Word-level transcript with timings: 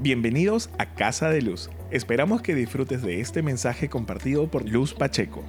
Bienvenidos 0.00 0.70
a 0.78 0.94
Casa 0.94 1.28
de 1.28 1.42
Luz. 1.42 1.70
Esperamos 1.90 2.40
que 2.40 2.54
disfrutes 2.54 3.02
de 3.02 3.20
este 3.20 3.42
mensaje 3.42 3.88
compartido 3.88 4.48
por 4.48 4.64
Luz 4.64 4.94
Pacheco. 4.94 5.42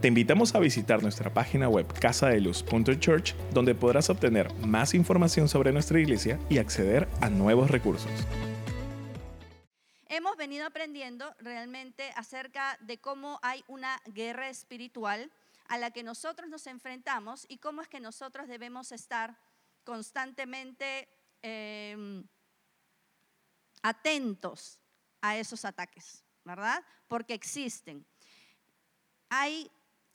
Te 0.00 0.06
invitamos 0.06 0.54
a 0.54 0.60
visitar 0.60 1.02
nuestra 1.02 1.34
página 1.34 1.68
web 1.68 1.92
casadeluz.church 2.00 3.34
donde 3.52 3.74
podrás 3.74 4.08
obtener 4.08 4.54
más 4.64 4.94
información 4.94 5.48
sobre 5.48 5.72
nuestra 5.72 5.98
iglesia 5.98 6.38
y 6.48 6.58
acceder 6.58 7.08
a 7.20 7.30
nuevos 7.30 7.68
recursos. 7.68 8.12
Hemos 10.08 10.36
venido 10.36 10.66
aprendiendo 10.66 11.34
realmente 11.40 12.12
acerca 12.14 12.78
de 12.80 12.98
cómo 12.98 13.40
hay 13.42 13.64
una 13.66 14.00
guerra 14.14 14.50
espiritual 14.50 15.32
a 15.66 15.78
la 15.78 15.90
que 15.90 16.04
nosotros 16.04 16.48
nos 16.48 16.68
enfrentamos 16.68 17.44
y 17.48 17.58
cómo 17.58 17.82
es 17.82 17.88
que 17.88 17.98
nosotros 17.98 18.46
debemos 18.46 18.92
estar 18.92 19.36
constantemente... 19.82 21.08
Em, 21.42 22.22
atentos 23.82 24.78
a 25.20 25.36
esos 25.36 25.64
ataques, 25.64 26.24
¿verdad? 26.44 26.84
Porque 27.08 27.34
existen. 27.34 28.06
Hay 29.28 29.70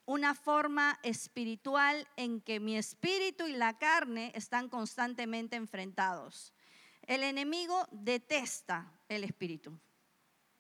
una 0.06 0.36
forma 0.36 1.00
espiritual 1.04 2.08
en 2.16 2.42
que 2.42 2.60
mi 2.60 2.78
espíritu 2.78 3.48
y 3.48 3.54
la 3.54 3.78
carne 3.78 4.32
están 4.36 4.70
constantemente 4.70 5.56
enfrentados. 5.56 6.54
El 7.02 7.24
enemigo 7.24 7.88
detesta 7.92 8.92
el 9.10 9.24
espíritu, 9.24 9.80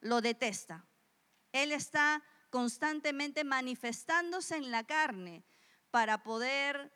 lo 0.01 0.21
detesta. 0.21 0.85
Él 1.51 1.71
está 1.71 2.23
constantemente 2.49 3.43
manifestándose 3.43 4.55
en 4.55 4.71
la 4.71 4.83
carne 4.83 5.43
para 5.91 6.23
poder 6.23 6.91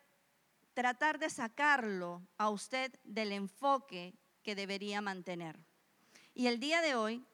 tratar 0.74 1.18
de 1.18 1.30
sacarlo 1.30 2.26
a 2.36 2.48
usted 2.50 2.98
del 3.04 3.32
enfoque 3.32 4.14
que 4.42 4.54
debería 4.54 5.00
mantener. 5.00 5.58
Y 6.34 6.46
el 6.46 6.60
día 6.60 6.80
de 6.80 6.94
hoy 6.94 7.24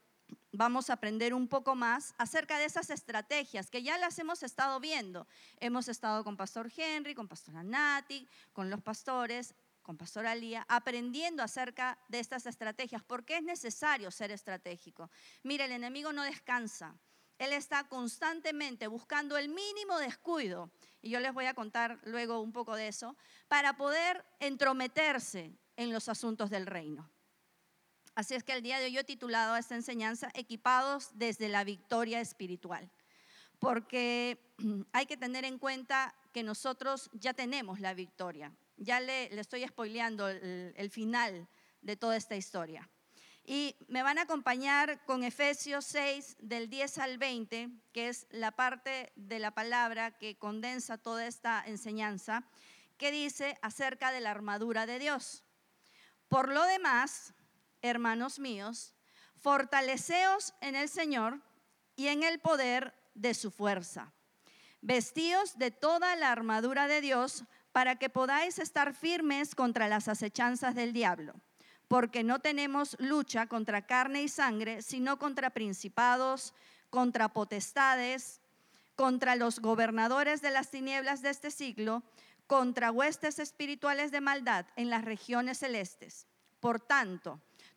vamos 0.52 0.88
a 0.88 0.94
aprender 0.94 1.34
un 1.34 1.48
poco 1.48 1.74
más 1.74 2.14
acerca 2.18 2.58
de 2.58 2.64
esas 2.64 2.90
estrategias 2.90 3.70
que 3.70 3.82
ya 3.82 3.98
las 3.98 4.18
hemos 4.18 4.42
estado 4.42 4.80
viendo. 4.80 5.26
Hemos 5.60 5.88
estado 5.88 6.24
con 6.24 6.36
Pastor 6.36 6.72
Henry, 6.74 7.14
con 7.14 7.28
Pastora 7.28 7.62
Nati, 7.62 8.26
con 8.52 8.70
los 8.70 8.80
pastores, 8.80 9.54
con 9.82 9.96
Pastora 9.96 10.34
Lía, 10.34 10.64
aprendiendo 10.68 11.42
acerca 11.42 11.98
de 12.08 12.18
estas 12.18 12.46
estrategias. 12.46 13.04
¿Por 13.04 13.24
qué 13.24 13.36
es 13.36 13.42
necesario 13.42 14.10
ser 14.10 14.30
estratégico? 14.32 15.10
Mire, 15.44 15.66
el 15.66 15.72
enemigo 15.72 16.12
no 16.12 16.22
descansa. 16.22 16.96
Él 17.38 17.52
está 17.52 17.86
constantemente 17.86 18.88
buscando 18.88 19.36
el 19.36 19.48
mínimo 19.48 19.98
descuido, 19.98 20.70
y 21.02 21.10
yo 21.10 21.20
les 21.20 21.34
voy 21.34 21.44
a 21.44 21.54
contar 21.54 22.00
luego 22.04 22.40
un 22.40 22.50
poco 22.50 22.74
de 22.74 22.88
eso, 22.88 23.14
para 23.46 23.76
poder 23.76 24.24
entrometerse 24.40 25.52
en 25.76 25.92
los 25.92 26.08
asuntos 26.08 26.50
del 26.50 26.66
reino. 26.66 27.08
Así 28.16 28.34
es 28.34 28.42
que 28.42 28.54
el 28.54 28.62
día 28.62 28.78
de 28.78 28.86
hoy 28.86 28.92
yo 28.92 29.00
he 29.00 29.04
titulado 29.04 29.52
a 29.52 29.58
esta 29.58 29.74
enseñanza 29.74 30.30
Equipados 30.32 31.10
desde 31.12 31.50
la 31.50 31.64
victoria 31.64 32.18
espiritual, 32.18 32.90
porque 33.58 34.38
hay 34.92 35.04
que 35.04 35.18
tener 35.18 35.44
en 35.44 35.58
cuenta 35.58 36.14
que 36.32 36.42
nosotros 36.42 37.10
ya 37.12 37.34
tenemos 37.34 37.78
la 37.78 37.92
victoria. 37.92 38.50
Ya 38.78 39.00
le, 39.00 39.38
estoy 39.38 39.66
spoileando 39.66 40.30
el, 40.30 40.72
el 40.74 40.90
final 40.90 41.46
de 41.82 41.96
toda 41.96 42.16
esta 42.16 42.36
historia. 42.36 42.88
Y 43.44 43.76
me 43.86 44.02
van 44.02 44.16
a 44.16 44.22
acompañar 44.22 45.04
con 45.04 45.22
Efesios 45.22 45.84
6 45.84 46.38
del 46.40 46.70
10 46.70 46.98
al 46.98 47.18
20, 47.18 47.68
que 47.92 48.08
es 48.08 48.26
la 48.30 48.50
parte 48.50 49.12
de 49.16 49.38
la 49.40 49.50
palabra 49.50 50.16
que 50.16 50.38
condensa 50.38 50.96
toda 50.96 51.26
esta 51.26 51.62
enseñanza, 51.66 52.44
que 52.96 53.12
dice 53.12 53.58
acerca 53.60 54.10
de 54.10 54.20
la 54.20 54.30
armadura 54.30 54.86
de 54.86 54.98
Dios. 54.98 55.44
Por 56.28 56.52
lo 56.52 56.64
demás, 56.64 57.34
hermanos 57.86 58.38
míos, 58.38 58.94
fortaleceos 59.40 60.54
en 60.60 60.76
el 60.76 60.88
Señor 60.88 61.40
y 61.94 62.08
en 62.08 62.22
el 62.22 62.38
poder 62.40 62.94
de 63.14 63.34
su 63.34 63.50
fuerza. 63.50 64.12
Vestíos 64.80 65.58
de 65.58 65.70
toda 65.70 66.14
la 66.16 66.30
armadura 66.30 66.86
de 66.86 67.00
Dios 67.00 67.44
para 67.72 67.96
que 67.96 68.08
podáis 68.08 68.58
estar 68.58 68.94
firmes 68.94 69.54
contra 69.54 69.88
las 69.88 70.08
acechanzas 70.08 70.74
del 70.74 70.92
diablo, 70.92 71.34
porque 71.88 72.24
no 72.24 72.40
tenemos 72.40 72.96
lucha 72.98 73.46
contra 73.46 73.86
carne 73.86 74.22
y 74.22 74.28
sangre, 74.28 74.82
sino 74.82 75.18
contra 75.18 75.50
principados, 75.50 76.54
contra 76.90 77.28
potestades, 77.28 78.40
contra 78.94 79.36
los 79.36 79.60
gobernadores 79.60 80.40
de 80.40 80.50
las 80.50 80.70
tinieblas 80.70 81.20
de 81.20 81.30
este 81.30 81.50
siglo, 81.50 82.02
contra 82.46 82.90
huestes 82.90 83.38
espirituales 83.38 84.10
de 84.10 84.20
maldad 84.20 84.66
en 84.76 84.88
las 84.88 85.04
regiones 85.04 85.58
celestes. 85.58 86.26
Por 86.60 86.80
tanto, 86.80 87.42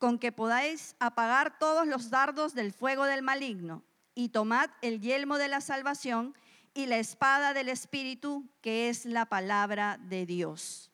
con 0.00 0.18
que 0.18 0.32
podáis 0.32 0.96
apagar 0.98 1.58
todos 1.58 1.86
los 1.86 2.08
dardos 2.08 2.54
del 2.54 2.72
fuego 2.72 3.04
del 3.04 3.20
maligno, 3.22 3.84
y 4.14 4.30
tomad 4.30 4.70
el 4.80 5.00
yelmo 5.00 5.36
de 5.36 5.48
la 5.48 5.60
salvación 5.60 6.34
y 6.72 6.86
la 6.86 6.96
espada 6.96 7.52
del 7.52 7.68
Espíritu, 7.68 8.48
que 8.62 8.88
es 8.88 9.04
la 9.04 9.26
palabra 9.26 9.98
de 10.00 10.24
Dios, 10.24 10.90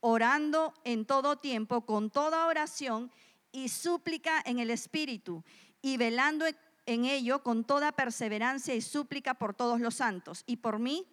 orando 0.00 0.74
en 0.84 1.06
todo 1.06 1.38
tiempo 1.38 1.86
con 1.86 2.10
toda 2.10 2.46
oración 2.46 3.10
y 3.52 3.70
súplica 3.70 4.42
en 4.44 4.58
el 4.58 4.70
Espíritu, 4.70 5.42
y 5.80 5.96
velando 5.96 6.44
en 6.84 7.04
ello 7.06 7.42
con 7.42 7.64
toda 7.64 7.92
perseverancia 7.92 8.74
y 8.74 8.82
súplica 8.82 9.32
por 9.32 9.54
todos 9.54 9.80
los 9.80 9.94
santos, 9.94 10.44
y 10.46 10.56
por 10.58 10.78
mí, 10.78 11.06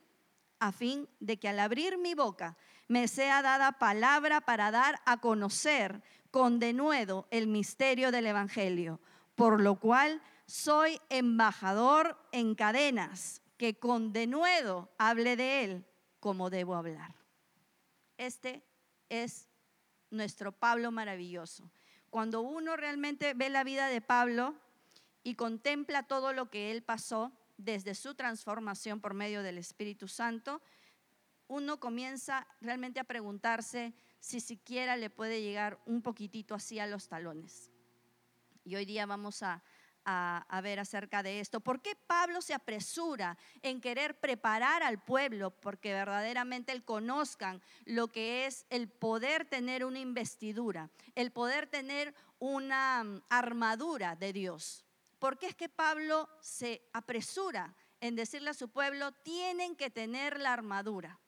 a 0.59 0.71
fin 0.71 1.07
de 1.19 1.37
que 1.37 1.49
al 1.49 1.59
abrir 1.59 1.97
mi 1.97 2.13
boca 2.13 2.57
me 2.87 3.07
sea 3.07 3.41
dada 3.41 3.73
palabra 3.73 4.41
para 4.41 4.71
dar 4.71 4.99
a 5.05 5.21
conocer 5.21 6.01
con 6.31 6.59
denuedo 6.59 7.27
el 7.31 7.47
misterio 7.47 8.11
del 8.11 8.27
Evangelio, 8.27 8.99
por 9.35 9.61
lo 9.61 9.79
cual 9.79 10.21
soy 10.45 10.99
embajador 11.09 12.17
en 12.31 12.55
cadenas, 12.55 13.41
que 13.57 13.77
con 13.77 14.13
denuedo 14.13 14.89
hable 14.97 15.35
de 15.35 15.63
él 15.63 15.85
como 16.19 16.49
debo 16.49 16.75
hablar. 16.75 17.15
Este 18.17 18.63
es 19.09 19.47
nuestro 20.09 20.51
Pablo 20.51 20.91
maravilloso. 20.91 21.71
Cuando 22.09 22.41
uno 22.41 22.75
realmente 22.75 23.33
ve 23.33 23.49
la 23.49 23.63
vida 23.63 23.87
de 23.87 24.01
Pablo 24.01 24.55
y 25.23 25.35
contempla 25.35 26.03
todo 26.03 26.33
lo 26.33 26.49
que 26.49 26.71
él 26.71 26.81
pasó 26.81 27.31
desde 27.59 27.93
su 27.93 28.15
transformación 28.15 29.01
por 29.01 29.13
medio 29.13 29.43
del 29.43 29.57
Espíritu 29.57 30.07
Santo, 30.07 30.61
uno 31.47 31.79
comienza 31.79 32.47
realmente 32.61 32.99
a 32.99 33.03
preguntarse 33.03 33.93
si 34.19 34.39
siquiera 34.39 34.95
le 34.95 35.09
puede 35.09 35.41
llegar 35.41 35.79
un 35.85 36.01
poquitito 36.01 36.55
así 36.55 36.79
a 36.79 36.87
los 36.87 37.09
talones. 37.09 37.69
Y 38.63 38.75
hoy 38.75 38.85
día 38.85 39.05
vamos 39.05 39.43
a, 39.43 39.61
a, 40.05 40.61
ver 40.61 40.79
acerca 40.79 41.21
de 41.21 41.39
esto. 41.39 41.59
¿Por 41.59 41.81
qué 41.81 41.95
Pablo 42.07 42.41
se 42.41 42.53
apresura 42.53 43.37
en 43.61 43.81
querer 43.81 44.19
preparar 44.19 44.83
al 44.83 45.03
pueblo? 45.03 45.51
Porque 45.51 45.91
verdaderamente 45.91 46.71
él 46.71 46.83
conozcan 46.83 47.61
lo 47.85 48.07
que 48.07 48.45
es 48.45 48.65
el 48.69 48.87
poder 48.87 49.45
tener 49.45 49.83
una 49.83 49.99
investidura, 49.99 50.89
el 51.15 51.31
poder 51.31 51.67
tener 51.67 52.13
una 52.39 53.03
mm, 53.03 53.21
armadura 53.29 54.15
de 54.15 54.33
Dios. 54.33 54.85
¿Por 55.19 55.37
qué 55.37 55.47
es 55.47 55.55
que 55.55 55.69
Pablo 55.69 56.29
se 56.41 56.81
apresura 56.93 57.75
en 58.01 58.15
decirle 58.15 58.49
a 58.49 58.53
su 58.53 58.69
pueblo, 58.69 59.11
tienen 59.11 59.75
que 59.75 59.89
tener 59.89 60.39
la 60.39 60.53
armadura? 60.53 61.19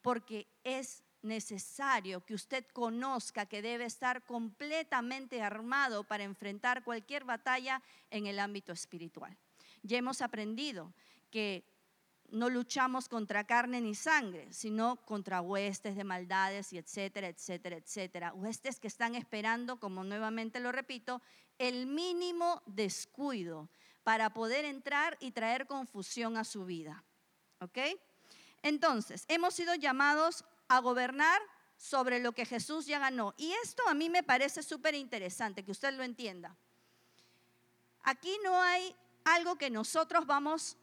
porque 0.00 0.48
es 0.64 1.02
necesario 1.22 2.24
que 2.24 2.34
usted 2.34 2.66
conozca 2.72 3.46
que 3.46 3.62
debe 3.62 3.84
estar 3.84 4.24
completamente 4.24 5.42
armado 5.42 6.04
para 6.04 6.24
enfrentar 6.24 6.82
cualquier 6.82 7.24
batalla 7.24 7.82
en 8.10 8.26
el 8.26 8.38
ámbito 8.38 8.72
espiritual. 8.72 9.36
Ya 9.82 9.98
hemos 9.98 10.22
aprendido 10.22 10.94
que 11.30 11.64
no 12.30 12.48
luchamos 12.48 13.08
contra 13.08 13.44
carne 13.44 13.80
ni 13.80 13.94
sangre, 13.94 14.50
sino 14.52 14.96
contra 15.04 15.40
huestes 15.40 15.96
de 15.96 16.04
maldades 16.04 16.72
y 16.72 16.78
etcétera, 16.78 17.28
etcétera, 17.28 17.76
etcétera. 17.76 18.32
Huestes 18.32 18.78
que 18.78 18.86
están 18.86 19.14
esperando, 19.14 19.78
como 19.78 20.04
nuevamente 20.04 20.60
lo 20.60 20.72
repito, 20.72 21.20
el 21.60 21.86
mínimo 21.86 22.62
descuido 22.64 23.68
para 24.02 24.30
poder 24.32 24.64
entrar 24.64 25.18
y 25.20 25.30
traer 25.30 25.66
confusión 25.66 26.38
a 26.38 26.44
su 26.44 26.64
vida. 26.64 27.04
¿Ok? 27.60 27.78
Entonces, 28.62 29.26
hemos 29.28 29.54
sido 29.54 29.74
llamados 29.74 30.46
a 30.68 30.80
gobernar 30.80 31.38
sobre 31.76 32.18
lo 32.18 32.32
que 32.32 32.46
Jesús 32.46 32.86
ya 32.86 32.98
ganó. 32.98 33.34
Y 33.36 33.52
esto 33.62 33.82
a 33.86 33.92
mí 33.92 34.08
me 34.08 34.22
parece 34.22 34.62
súper 34.62 34.94
interesante, 34.94 35.62
que 35.62 35.70
usted 35.70 35.92
lo 35.92 36.02
entienda. 36.02 36.56
aquí 38.02 38.34
no 38.42 38.58
hay 38.62 38.96
algo 39.24 39.56
que 39.56 39.68
nosotros 39.68 40.26
vamos 40.26 40.78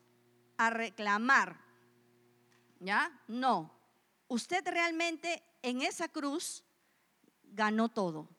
a 0.57 0.69
reclamar. 0.69 1.59
¿Ya? 2.80 3.19
No. 3.27 3.73
Usted 4.27 4.63
realmente 4.68 5.44
en 5.63 5.81
esa 5.81 6.07
cruz 6.07 6.63
ganó 7.41 7.89
todo. 7.89 8.30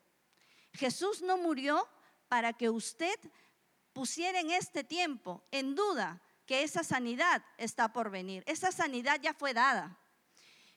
Jesús 0.72 1.20
no 1.20 1.36
murió 1.36 1.88
para 2.28 2.52
que 2.52 2.70
usted 2.70 3.18
pusiera 3.92 4.40
en 4.40 4.50
este 4.50 4.84
tiempo 4.84 5.42
en 5.50 5.74
duda 5.74 6.20
que 6.46 6.62
esa 6.62 6.84
sanidad 6.84 7.42
está 7.56 7.92
por 7.92 8.10
venir. 8.10 8.42
Esa 8.46 8.72
sanidad 8.72 9.20
ya 9.20 9.34
fue 9.34 9.52
dada. 9.54 9.98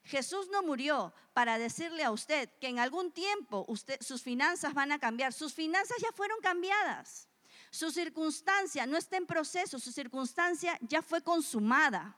Jesús 0.03 0.49
no 0.49 0.63
murió 0.63 1.13
para 1.33 1.57
decirle 1.57 2.03
a 2.03 2.11
usted 2.11 2.49
que 2.59 2.67
en 2.67 2.79
algún 2.79 3.11
tiempo 3.11 3.65
usted, 3.67 3.97
sus 4.01 4.23
finanzas 4.23 4.73
van 4.73 4.91
a 4.91 4.99
cambiar. 4.99 5.33
Sus 5.33 5.53
finanzas 5.53 5.97
ya 6.01 6.11
fueron 6.11 6.39
cambiadas. 6.41 7.27
Su 7.69 7.91
circunstancia 7.91 8.85
no 8.85 8.97
está 8.97 9.17
en 9.17 9.25
proceso, 9.25 9.79
su 9.79 9.91
circunstancia 9.91 10.77
ya 10.81 11.01
fue 11.01 11.21
consumada. 11.21 12.17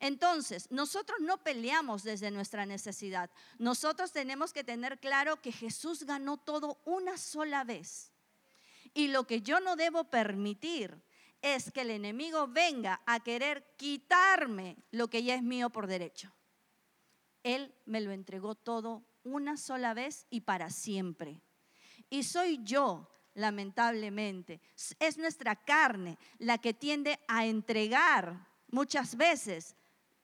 Entonces, 0.00 0.68
nosotros 0.70 1.20
no 1.20 1.38
peleamos 1.44 2.02
desde 2.02 2.32
nuestra 2.32 2.66
necesidad. 2.66 3.30
Nosotros 3.58 4.10
tenemos 4.10 4.52
que 4.52 4.64
tener 4.64 4.98
claro 4.98 5.40
que 5.40 5.52
Jesús 5.52 6.02
ganó 6.02 6.36
todo 6.36 6.80
una 6.84 7.16
sola 7.16 7.62
vez. 7.62 8.11
Y 8.94 9.08
lo 9.08 9.26
que 9.26 9.42
yo 9.42 9.60
no 9.60 9.76
debo 9.76 10.04
permitir 10.04 11.02
es 11.40 11.72
que 11.72 11.80
el 11.80 11.90
enemigo 11.90 12.46
venga 12.46 13.02
a 13.04 13.20
querer 13.20 13.74
quitarme 13.76 14.76
lo 14.90 15.08
que 15.08 15.24
ya 15.24 15.34
es 15.34 15.42
mío 15.42 15.70
por 15.70 15.86
derecho. 15.86 16.32
Él 17.42 17.74
me 17.84 18.00
lo 18.00 18.12
entregó 18.12 18.54
todo 18.54 19.04
una 19.24 19.56
sola 19.56 19.94
vez 19.94 20.26
y 20.30 20.42
para 20.42 20.70
siempre. 20.70 21.40
Y 22.10 22.22
soy 22.22 22.60
yo, 22.62 23.10
lamentablemente, 23.34 24.60
es 25.00 25.18
nuestra 25.18 25.56
carne 25.56 26.18
la 26.38 26.58
que 26.58 26.74
tiende 26.74 27.18
a 27.26 27.46
entregar 27.46 28.46
muchas 28.68 29.16
veces 29.16 29.74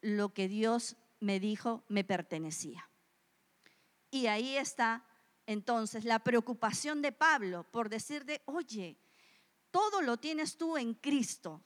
lo 0.01 0.33
que 0.33 0.49
Dios 0.49 0.97
me 1.21 1.41
dijo 1.41 1.85
me 1.89 2.05
pertenecía. 2.05 2.89
Y 4.11 4.27
ahí 4.27 4.57
está 4.57 5.05
entonces 5.49 6.05
la 6.05 6.19
preocupación 6.19 7.01
de 7.01 7.11
Pablo 7.11 7.65
por 7.71 7.89
decirle, 7.89 8.43
oye, 8.45 8.99
todo 9.71 10.03
lo 10.03 10.19
tienes 10.19 10.59
tú 10.59 10.77
en 10.77 10.93
Cristo. 10.93 11.65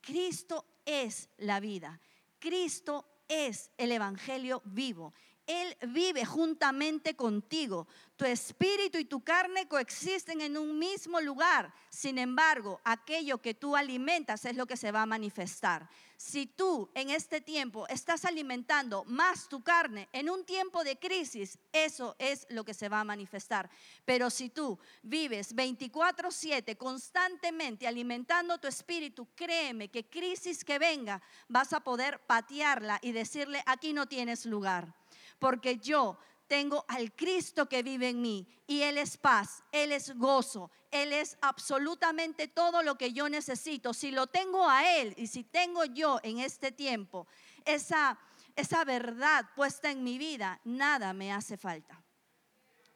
Cristo 0.00 0.66
es 0.84 1.30
la 1.36 1.60
vida. 1.60 2.00
Cristo 2.40 3.22
es 3.28 3.70
el 3.78 3.92
Evangelio 3.92 4.62
vivo. 4.64 5.14
Él 5.50 5.76
vive 5.88 6.24
juntamente 6.24 7.16
contigo. 7.16 7.88
Tu 8.14 8.24
espíritu 8.24 8.98
y 8.98 9.04
tu 9.04 9.24
carne 9.24 9.66
coexisten 9.66 10.40
en 10.42 10.56
un 10.56 10.78
mismo 10.78 11.20
lugar. 11.20 11.74
Sin 11.88 12.18
embargo, 12.18 12.80
aquello 12.84 13.38
que 13.38 13.54
tú 13.54 13.74
alimentas 13.74 14.44
es 14.44 14.54
lo 14.54 14.66
que 14.66 14.76
se 14.76 14.92
va 14.92 15.02
a 15.02 15.06
manifestar. 15.06 15.90
Si 16.16 16.46
tú 16.46 16.88
en 16.94 17.10
este 17.10 17.40
tiempo 17.40 17.88
estás 17.88 18.24
alimentando 18.24 19.02
más 19.06 19.48
tu 19.48 19.64
carne 19.64 20.08
en 20.12 20.30
un 20.30 20.44
tiempo 20.44 20.84
de 20.84 21.00
crisis, 21.00 21.58
eso 21.72 22.14
es 22.20 22.46
lo 22.50 22.62
que 22.62 22.74
se 22.74 22.88
va 22.88 23.00
a 23.00 23.04
manifestar. 23.04 23.68
Pero 24.04 24.30
si 24.30 24.50
tú 24.50 24.78
vives 25.02 25.52
24/7 25.52 26.76
constantemente 26.76 27.88
alimentando 27.88 28.58
tu 28.58 28.68
espíritu, 28.68 29.26
créeme 29.34 29.88
que 29.88 30.08
crisis 30.08 30.64
que 30.64 30.78
venga, 30.78 31.20
vas 31.48 31.72
a 31.72 31.80
poder 31.80 32.20
patearla 32.20 33.00
y 33.02 33.10
decirle, 33.10 33.64
aquí 33.66 33.92
no 33.92 34.06
tienes 34.06 34.46
lugar 34.46 34.99
porque 35.40 35.78
yo 35.78 36.16
tengo 36.46 36.84
al 36.88 37.12
Cristo 37.12 37.68
que 37.68 37.82
vive 37.82 38.10
en 38.10 38.22
mí 38.22 38.46
y 38.66 38.82
Él 38.82 38.98
es 38.98 39.16
paz, 39.16 39.64
Él 39.72 39.90
es 39.90 40.16
gozo, 40.16 40.70
Él 40.90 41.12
es 41.12 41.36
absolutamente 41.40 42.46
todo 42.46 42.82
lo 42.82 42.96
que 42.96 43.12
yo 43.12 43.28
necesito. 43.28 43.94
Si 43.94 44.10
lo 44.12 44.28
tengo 44.28 44.68
a 44.68 44.96
Él 44.96 45.14
y 45.16 45.26
si 45.26 45.42
tengo 45.42 45.84
yo 45.84 46.20
en 46.22 46.38
este 46.38 46.70
tiempo 46.70 47.26
esa, 47.64 48.18
esa 48.54 48.84
verdad 48.84 49.46
puesta 49.56 49.90
en 49.90 50.04
mi 50.04 50.18
vida, 50.18 50.60
nada 50.64 51.12
me 51.12 51.32
hace 51.32 51.56
falta. 51.56 52.02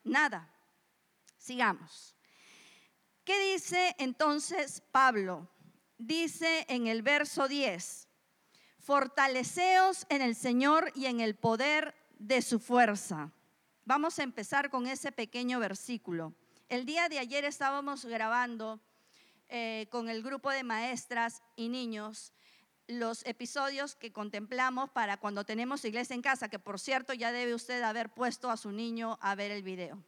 Nada. 0.05 0.51
Sigamos. 1.39 2.15
¿Qué 3.25 3.53
dice 3.53 3.95
entonces 3.99 4.83
Pablo? 4.91 5.49
Dice 5.97 6.67
en 6.69 6.89
el 6.89 7.03
verso 7.03 7.47
10, 7.47 8.09
fortaleceos 8.81 10.07
en 10.09 10.23
el 10.23 10.35
Señor 10.35 10.91
y 10.95 11.07
en 11.07 11.21
el 11.21 11.37
poder 11.37 11.95
de 12.19 12.43
su 12.43 12.59
fuerza. 12.59 13.33
Vamos 13.85 14.19
a 14.19 14.23
empezar 14.23 14.71
con 14.71 14.87
ese 14.87 15.13
pequeño 15.13 15.61
versículo. 15.61 16.35
El 16.69 16.87
día 16.87 17.09
de 17.09 17.19
ayer 17.19 17.45
estábamos 17.45 18.05
grabando 18.05 18.81
eh, 19.49 19.87
con 19.91 20.09
el 20.09 20.23
grupo 20.23 20.51
de 20.51 20.65
maestras 20.65 21.43
y 21.57 21.69
niños 21.69 22.33
los 22.87 23.25
episodios 23.25 23.95
que 23.95 24.13
contemplamos 24.13 24.91
para 24.91 25.17
cuando 25.17 25.45
tenemos 25.45 25.85
iglesia 25.85 26.15
en 26.15 26.23
casa, 26.23 26.49
que 26.49 26.59
por 26.59 26.79
cierto 26.79 27.15
ya 27.15 27.33
debe 27.33 27.55
usted 27.55 27.83
haber 27.83 28.11
puesto 28.11 28.51
a 28.51 28.57
su 28.57 28.73
niño 28.73 29.19
a 29.21 29.35
ver 29.35 29.51
el 29.51 29.63
video. 29.63 30.05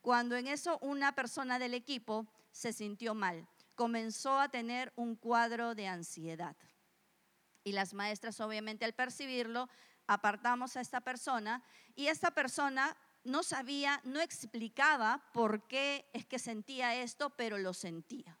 Cuando 0.00 0.36
en 0.36 0.46
eso 0.46 0.78
una 0.80 1.14
persona 1.14 1.58
del 1.58 1.74
equipo 1.74 2.26
se 2.50 2.72
sintió 2.72 3.14
mal, 3.14 3.46
comenzó 3.74 4.38
a 4.38 4.48
tener 4.48 4.92
un 4.96 5.16
cuadro 5.16 5.74
de 5.74 5.86
ansiedad. 5.86 6.56
Y 7.64 7.72
las 7.72 7.94
maestras 7.94 8.40
obviamente 8.40 8.84
al 8.84 8.94
percibirlo 8.94 9.68
apartamos 10.08 10.76
a 10.76 10.80
esta 10.80 11.00
persona 11.02 11.62
y 11.94 12.08
esta 12.08 12.32
persona 12.32 12.96
no 13.24 13.42
sabía, 13.42 14.00
no 14.04 14.20
explicaba 14.20 15.22
por 15.32 15.68
qué 15.68 16.08
es 16.12 16.26
que 16.26 16.38
sentía 16.38 16.96
esto, 16.96 17.30
pero 17.30 17.58
lo 17.58 17.74
sentía. 17.74 18.38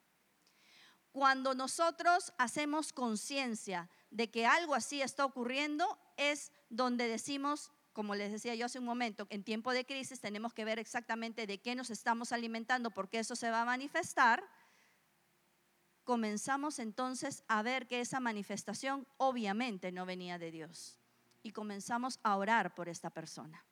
Cuando 1.12 1.54
nosotros 1.54 2.32
hacemos 2.38 2.92
conciencia 2.92 3.90
de 4.10 4.30
que 4.30 4.46
algo 4.46 4.74
así 4.74 5.02
está 5.02 5.24
ocurriendo, 5.24 5.98
es 6.16 6.52
donde 6.70 7.06
decimos, 7.06 7.70
como 7.92 8.14
les 8.14 8.32
decía 8.32 8.54
yo 8.54 8.66
hace 8.66 8.78
un 8.78 8.84
momento, 8.84 9.26
en 9.30 9.44
tiempo 9.44 9.72
de 9.72 9.84
crisis 9.84 10.20
tenemos 10.20 10.54
que 10.54 10.64
ver 10.64 10.78
exactamente 10.78 11.46
de 11.46 11.60
qué 11.60 11.74
nos 11.74 11.90
estamos 11.90 12.32
alimentando, 12.32 12.90
porque 12.90 13.18
eso 13.18 13.36
se 13.36 13.50
va 13.50 13.62
a 13.62 13.66
manifestar. 13.66 14.42
Comenzamos 16.04 16.78
entonces 16.78 17.44
a 17.48 17.62
ver 17.62 17.86
que 17.86 18.00
esa 18.00 18.20
manifestación 18.20 19.06
obviamente 19.18 19.92
no 19.92 20.06
venía 20.06 20.38
de 20.38 20.50
Dios 20.50 20.97
y 21.48 21.52
comenzamos 21.52 22.20
a 22.22 22.36
orar 22.36 22.74
por 22.74 22.90
esta 22.90 23.08
persona. 23.08 23.64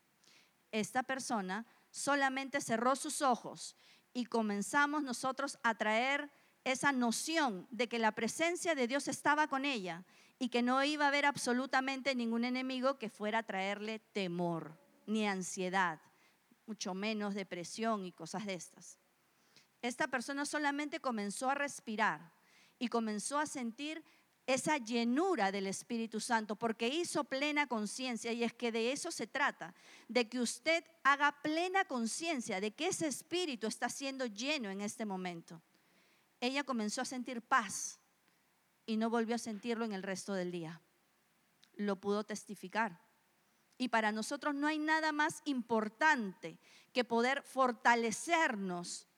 Esta 0.73 1.03
persona 1.03 1.67
solamente 1.91 2.63
cerró 2.63 2.97
sus 2.97 3.21
ojos 3.21 3.77
y 4.15 4.25
comenzamos 4.25 5.03
nosotros 5.03 5.59
a 5.63 5.75
traer 5.75 6.31
esa 6.65 6.91
noción 6.91 7.69
de 7.71 7.87
que 7.87 7.99
la 7.99 8.13
presencia 8.13 8.75
de 8.75 8.87
Dios 8.87 9.09
estaba 9.09 9.47
con 9.47 9.67
ella 9.67 10.05
y 10.39 10.49
que 10.49 10.63
no 10.63 10.83
iba 10.85 11.05
a 11.05 11.09
haber 11.09 11.27
absolutamente 11.27 12.15
ningún 12.15 12.47
enemigo 12.47 12.99
que 12.99 13.11
fuera 13.11 13.41
a 13.41 13.43
traerle 13.43 13.99
temor 13.99 14.81
ni 15.07 15.27
ansiedad, 15.27 16.01
mucho 16.65 16.95
menos 16.95 17.35
depresión 17.35 18.07
y 18.07 18.13
cosas 18.13 18.47
de 18.47 18.55
estas. 18.55 18.99
Esta 19.83 20.09
persona 20.09 20.47
solamente 20.47 21.01
comenzó 21.01 21.51
a 21.51 21.55
respirar 21.55 22.33
y 22.79 22.89
comenzó 22.89 23.39
a 23.39 23.45
sentir 23.45 24.03
esa 24.47 24.79
llenura 24.79 25.51
del 25.51 25.67
Espíritu 25.67 26.21
Santo, 26.21 26.55
porque 26.57 26.89
hizo 26.89 27.25
plena 27.25 27.67
conciencia, 27.67 28.33
y 28.33 28.45
es 28.45 28.53
que 28.53 28.71
de 28.71 28.93
eso 28.93 29.11
se 29.11 29.27
trata, 29.27 29.75
de 30.09 30.29
que 30.29 30.41
usted 30.41 30.85
haga 31.03 31.33
plena 31.43 31.85
conciencia 31.85 32.61
de 32.61 32.73
que 32.73 32.89
ese 32.89 33.09
Espíritu 33.09 33.67
está 33.67 33.89
siendo 33.89 34.27
lleno 34.27 34.71
en 34.71 34.81
este 34.81 35.05
momento. 35.05 35.61
Ella 36.41 36.63
comenzó 36.63 37.01
a 37.01 37.07
sentir 37.07 37.43
paz 37.43 37.99
y 38.85 38.97
no 38.97 39.11
volvió 39.11 39.35
a 39.35 39.39
sentirlo 39.39 39.85
en 39.85 39.93
el 39.93 40.03
resto 40.03 40.33
del 40.33 40.53
día. 40.53 40.81
Lo 41.75 41.97
pudo 41.97 42.25
testificar. 42.25 43.01
Y 43.79 43.89
para 43.89 44.13
nosotros 44.13 44.55
no 44.55 44.67
hay 44.67 44.79
nada 44.79 45.13
más 45.13 45.43
importante 45.45 46.59
que 46.93 47.05
poder 47.05 47.43
fortalecernos 47.43 49.09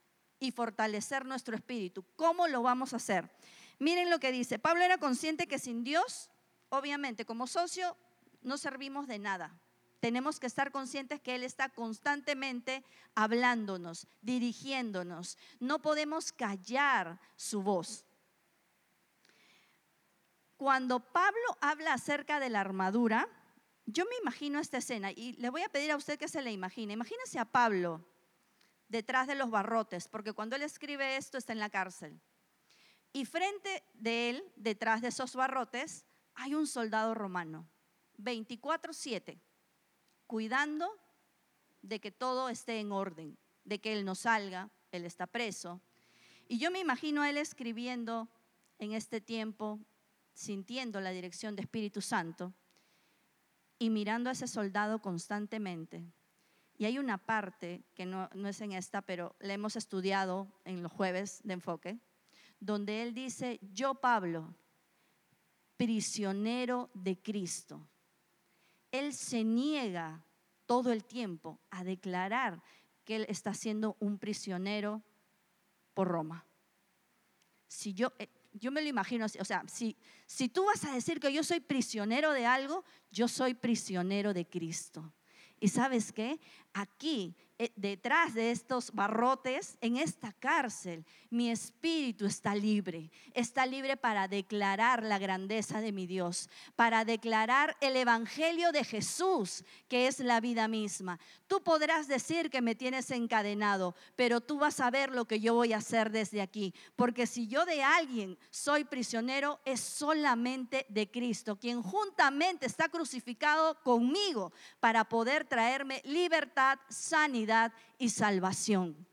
y 0.40 0.52
fortalecer 0.52 1.24
nuestro 1.26 1.54
espíritu. 1.54 2.04
¿Cómo 2.16 2.48
lo 2.48 2.62
vamos 2.62 2.92
a 2.92 2.96
hacer? 2.96 3.30
Miren 3.78 4.10
lo 4.10 4.18
que 4.18 4.32
dice. 4.32 4.58
Pablo 4.58 4.82
era 4.82 4.98
consciente 4.98 5.46
que 5.46 5.58
sin 5.58 5.84
Dios, 5.84 6.30
obviamente, 6.68 7.24
como 7.24 7.46
socio, 7.46 7.96
no 8.42 8.58
servimos 8.58 9.06
de 9.06 9.18
nada. 9.18 9.60
Tenemos 10.00 10.38
que 10.38 10.46
estar 10.46 10.70
conscientes 10.70 11.20
que 11.20 11.34
Él 11.34 11.42
está 11.42 11.68
constantemente 11.68 12.84
hablándonos, 13.14 14.06
dirigiéndonos. 14.20 15.38
No 15.58 15.80
podemos 15.80 16.32
callar 16.32 17.20
su 17.36 17.62
voz. 17.62 18.04
Cuando 20.56 21.00
Pablo 21.00 21.56
habla 21.60 21.94
acerca 21.94 22.40
de 22.40 22.50
la 22.50 22.60
armadura, 22.60 23.28
yo 23.86 24.04
me 24.04 24.16
imagino 24.20 24.58
esta 24.58 24.78
escena 24.78 25.12
y 25.12 25.32
le 25.34 25.50
voy 25.50 25.62
a 25.62 25.68
pedir 25.68 25.90
a 25.92 25.96
usted 25.96 26.18
que 26.18 26.28
se 26.28 26.42
la 26.42 26.50
imagine. 26.50 26.92
Imagínese 26.92 27.38
a 27.38 27.44
Pablo 27.44 28.04
detrás 28.88 29.26
de 29.26 29.34
los 29.34 29.50
barrotes, 29.50 30.08
porque 30.08 30.32
cuando 30.32 30.56
él 30.56 30.62
escribe 30.62 31.16
esto 31.16 31.38
está 31.38 31.52
en 31.52 31.60
la 31.60 31.70
cárcel. 31.70 32.20
Y 33.12 33.24
frente 33.24 33.84
de 33.94 34.30
él, 34.30 34.44
detrás 34.56 35.00
de 35.00 35.08
esos 35.08 35.34
barrotes, 35.34 36.06
hay 36.34 36.54
un 36.54 36.66
soldado 36.66 37.14
romano, 37.14 37.68
24/7, 38.18 39.40
cuidando 40.26 40.88
de 41.82 42.00
que 42.00 42.10
todo 42.10 42.48
esté 42.48 42.80
en 42.80 42.92
orden, 42.92 43.38
de 43.64 43.80
que 43.80 43.92
él 43.92 44.04
no 44.04 44.14
salga, 44.14 44.70
él 44.92 45.04
está 45.04 45.26
preso. 45.26 45.80
Y 46.46 46.58
yo 46.58 46.70
me 46.70 46.80
imagino 46.80 47.22
a 47.22 47.30
él 47.30 47.36
escribiendo 47.36 48.28
en 48.78 48.92
este 48.92 49.20
tiempo, 49.20 49.80
sintiendo 50.32 51.00
la 51.00 51.10
dirección 51.10 51.56
de 51.56 51.62
Espíritu 51.62 52.00
Santo 52.00 52.52
y 53.78 53.90
mirando 53.90 54.30
a 54.30 54.32
ese 54.32 54.48
soldado 54.48 55.00
constantemente. 55.00 56.04
Y 56.78 56.84
hay 56.84 56.98
una 56.98 57.18
parte 57.18 57.82
que 57.94 58.06
no, 58.06 58.30
no 58.34 58.48
es 58.48 58.60
en 58.60 58.72
esta, 58.72 59.02
pero 59.02 59.34
la 59.40 59.54
hemos 59.54 59.74
estudiado 59.74 60.46
en 60.64 60.82
los 60.82 60.92
jueves 60.92 61.40
de 61.42 61.54
enfoque, 61.54 61.98
donde 62.60 63.02
él 63.02 63.14
dice, 63.14 63.60
yo 63.72 63.94
Pablo, 63.94 64.54
prisionero 65.76 66.90
de 66.92 67.16
Cristo. 67.16 67.88
Él 68.90 69.14
se 69.14 69.44
niega 69.44 70.24
todo 70.66 70.92
el 70.92 71.04
tiempo 71.04 71.60
a 71.70 71.84
declarar 71.84 72.62
que 73.04 73.16
él 73.16 73.26
está 73.28 73.54
siendo 73.54 73.96
un 74.00 74.18
prisionero 74.18 75.02
por 75.94 76.08
Roma. 76.08 76.44
Si 77.68 77.94
yo, 77.94 78.12
eh, 78.18 78.28
yo 78.52 78.70
me 78.70 78.82
lo 78.82 78.88
imagino 78.88 79.24
o 79.26 79.44
sea, 79.44 79.62
si, 79.68 79.96
si 80.26 80.48
tú 80.48 80.64
vas 80.66 80.84
a 80.84 80.92
decir 80.92 81.20
que 81.20 81.32
yo 81.32 81.44
soy 81.44 81.60
prisionero 81.60 82.32
de 82.32 82.44
algo, 82.44 82.84
yo 83.10 83.28
soy 83.28 83.54
prisionero 83.54 84.34
de 84.34 84.46
Cristo. 84.46 85.12
Y 85.60 85.68
sabes 85.68 86.12
qué? 86.12 86.40
Aquí 86.72 87.36
detrás 87.74 88.34
de 88.34 88.52
estos 88.52 88.92
barrotes, 88.92 89.76
en 89.80 89.96
esta 89.96 90.32
cárcel, 90.32 91.04
mi 91.28 91.50
espíritu 91.50 92.24
está 92.26 92.54
libre. 92.54 93.10
Está 93.34 93.66
libre 93.66 93.96
para 93.96 94.28
declarar 94.28 95.02
la 95.02 95.18
grandeza 95.18 95.80
de 95.80 95.90
mi 95.90 96.06
Dios, 96.06 96.48
para 96.76 97.04
declarar 97.04 97.76
el 97.80 97.96
Evangelio 97.96 98.70
de 98.70 98.84
Jesús, 98.84 99.64
que 99.88 100.06
es 100.06 100.20
la 100.20 100.40
vida 100.40 100.68
misma. 100.68 101.18
Tú 101.48 101.62
podrás 101.62 102.06
decir 102.06 102.48
que 102.48 102.62
me 102.62 102.76
tienes 102.76 103.10
encadenado, 103.10 103.96
pero 104.14 104.40
tú 104.40 104.58
vas 104.58 104.78
a 104.78 104.90
ver 104.90 105.10
lo 105.10 105.24
que 105.24 105.40
yo 105.40 105.54
voy 105.54 105.72
a 105.72 105.78
hacer 105.78 106.10
desde 106.12 106.40
aquí. 106.40 106.72
Porque 106.94 107.26
si 107.26 107.48
yo 107.48 107.64
de 107.64 107.82
alguien 107.82 108.38
soy 108.50 108.84
prisionero, 108.84 109.58
es 109.64 109.80
solamente 109.80 110.86
de 110.88 111.10
Cristo, 111.10 111.58
quien 111.58 111.82
juntamente 111.82 112.66
está 112.66 112.88
crucificado 112.88 113.82
conmigo 113.82 114.52
para 114.78 115.08
poder 115.08 115.44
traerme 115.44 116.02
libertad, 116.04 116.78
sanidad 116.88 117.47
y 117.98 118.10
salvación. 118.10 119.06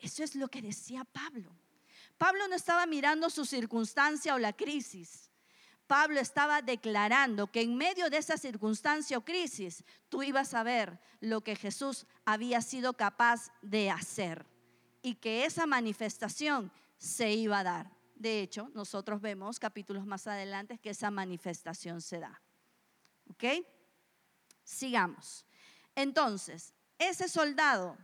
Eso 0.00 0.24
es 0.24 0.34
lo 0.34 0.48
que 0.48 0.62
decía 0.62 1.04
Pablo. 1.04 1.54
Pablo 2.18 2.46
no 2.48 2.54
estaba 2.54 2.86
mirando 2.86 3.30
su 3.30 3.44
circunstancia 3.44 4.34
o 4.34 4.38
la 4.38 4.52
crisis. 4.52 5.30
Pablo 5.86 6.20
estaba 6.20 6.62
declarando 6.62 7.50
que 7.50 7.60
en 7.60 7.76
medio 7.76 8.08
de 8.08 8.16
esa 8.16 8.36
circunstancia 8.36 9.18
o 9.18 9.24
crisis 9.24 9.84
tú 10.08 10.22
ibas 10.22 10.54
a 10.54 10.62
ver 10.62 10.98
lo 11.20 11.42
que 11.42 11.56
Jesús 11.56 12.06
había 12.24 12.62
sido 12.62 12.94
capaz 12.94 13.50
de 13.60 13.90
hacer 13.90 14.46
y 15.02 15.16
que 15.16 15.44
esa 15.44 15.66
manifestación 15.66 16.72
se 16.96 17.32
iba 17.32 17.58
a 17.58 17.64
dar. 17.64 17.90
De 18.14 18.40
hecho, 18.40 18.70
nosotros 18.74 19.20
vemos 19.20 19.58
capítulos 19.58 20.06
más 20.06 20.26
adelante 20.26 20.78
que 20.78 20.90
esa 20.90 21.10
manifestación 21.10 22.00
se 22.00 22.20
da. 22.20 22.40
¿Ok? 23.28 23.44
Sigamos. 24.62 25.44
Entonces, 25.94 26.72
ese 27.08 27.28
soldado, 27.28 27.96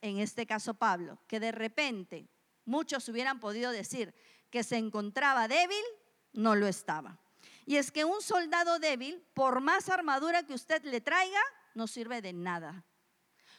en 0.00 0.18
este 0.18 0.46
caso 0.46 0.74
Pablo, 0.74 1.18
que 1.26 1.40
de 1.40 1.52
repente 1.52 2.28
muchos 2.64 3.08
hubieran 3.08 3.40
podido 3.40 3.70
decir 3.70 4.14
que 4.50 4.62
se 4.62 4.76
encontraba 4.76 5.48
débil, 5.48 5.84
no 6.32 6.54
lo 6.54 6.66
estaba. 6.66 7.18
Y 7.64 7.76
es 7.76 7.90
que 7.90 8.04
un 8.04 8.22
soldado 8.22 8.78
débil, 8.78 9.26
por 9.34 9.60
más 9.60 9.88
armadura 9.88 10.44
que 10.44 10.54
usted 10.54 10.82
le 10.84 11.00
traiga, 11.00 11.40
no 11.74 11.86
sirve 11.86 12.22
de 12.22 12.32
nada. 12.32 12.84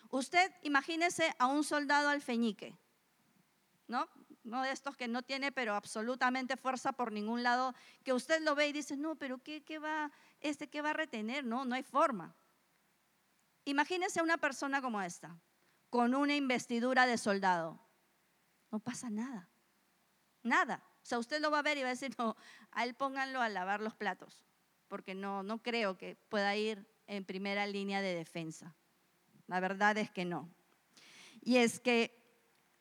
Usted 0.09 0.51
imagínese 0.63 1.35
a 1.39 1.47
un 1.47 1.63
soldado 1.63 2.09
alfeñique, 2.09 2.77
¿no? 3.87 4.07
No 4.43 4.61
de 4.61 4.71
estos 4.71 4.95
que 4.95 5.09
no 5.09 5.23
tiene, 5.23 5.51
pero 5.51 5.75
absolutamente 5.75 6.55
fuerza 6.55 6.93
por 6.93 7.11
ningún 7.11 7.43
lado, 7.43 7.73
que 8.03 8.13
usted 8.13 8.41
lo 8.41 8.55
ve 8.55 8.69
y 8.69 8.73
dice, 8.73 8.95
no, 8.95 9.15
pero 9.15 9.39
¿qué, 9.39 9.61
qué 9.63 9.77
va, 9.77 10.09
este, 10.39 10.69
qué 10.69 10.81
va 10.81 10.91
a 10.91 10.93
retener? 10.93 11.43
No, 11.43 11.65
no 11.65 11.75
hay 11.75 11.83
forma. 11.83 12.33
Imagínense 13.67 14.21
una 14.21 14.37
persona 14.37 14.81
como 14.81 15.01
esta, 15.01 15.37
con 15.89 16.15
una 16.15 16.33
investidura 16.37 17.05
de 17.05 17.17
soldado. 17.17 17.77
No 18.71 18.79
pasa 18.79 19.09
nada. 19.09 19.49
Nada. 20.41 20.81
O 21.03 21.05
sea, 21.05 21.19
usted 21.19 21.41
lo 21.41 21.51
va 21.51 21.59
a 21.59 21.63
ver 21.63 21.77
y 21.77 21.81
va 21.81 21.89
a 21.89 21.91
decir, 21.91 22.15
no, 22.17 22.37
a 22.71 22.85
él 22.85 22.95
pónganlo 22.95 23.41
a 23.41 23.49
lavar 23.49 23.81
los 23.81 23.93
platos, 23.93 24.45
porque 24.87 25.15
no, 25.15 25.43
no 25.43 25.61
creo 25.61 25.97
que 25.97 26.15
pueda 26.29 26.55
ir 26.55 26.87
en 27.07 27.25
primera 27.25 27.67
línea 27.67 28.01
de 28.01 28.15
defensa. 28.15 28.73
La 29.47 29.59
verdad 29.59 29.97
es 29.97 30.11
que 30.11 30.23
no. 30.23 30.49
Y 31.41 31.57
es 31.57 31.81
que 31.81 32.17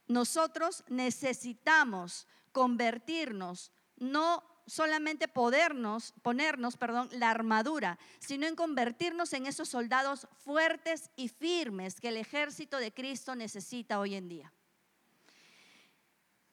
nosotros 0.07 0.85
necesitamos 0.87 2.28
convertirnos 2.52 3.73
no 3.97 4.45
solamente 4.66 5.28
podernos, 5.28 6.12
ponernos, 6.23 6.76
perdón, 6.76 7.08
la 7.12 7.30
armadura, 7.30 7.99
sino 8.18 8.46
en 8.46 8.56
convertirnos 8.56 9.32
en 9.32 9.46
esos 9.46 9.68
soldados 9.68 10.26
fuertes 10.44 11.11
y 11.16 11.28
firmes 11.28 12.00
que 12.00 12.08
el 12.08 12.16
ejército 12.16 12.78
de 12.78 12.92
Cristo 12.92 13.35
necesita 13.35 14.00
hoy 14.00 14.14
en 14.14 14.28
día. 14.28 14.52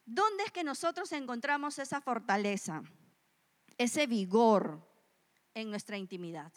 ¿Dónde 0.06 0.44
es 0.44 0.52
que 0.52 0.64
nosotros 0.64 1.10
encontramos 1.12 1.78
esa 1.78 2.00
fortaleza, 2.00 2.82
ese 3.78 4.06
vigor 4.06 4.86
en 5.54 5.70
nuestra 5.70 5.96
intimidad? 5.96 6.52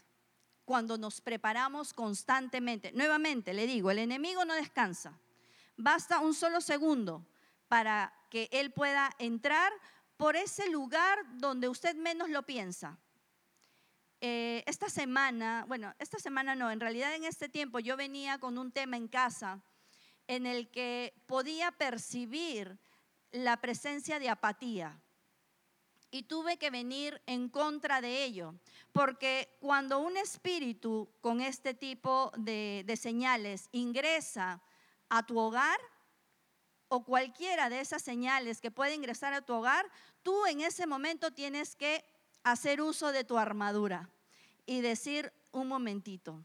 Cuando 0.66 0.98
nos 0.98 1.22
preparamos 1.22 1.94
constantemente. 1.94 2.92
Nuevamente, 2.92 3.54
le 3.54 3.66
digo, 3.66 3.90
el 3.90 4.00
enemigo 4.00 4.44
no 4.44 4.54
descansa. 4.54 5.18
Basta 5.78 6.20
un 6.20 6.34
solo 6.34 6.60
segundo 6.60 7.26
para 7.70 8.14
que 8.30 8.50
él 8.52 8.72
pueda 8.72 9.12
entrar 9.18 9.72
por 10.18 10.36
ese 10.36 10.70
lugar 10.70 11.20
donde 11.38 11.70
usted 11.70 11.96
menos 11.96 12.30
lo 12.30 12.44
piensa. 12.44 12.98
Eh, 14.20 14.64
esta 14.66 14.90
semana, 14.90 15.66
bueno, 15.68 15.94
esta 16.00 16.18
semana 16.18 16.56
no, 16.56 16.72
en 16.72 16.80
realidad 16.80 17.14
en 17.14 17.24
este 17.24 17.50
tiempo 17.50 17.80
yo 17.80 17.96
venía 17.96 18.40
con 18.40 18.58
un 18.58 18.72
tema 18.72 18.98
en 18.98 19.08
casa 19.08 19.62
en 20.26 20.48
el 20.48 20.70
que 20.72 21.14
podía 21.28 21.72
percibir 21.72 22.80
la 23.32 23.58
presencia 23.58 24.20
de 24.20 24.30
apatía. 24.30 25.00
Y 26.10 26.24
tuve 26.24 26.58
que 26.58 26.72
venir 26.72 27.22
en 27.26 27.50
contra 27.50 28.00
de 28.00 28.24
ello, 28.24 28.56
porque 28.94 29.58
cuando 29.60 30.00
un 30.00 30.16
espíritu 30.16 31.10
con 31.20 31.42
este 31.42 31.74
tipo 31.74 32.32
de, 32.38 32.84
de 32.88 32.96
señales 32.96 33.68
ingresa 33.74 34.62
a 35.10 35.26
tu 35.26 35.38
hogar, 35.38 35.80
o 36.90 37.04
cualquiera 37.04 37.70
de 37.70 37.80
esas 37.80 38.02
señales 38.02 38.62
que 38.62 38.72
puede 38.72 38.96
ingresar 38.96 39.34
a 39.34 39.42
tu 39.42 39.54
hogar, 39.54 39.86
tú 40.24 40.46
en 40.46 40.62
ese 40.62 40.88
momento 40.88 41.32
tienes 41.32 41.76
que 41.76 42.04
hacer 42.44 42.82
uso 42.82 43.12
de 43.12 43.24
tu 43.24 43.38
armadura 43.38 44.10
y 44.66 44.82
decir 44.82 45.34
un 45.52 45.68
momentito, 45.68 46.44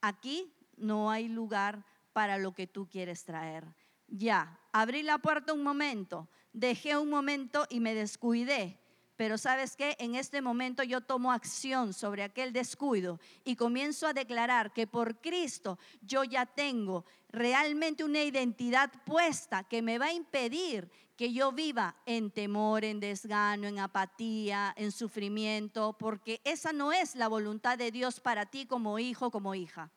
aquí 0.00 0.52
no 0.76 1.10
hay 1.10 1.28
lugar 1.28 1.84
para 2.12 2.38
lo 2.38 2.52
que 2.52 2.66
tú 2.66 2.88
quieres 2.88 3.24
traer. 3.24 3.64
Ya, 4.08 4.58
abrí 4.72 5.02
la 5.02 5.18
puerta 5.18 5.52
un 5.52 5.62
momento, 5.62 6.28
dejé 6.52 6.96
un 6.96 7.08
momento 7.08 7.66
y 7.70 7.80
me 7.80 7.94
descuidé 7.94 8.78
pero 9.20 9.36
sabes 9.36 9.76
qué, 9.76 9.96
en 9.98 10.14
este 10.14 10.40
momento 10.40 10.82
yo 10.82 11.02
tomo 11.02 11.30
acción 11.30 11.92
sobre 11.92 12.22
aquel 12.22 12.54
descuido 12.54 13.20
y 13.44 13.54
comienzo 13.54 14.06
a 14.06 14.14
declarar 14.14 14.72
que 14.72 14.86
por 14.86 15.20
Cristo 15.20 15.78
yo 16.00 16.24
ya 16.24 16.46
tengo 16.46 17.04
realmente 17.28 18.02
una 18.02 18.22
identidad 18.22 18.90
puesta 19.04 19.64
que 19.64 19.82
me 19.82 19.98
va 19.98 20.06
a 20.06 20.14
impedir 20.14 20.90
que 21.18 21.34
yo 21.34 21.52
viva 21.52 21.96
en 22.06 22.30
temor, 22.30 22.82
en 22.82 22.98
desgano, 22.98 23.68
en 23.68 23.78
apatía, 23.78 24.72
en 24.74 24.90
sufrimiento, 24.90 25.98
porque 25.98 26.40
esa 26.42 26.72
no 26.72 26.90
es 26.90 27.14
la 27.14 27.28
voluntad 27.28 27.76
de 27.76 27.90
Dios 27.90 28.20
para 28.20 28.46
ti 28.46 28.64
como 28.64 28.98
hijo, 28.98 29.30
como 29.30 29.54
hija. 29.54 29.90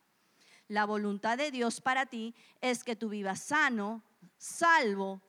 La 0.68 0.84
voluntad 0.84 1.38
de 1.38 1.50
Dios 1.50 1.80
para 1.80 2.08
ti 2.08 2.36
es 2.60 2.84
que 2.84 2.98
tú 2.98 3.08
vivas 3.08 3.40
sano, 3.40 4.04
salvo 4.38 5.22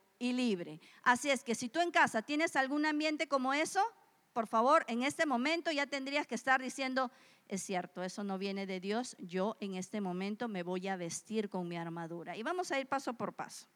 Así 1.03 1.29
es 1.29 1.43
que 1.43 1.55
si 1.55 1.69
tú 1.69 1.79
en 1.79 1.91
casa 1.91 2.21
tienes 2.21 2.55
algún 2.55 2.85
ambiente 2.85 3.27
como 3.27 3.53
eso, 3.53 3.81
por 4.33 4.47
favor, 4.47 4.83
en 4.87 5.03
este 5.03 5.25
momento 5.25 5.71
ya 5.71 5.85
tendrías 5.87 6.27
que 6.27 6.35
estar 6.35 6.61
diciendo, 6.61 7.11
es 7.47 7.63
cierto, 7.63 8.03
eso 8.03 8.23
no 8.23 8.37
viene 8.37 8.65
de 8.65 8.79
Dios, 8.79 9.15
yo 9.19 9.55
en 9.59 9.75
este 9.75 10.01
momento 10.01 10.47
me 10.47 10.63
voy 10.63 10.87
a 10.87 10.97
vestir 10.97 11.49
con 11.49 11.67
mi 11.67 11.77
armadura. 11.77 12.35
Y 12.35 12.43
vamos 12.43 12.71
a 12.71 12.79
ir 12.79 12.87
paso 12.87 13.13
por 13.13 13.33
paso. 13.33 13.67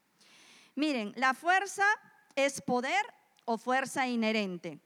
Miren, 0.75 1.13
la 1.15 1.34
fuerza 1.34 1.86
es 2.36 2.62
poder 2.62 3.01
o 3.46 3.58
fuerza 3.58 4.08
inherente. 4.08 4.79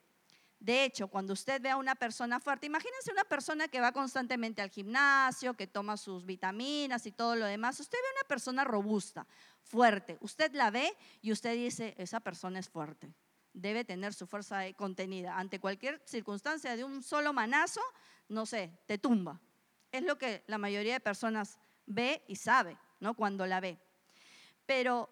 De 0.63 0.86
hecho, 0.86 1.10
cuando 1.10 1.34
usted 1.34 1.62
ve 1.62 1.72
a 1.72 1.75
una 1.75 1.93
persona 1.93 2.39
fuerte, 2.39 2.67
imagínense 2.67 3.12
una 3.12 3.25
persona 3.25 3.67
que 3.67 3.82
va 3.82 3.91
constantemente 3.91 4.62
al 4.62 4.70
gimnasio, 4.70 5.55
que 5.55 5.67
toma 5.67 5.98
sus 5.98 6.25
vitaminas 6.25 7.05
y 7.05 7.12
todo 7.12 7.36
lo 7.36 7.46
demás. 7.46 7.77
Usted 7.82 7.98
ve 8.01 8.08
a 8.08 8.22
una 8.22 8.27
persona 8.29 8.63
robusta, 8.63 9.27
fuerte. 9.62 10.17
Usted 10.22 10.53
la 10.53 10.72
ve 10.72 10.96
y 11.22 11.34
usted 11.34 11.53
dice, 11.55 11.93
esa 11.98 12.22
persona 12.22 12.60
es 12.60 12.70
fuerte. 12.70 13.13
Debe 13.51 13.84
tener 13.84 14.13
su 14.13 14.25
fuerza 14.25 14.62
contenida. 14.77 15.38
Ante 15.38 15.60
cualquier 15.60 16.01
circunstancia 16.05 16.77
de 16.77 16.86
un 16.86 17.03
solo 17.03 17.34
manazo, 17.34 17.82
no 18.29 18.46
sé, 18.46 18.72
te 18.86 18.98
tumba. 18.98 19.41
Es 19.91 20.03
lo 20.03 20.17
que 20.17 20.46
la 20.48 20.58
mayoría 20.58 20.93
de 20.93 21.01
personas 21.01 21.60
ve 21.86 22.24
y 22.25 22.38
sabe, 22.38 22.77
¿no? 23.01 23.15
Cuando 23.15 23.46
la 23.46 23.60
ve. 23.60 23.77
Pero, 24.65 25.10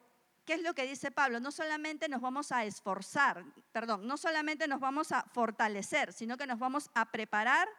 ¿qué 0.52 0.58
¿qué 0.58 0.64
es 0.64 0.68
lo 0.68 0.74
que 0.74 0.86
dice 0.86 1.12
Pablo? 1.12 1.40
No 1.40 1.50
solamente 1.50 2.10
nos 2.10 2.20
vamos 2.20 2.52
a 2.52 2.66
esforzar, 2.66 3.46
perdón, 3.72 4.06
no 4.06 4.18
solamente 4.18 4.68
nos 4.68 4.82
vamos 4.82 5.14
a 5.14 5.24
fortalecer, 5.32 6.12
sino 6.12 6.36
que 6.36 6.46
nos 6.46 6.60
vamos 6.60 6.90
a 6.94 7.10
preparar 7.10 7.70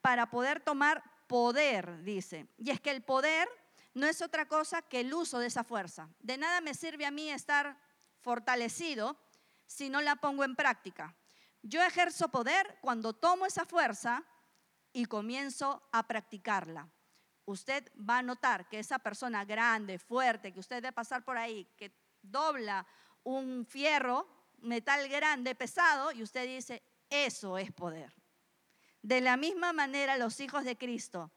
para 0.00 0.30
poder 0.30 0.60
tomar 0.60 1.02
poder, 1.26 2.04
dice. 2.04 2.46
Y 2.58 2.70
es 2.70 2.80
que 2.80 2.92
el 2.92 3.02
poder 3.02 3.48
no 3.94 4.06
es 4.06 4.22
otra 4.22 4.46
cosa 4.46 4.82
que 4.82 5.00
el 5.00 5.12
uso 5.12 5.40
de 5.40 5.48
esa 5.48 5.64
fuerza. 5.64 6.08
De 6.20 6.38
nada 6.38 6.60
me 6.60 6.74
sirve 6.74 7.06
a 7.06 7.10
mí 7.10 7.28
estar 7.28 7.76
fortalecido 8.20 9.16
si 9.66 9.88
no 9.88 10.00
la 10.00 10.14
pongo 10.14 10.44
en 10.44 10.54
práctica. 10.54 11.16
Yo 11.62 11.82
ejerzo 11.82 12.28
poder 12.28 12.78
cuando 12.82 13.14
tomo 13.14 13.46
esa 13.46 13.66
fuerza 13.66 14.22
y 14.92 15.06
comienzo 15.06 15.82
a 15.90 16.06
practicarla. 16.06 16.88
Usted 17.46 17.90
va 17.98 18.18
a 18.18 18.22
notar 18.22 18.68
que 18.68 18.78
esa 18.78 19.00
persona 19.00 19.44
grande, 19.44 19.98
fuerte, 19.98 20.52
que 20.52 20.60
usted 20.60 20.76
debe 20.76 20.92
pasar 20.92 21.24
por 21.24 21.36
ahí, 21.36 21.66
que 21.76 22.01
dobla 22.22 22.86
un 23.24 23.66
fierro, 23.66 24.26
metal 24.60 25.08
grande, 25.08 25.54
pesado, 25.54 26.12
y 26.12 26.22
usted 26.22 26.46
dice, 26.46 26.82
eso 27.10 27.58
es 27.58 27.72
poder. 27.72 28.12
De 29.02 29.20
la 29.20 29.36
misma 29.36 29.72
manera, 29.72 30.16
los 30.16 30.40
hijos 30.40 30.64
de 30.64 30.76
Cristo 30.76 31.30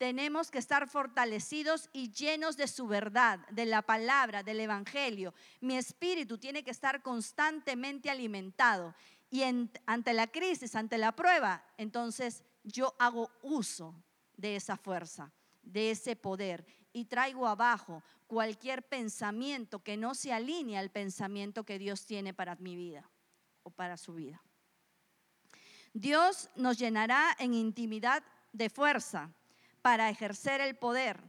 tenemos 0.00 0.50
que 0.50 0.56
estar 0.56 0.88
fortalecidos 0.88 1.90
y 1.92 2.10
llenos 2.10 2.56
de 2.56 2.68
su 2.68 2.86
verdad, 2.86 3.40
de 3.50 3.66
la 3.66 3.82
palabra, 3.82 4.42
del 4.42 4.60
Evangelio. 4.60 5.34
Mi 5.60 5.76
espíritu 5.76 6.38
tiene 6.38 6.64
que 6.64 6.70
estar 6.70 7.02
constantemente 7.02 8.08
alimentado. 8.08 8.94
Y 9.28 9.42
ante 9.42 10.12
la 10.14 10.26
crisis, 10.28 10.74
ante 10.74 10.96
la 10.96 11.12
prueba, 11.12 11.62
entonces 11.76 12.44
yo 12.64 12.94
hago 12.98 13.30
uso 13.42 13.94
de 14.38 14.56
esa 14.56 14.78
fuerza, 14.78 15.30
de 15.62 15.90
ese 15.90 16.16
poder 16.16 16.64
y 16.94 17.04
traigo 17.04 17.46
abajo 17.46 18.02
cualquier 18.30 18.84
pensamiento 18.84 19.82
que 19.82 19.96
no 19.96 20.14
se 20.14 20.32
alinee 20.32 20.78
al 20.78 20.92
pensamiento 20.92 21.64
que 21.64 21.80
Dios 21.80 22.06
tiene 22.06 22.32
para 22.32 22.54
mi 22.54 22.76
vida 22.76 23.10
o 23.64 23.70
para 23.70 23.96
su 23.96 24.14
vida. 24.14 24.40
Dios 25.94 26.48
nos 26.54 26.78
llenará 26.78 27.36
en 27.40 27.54
intimidad 27.54 28.22
de 28.52 28.70
fuerza 28.70 29.34
para 29.82 30.08
ejercer 30.10 30.60
el 30.60 30.76
poder, 30.76 31.20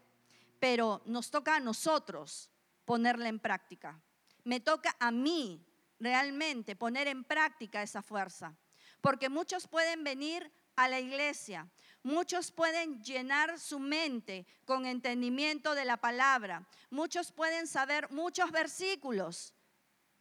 pero 0.59 1.01
nos 1.07 1.31
toca 1.31 1.55
a 1.55 1.59
nosotros 1.59 2.51
ponerla 2.85 3.29
en 3.29 3.39
práctica. 3.39 3.99
Me 4.43 4.59
toca 4.59 4.95
a 4.99 5.09
mí 5.09 5.65
realmente 5.99 6.75
poner 6.75 7.07
en 7.07 7.23
práctica 7.23 7.81
esa 7.81 8.03
fuerza, 8.03 8.55
porque 9.01 9.27
muchos 9.27 9.67
pueden 9.67 10.03
venir 10.03 10.51
a 10.75 10.87
la 10.87 10.99
iglesia, 10.99 11.67
muchos 12.03 12.51
pueden 12.51 13.03
llenar 13.03 13.59
su 13.59 13.79
mente 13.79 14.45
con 14.65 14.85
entendimiento 14.85 15.75
de 15.75 15.85
la 15.85 15.97
palabra, 15.97 16.67
muchos 16.89 17.31
pueden 17.31 17.67
saber 17.67 18.11
muchos 18.11 18.51
versículos, 18.51 19.53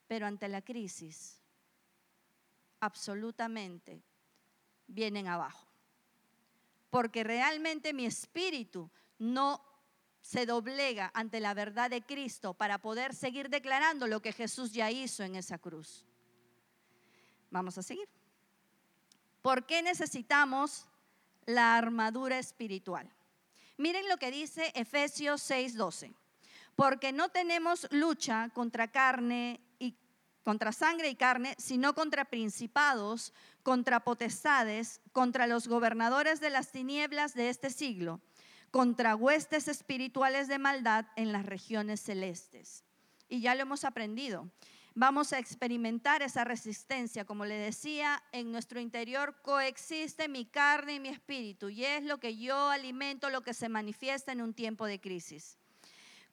pero 0.06 0.26
ante 0.26 0.49
la 0.49 0.62
crisis, 0.62 1.40
absolutamente 2.80 4.02
vienen 4.87 5.28
abajo 5.28 5.70
porque 6.90 7.22
realmente 7.25 7.92
mi 7.92 8.04
espíritu 8.04 8.90
no 9.18 9.64
se 10.20 10.44
doblega 10.44 11.10
ante 11.14 11.40
la 11.40 11.54
verdad 11.54 11.88
de 11.88 12.02
Cristo 12.02 12.52
para 12.52 12.78
poder 12.78 13.14
seguir 13.14 13.49
declarando 13.49 14.06
lo 14.06 14.20
que 14.20 14.32
Jesús 14.32 14.72
ya 14.72 14.90
hizo 14.90 15.22
en 15.22 15.37
esa 15.37 15.56
cruz. 15.56 16.04
Vamos 17.50 17.78
a 17.78 17.82
seguir. 17.82 18.08
¿Por 19.40 19.64
qué 19.64 19.82
necesitamos 19.82 20.87
la 21.54 21.76
armadura 21.76 22.38
espiritual? 22.38 23.11
Miren 23.76 24.09
lo 24.09 24.19
que 24.19 24.30
dice 24.30 24.73
Efesios 24.75 25.42
6:12. 25.42 26.14
Porque 26.76 27.12
no 27.12 27.28
tenemos 27.28 27.87
lucha 27.90 28.50
contra 28.54 28.88
carne 28.88 29.61
y 29.78 29.95
contra 30.45 30.73
sangre 30.73 31.11
y 31.11 31.14
carne, 31.14 31.54
sino 31.59 31.95
contra 31.95 32.25
principados, 32.25 33.33
contra 33.62 34.01
potestades, 34.01 35.01
contra 35.12 35.46
los 35.46 35.68
gobernadores 35.68 36.40
de 36.40 36.51
las 36.51 36.72
tinieblas 36.72 37.35
de 37.35 37.51
este 37.51 37.70
siglo, 37.70 38.20
contra 38.70 39.16
huestes 39.16 39.68
espirituales 39.68 40.48
de 40.48 40.59
maldad 40.59 41.07
en 41.16 41.33
las 41.33 41.44
regiones 41.44 42.01
celestes. 42.01 42.85
Y 43.29 43.40
ya 43.40 43.55
lo 43.55 43.62
hemos 43.62 43.85
aprendido. 43.85 44.51
Vamos 44.94 45.33
a 45.33 45.38
experimentar 45.38 46.22
esa 46.22 46.44
resistencia. 46.44 47.24
Como 47.24 47.44
le 47.44 47.55
decía, 47.55 48.22
en 48.33 48.50
nuestro 48.50 48.81
interior 48.81 49.40
coexiste 49.42 50.29
mi 50.29 50.44
carne 50.44 50.94
y 50.94 51.00
mi 51.00 51.09
espíritu 51.09 51.68
y 51.68 51.85
es 51.85 52.05
lo 52.05 52.18
que 52.18 52.37
yo 52.37 52.70
alimento, 52.70 53.31
lo 53.31 53.42
que 53.42 53.55
se 53.55 53.68
manifiesta 53.68 54.33
en 54.33 54.42
un 54.42 54.53
tiempo 54.53 54.87
de 54.87 55.00
crisis. 55.00 55.57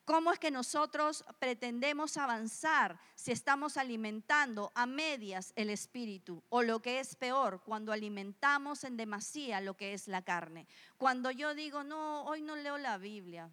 ¿Cómo 0.07 0.31
es 0.31 0.39
que 0.39 0.51
nosotros 0.51 1.25
pretendemos 1.37 2.15
avanzar 2.15 2.97
si 3.15 3.33
estamos 3.33 3.75
alimentando 3.75 4.71
a 4.73 4.85
medias 4.85 5.51
el 5.57 5.69
espíritu? 5.69 6.41
O 6.47 6.63
lo 6.63 6.81
que 6.81 7.01
es 7.01 7.17
peor, 7.17 7.61
cuando 7.61 7.91
alimentamos 7.91 8.85
en 8.85 8.95
demasía 8.95 9.59
lo 9.59 9.75
que 9.75 9.93
es 9.93 10.07
la 10.07 10.21
carne. 10.21 10.65
Cuando 10.97 11.29
yo 11.29 11.53
digo, 11.53 11.83
no, 11.83 12.23
hoy 12.23 12.41
no 12.41 12.55
leo 12.55 12.77
la 12.77 12.97
Biblia. 12.97 13.51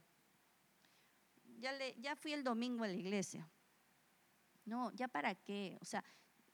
Ya, 1.59 1.73
le, 1.73 1.97
fui 2.15 2.33
el 2.33 2.45
domingo 2.45 2.85
a 2.85 2.87
la 2.87 2.95
iglesia. 2.95 3.49
No, 4.65 4.91
ya 4.93 5.09
para 5.09 5.35
qué. 5.35 5.79
O 5.81 5.85
sea, 5.85 6.05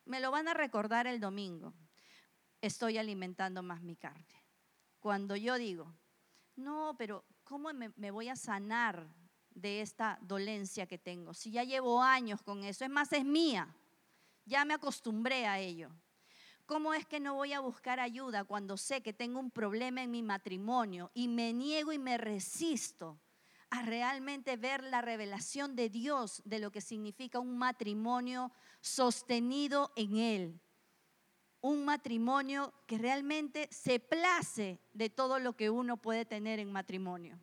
me 0.04 0.20
lo 0.20 0.30
van 0.30 0.48
a 0.48 0.54
recordar 0.54 1.06
el 1.06 1.20
domingo. 1.20 1.74
Estoy 2.60 2.98
alimentando 2.98 3.62
más 3.62 3.82
mi 3.82 3.96
carne. 3.96 4.26
Cuando 4.98 5.36
yo 5.36 5.56
digo, 5.56 5.94
no, 6.56 6.94
pero 6.98 7.24
¿cómo 7.44 7.72
me, 7.72 8.10
voy 8.10 8.28
a 8.28 8.36
sanar 8.36 9.08
de 9.50 9.80
esta 9.80 10.18
dolencia 10.22 10.86
que 10.86 10.98
tengo. 10.98 11.34
Si 11.34 11.50
ya 11.50 11.64
llevo 11.64 12.02
años 12.02 12.40
con 12.42 12.64
eso, 12.64 12.84
es 12.84 12.90
más, 12.90 13.12
es 13.12 13.24
mía. 13.24 13.74
Ya 14.44 14.64
me 14.64 14.74
acostumbré 14.74 15.46
a 15.46 15.58
ello. 15.58 15.90
¿Cómo 16.66 16.94
es 16.94 17.04
que 17.04 17.18
no 17.18 17.34
voy 17.34 17.52
a 17.52 17.60
buscar 17.60 17.98
ayuda 17.98 18.44
cuando 18.44 18.76
sé 18.76 19.02
que 19.02 19.12
tengo 19.12 19.40
un 19.40 19.50
problema 19.50 20.02
en 20.02 20.10
mi 20.10 20.22
matrimonio 20.22 21.10
y 21.14 21.26
me 21.26 21.52
niego 21.52 21.92
y 21.92 21.98
me 21.98 22.16
resisto 22.16 23.18
a 23.70 23.82
realmente 23.82 24.56
ver 24.56 24.82
la 24.82 25.00
revelación 25.00 25.76
de 25.76 25.88
Dios 25.88 26.42
de 26.44 26.58
lo 26.58 26.70
que 26.70 26.80
significa 26.80 27.38
un 27.38 27.56
matrimonio 27.56 28.52
sostenido 28.80 29.92
en 29.96 30.16
Él? 30.16 30.60
Un 31.60 31.84
matrimonio 31.84 32.72
que 32.86 32.98
realmente 32.98 33.68
se 33.70 34.00
place 34.00 34.80
de 34.92 35.10
todo 35.10 35.38
lo 35.38 35.56
que 35.56 35.70
uno 35.70 35.96
puede 35.96 36.24
tener 36.24 36.58
en 36.58 36.72
matrimonio. 36.72 37.38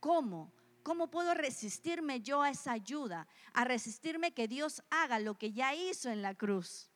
¿Cómo? 0.00 0.52
¿Cómo 0.82 1.10
puedo 1.10 1.34
resistirme 1.34 2.20
yo 2.20 2.42
a 2.42 2.50
esa 2.50 2.72
ayuda? 2.72 3.26
A 3.52 3.64
resistirme 3.64 4.32
que 4.32 4.48
Dios 4.48 4.82
haga 4.88 5.18
lo 5.18 5.36
que 5.36 5.52
ya 5.52 5.74
hizo 5.74 6.10
en 6.10 6.22
la 6.22 6.34
cruz. 6.34 6.90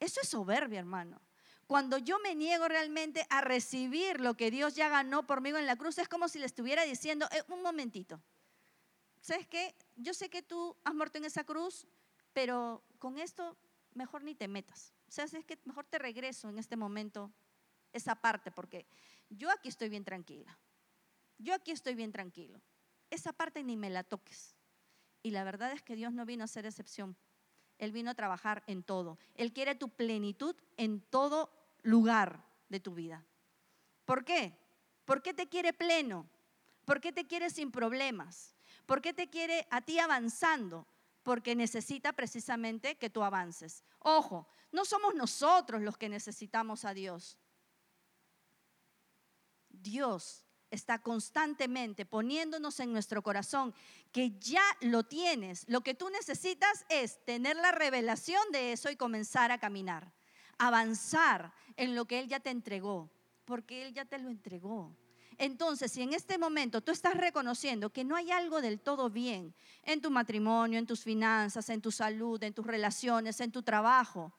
Eso 0.00 0.20
es 0.22 0.28
soberbia, 0.28 0.80
hermano. 0.80 1.20
Cuando 1.68 1.98
yo 1.98 2.18
me 2.18 2.34
niego 2.34 2.66
realmente 2.66 3.24
a 3.30 3.40
recibir 3.40 4.18
lo 4.18 4.34
que 4.34 4.50
Dios 4.50 4.74
ya 4.74 4.88
ganó 4.88 5.24
por 5.24 5.40
mí 5.40 5.50
en 5.50 5.66
la 5.66 5.76
cruz, 5.76 5.98
es 5.98 6.08
como 6.08 6.26
si 6.28 6.40
le 6.40 6.46
estuviera 6.46 6.82
diciendo, 6.82 7.28
eh, 7.30 7.44
un 7.48 7.62
momentito, 7.62 8.20
¿sabes 9.20 9.46
qué? 9.46 9.76
Yo 9.94 10.12
sé 10.12 10.28
que 10.28 10.42
tú 10.42 10.76
has 10.82 10.94
muerto 10.94 11.18
en 11.18 11.26
esa 11.26 11.44
cruz, 11.44 11.86
pero 12.32 12.82
con 12.98 13.20
esto 13.20 13.56
mejor 13.94 14.24
ni 14.24 14.34
te 14.34 14.48
metas. 14.48 14.92
O 15.06 15.12
sea, 15.12 15.26
mejor 15.64 15.84
te 15.84 15.98
regreso 15.98 16.48
en 16.48 16.58
este 16.58 16.76
momento 16.76 17.30
esa 17.92 18.16
parte, 18.16 18.50
porque 18.50 18.88
yo 19.30 19.48
aquí 19.48 19.68
estoy 19.68 19.88
bien 19.88 20.04
tranquila. 20.04 20.58
Yo 21.38 21.54
aquí 21.54 21.70
estoy 21.70 21.94
bien 21.94 22.10
tranquilo 22.10 22.60
esa 23.10 23.32
parte 23.32 23.62
ni 23.62 23.76
me 23.76 23.90
la 23.90 24.04
toques. 24.04 24.54
Y 25.22 25.30
la 25.30 25.44
verdad 25.44 25.72
es 25.72 25.82
que 25.82 25.96
Dios 25.96 26.12
no 26.12 26.24
vino 26.24 26.44
a 26.44 26.48
ser 26.48 26.66
excepción. 26.66 27.16
Él 27.78 27.92
vino 27.92 28.10
a 28.10 28.14
trabajar 28.14 28.62
en 28.66 28.82
todo. 28.82 29.18
Él 29.34 29.52
quiere 29.52 29.74
tu 29.74 29.88
plenitud 29.88 30.56
en 30.76 31.00
todo 31.00 31.50
lugar 31.82 32.44
de 32.68 32.80
tu 32.80 32.94
vida. 32.94 33.24
¿Por 34.04 34.24
qué? 34.24 34.58
¿Por 35.04 35.22
qué 35.22 35.34
te 35.34 35.48
quiere 35.48 35.72
pleno? 35.72 36.28
¿Por 36.84 37.00
qué 37.00 37.12
te 37.12 37.26
quiere 37.26 37.50
sin 37.50 37.70
problemas? 37.70 38.54
¿Por 38.86 39.02
qué 39.02 39.12
te 39.12 39.28
quiere 39.28 39.66
a 39.70 39.80
ti 39.82 39.98
avanzando? 39.98 40.86
Porque 41.22 41.54
necesita 41.54 42.12
precisamente 42.12 42.96
que 42.96 43.10
tú 43.10 43.22
avances. 43.22 43.84
Ojo, 43.98 44.48
no 44.72 44.84
somos 44.84 45.14
nosotros 45.14 45.82
los 45.82 45.96
que 45.98 46.08
necesitamos 46.08 46.84
a 46.84 46.94
Dios. 46.94 47.38
Dios 49.68 50.44
está 50.70 51.00
constantemente 51.00 52.04
poniéndonos 52.04 52.80
en 52.80 52.92
nuestro 52.92 53.22
corazón 53.22 53.74
que 54.12 54.38
ya 54.38 54.64
lo 54.80 55.04
tienes. 55.04 55.64
Lo 55.68 55.82
que 55.82 55.94
tú 55.94 56.10
necesitas 56.10 56.84
es 56.88 57.24
tener 57.24 57.56
la 57.56 57.72
revelación 57.72 58.42
de 58.52 58.72
eso 58.72 58.90
y 58.90 58.96
comenzar 58.96 59.50
a 59.50 59.58
caminar, 59.58 60.12
avanzar 60.58 61.52
en 61.76 61.94
lo 61.94 62.04
que 62.04 62.20
Él 62.20 62.28
ya 62.28 62.40
te 62.40 62.50
entregó, 62.50 63.10
porque 63.44 63.86
Él 63.86 63.94
ya 63.94 64.04
te 64.04 64.18
lo 64.18 64.28
entregó. 64.28 64.94
Entonces, 65.38 65.92
si 65.92 66.02
en 66.02 66.12
este 66.12 66.36
momento 66.36 66.80
tú 66.80 66.90
estás 66.90 67.14
reconociendo 67.14 67.90
que 67.90 68.04
no 68.04 68.16
hay 68.16 68.32
algo 68.32 68.60
del 68.60 68.80
todo 68.80 69.08
bien 69.08 69.54
en 69.84 70.00
tu 70.00 70.10
matrimonio, 70.10 70.80
en 70.80 70.86
tus 70.86 71.04
finanzas, 71.04 71.68
en 71.68 71.80
tu 71.80 71.92
salud, 71.92 72.42
en 72.42 72.52
tus 72.52 72.66
relaciones, 72.66 73.40
en 73.40 73.52
tu 73.52 73.62
trabajo, 73.62 74.32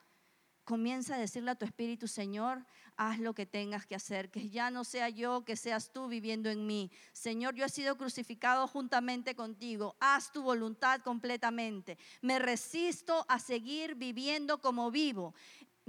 comienza 0.70 1.16
a 1.16 1.18
decirle 1.18 1.50
a 1.50 1.56
tu 1.56 1.66
espíritu, 1.66 2.08
Señor, 2.08 2.64
haz 2.96 3.18
lo 3.18 3.34
que 3.34 3.48
tengas 3.48 3.88
que 3.88 3.96
hacer, 3.96 4.30
que 4.30 4.50
ya 4.50 4.70
no 4.70 4.84
sea 4.84 5.10
yo, 5.10 5.44
que 5.46 5.56
seas 5.56 5.92
tú 5.92 6.08
viviendo 6.08 6.48
en 6.50 6.68
mí. 6.68 6.92
Señor, 7.14 7.56
yo 7.56 7.66
he 7.66 7.70
sido 7.70 7.96
crucificado 7.96 8.68
juntamente 8.68 9.34
contigo, 9.36 9.96
haz 10.00 10.32
tu 10.32 10.44
voluntad 10.44 11.00
completamente. 11.02 11.98
Me 12.22 12.38
resisto 12.38 13.26
a 13.30 13.40
seguir 13.40 13.96
viviendo 13.96 14.60
como 14.60 14.92
vivo. 14.92 15.34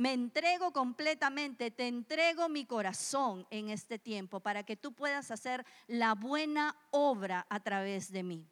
Me 0.00 0.14
entrego 0.14 0.72
completamente, 0.72 1.70
te 1.70 1.86
entrego 1.86 2.48
mi 2.48 2.64
corazón 2.64 3.46
en 3.50 3.68
este 3.68 3.98
tiempo 3.98 4.40
para 4.40 4.62
que 4.62 4.74
tú 4.74 4.94
puedas 4.94 5.30
hacer 5.30 5.66
la 5.88 6.14
buena 6.14 6.74
obra 6.90 7.46
a 7.50 7.60
través 7.60 8.10
de 8.10 8.22
mí. 8.22 8.48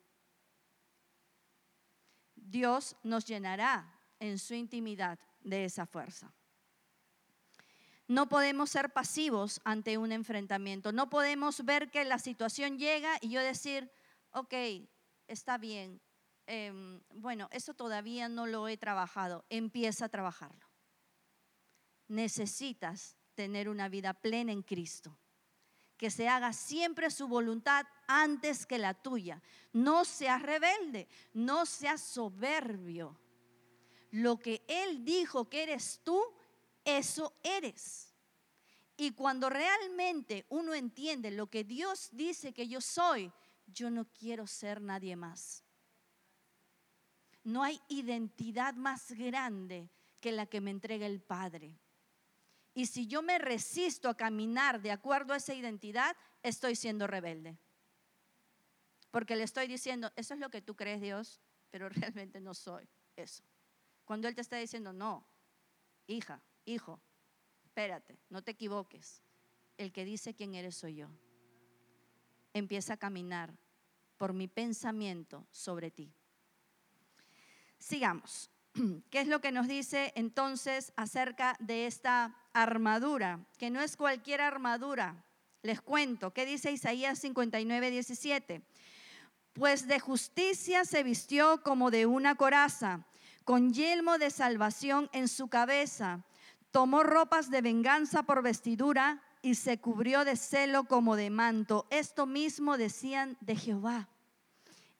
Dios 2.34 2.96
nos 3.02 3.24
llenará 3.24 3.98
en 4.20 4.38
su 4.38 4.52
intimidad 4.52 5.18
de 5.40 5.64
esa 5.64 5.86
fuerza. 5.86 6.30
No 8.08 8.28
podemos 8.28 8.68
ser 8.68 8.92
pasivos 8.92 9.62
ante 9.64 9.96
un 9.96 10.12
enfrentamiento. 10.12 10.92
No 10.92 11.08
podemos 11.08 11.64
ver 11.64 11.90
que 11.90 12.04
la 12.04 12.18
situación 12.18 12.76
llega 12.76 13.16
y 13.22 13.30
yo 13.30 13.40
decir, 13.40 13.90
ok, 14.32 14.52
está 15.26 15.56
bien. 15.56 15.98
Em, 16.46 17.00
bueno, 17.08 17.48
eso 17.52 17.72
todavía 17.72 18.28
no 18.28 18.46
lo 18.46 18.68
he 18.68 18.76
trabajado. 18.76 19.46
Empieza 19.48 20.04
a 20.04 20.08
trabajarlo. 20.10 20.67
Necesitas 22.08 23.16
tener 23.34 23.68
una 23.68 23.88
vida 23.88 24.14
plena 24.14 24.52
en 24.52 24.62
Cristo. 24.62 25.16
Que 25.96 26.10
se 26.10 26.28
haga 26.28 26.52
siempre 26.52 27.10
su 27.10 27.28
voluntad 27.28 27.86
antes 28.06 28.66
que 28.66 28.78
la 28.78 28.94
tuya. 28.94 29.42
No 29.72 30.04
seas 30.04 30.42
rebelde, 30.42 31.08
no 31.34 31.66
seas 31.66 32.00
soberbio 32.00 33.18
lo 34.10 34.38
que 34.38 34.64
Él 34.66 35.04
dijo 35.04 35.48
que 35.48 35.62
eres 35.62 36.00
tú, 36.02 36.22
eso 36.84 37.34
eres. 37.42 38.14
Y 38.96 39.12
cuando 39.12 39.48
realmente 39.48 40.46
uno 40.48 40.74
entiende 40.74 41.30
lo 41.30 41.48
que 41.48 41.64
Dios 41.64 42.08
dice 42.12 42.52
que 42.52 42.66
yo 42.66 42.80
soy, 42.80 43.32
yo 43.66 43.90
no 43.90 44.06
quiero 44.06 44.46
ser 44.46 44.80
nadie 44.80 45.14
más. 45.14 45.62
No 47.44 47.62
hay 47.62 47.80
identidad 47.88 48.74
más 48.74 49.12
grande 49.12 49.88
que 50.20 50.32
la 50.32 50.46
que 50.46 50.60
me 50.60 50.70
entrega 50.70 51.06
el 51.06 51.20
Padre. 51.20 51.78
Y 52.78 52.86
si 52.86 53.08
yo 53.08 53.22
me 53.22 53.40
resisto 53.40 54.08
a 54.08 54.16
caminar 54.16 54.80
de 54.80 54.92
acuerdo 54.92 55.32
a 55.32 55.38
esa 55.38 55.52
identidad, 55.52 56.16
estoy 56.44 56.76
siendo 56.76 57.08
rebelde. 57.08 57.58
Porque 59.10 59.34
le 59.34 59.42
estoy 59.42 59.66
diciendo, 59.66 60.12
eso 60.14 60.34
es 60.34 60.38
lo 60.38 60.48
que 60.48 60.62
tú 60.62 60.76
crees 60.76 61.00
Dios, 61.00 61.40
pero 61.72 61.88
realmente 61.88 62.40
no 62.40 62.54
soy 62.54 62.88
eso. 63.16 63.42
Cuando 64.04 64.28
Él 64.28 64.36
te 64.36 64.42
está 64.42 64.58
diciendo, 64.58 64.92
no, 64.92 65.26
hija, 66.06 66.40
hijo, 66.66 67.00
espérate, 67.64 68.16
no 68.30 68.44
te 68.44 68.52
equivoques. 68.52 69.24
El 69.76 69.90
que 69.90 70.04
dice 70.04 70.36
quién 70.36 70.54
eres 70.54 70.76
soy 70.76 70.94
yo. 70.94 71.08
Empieza 72.54 72.92
a 72.92 72.96
caminar 72.96 73.58
por 74.18 74.32
mi 74.32 74.46
pensamiento 74.46 75.48
sobre 75.50 75.90
ti. 75.90 76.14
Sigamos. 77.76 78.52
¿Qué 79.10 79.20
es 79.20 79.28
lo 79.28 79.40
que 79.40 79.52
nos 79.52 79.68
dice 79.68 80.12
entonces 80.14 80.92
acerca 80.96 81.56
de 81.60 81.86
esta 81.86 82.36
armadura? 82.52 83.40
Que 83.58 83.70
no 83.70 83.80
es 83.80 83.96
cualquier 83.96 84.40
armadura. 84.40 85.24
Les 85.62 85.80
cuento, 85.80 86.32
¿qué 86.32 86.46
dice 86.46 86.70
Isaías 86.70 87.18
59, 87.18 87.90
17? 87.90 88.62
Pues 89.52 89.88
de 89.88 89.98
justicia 89.98 90.84
se 90.84 91.02
vistió 91.02 91.62
como 91.62 91.90
de 91.90 92.06
una 92.06 92.36
coraza 92.36 93.04
con 93.44 93.72
yelmo 93.72 94.18
de 94.18 94.30
salvación 94.30 95.08
en 95.12 95.26
su 95.26 95.48
cabeza, 95.48 96.22
tomó 96.70 97.02
ropas 97.02 97.50
de 97.50 97.62
venganza 97.62 98.22
por 98.22 98.42
vestidura 98.42 99.22
y 99.40 99.54
se 99.54 99.78
cubrió 99.80 100.26
de 100.26 100.36
celo 100.36 100.84
como 100.84 101.16
de 101.16 101.30
manto. 101.30 101.86
Esto 101.88 102.26
mismo 102.26 102.76
decían 102.76 103.38
de 103.40 103.56
Jehová. 103.56 104.10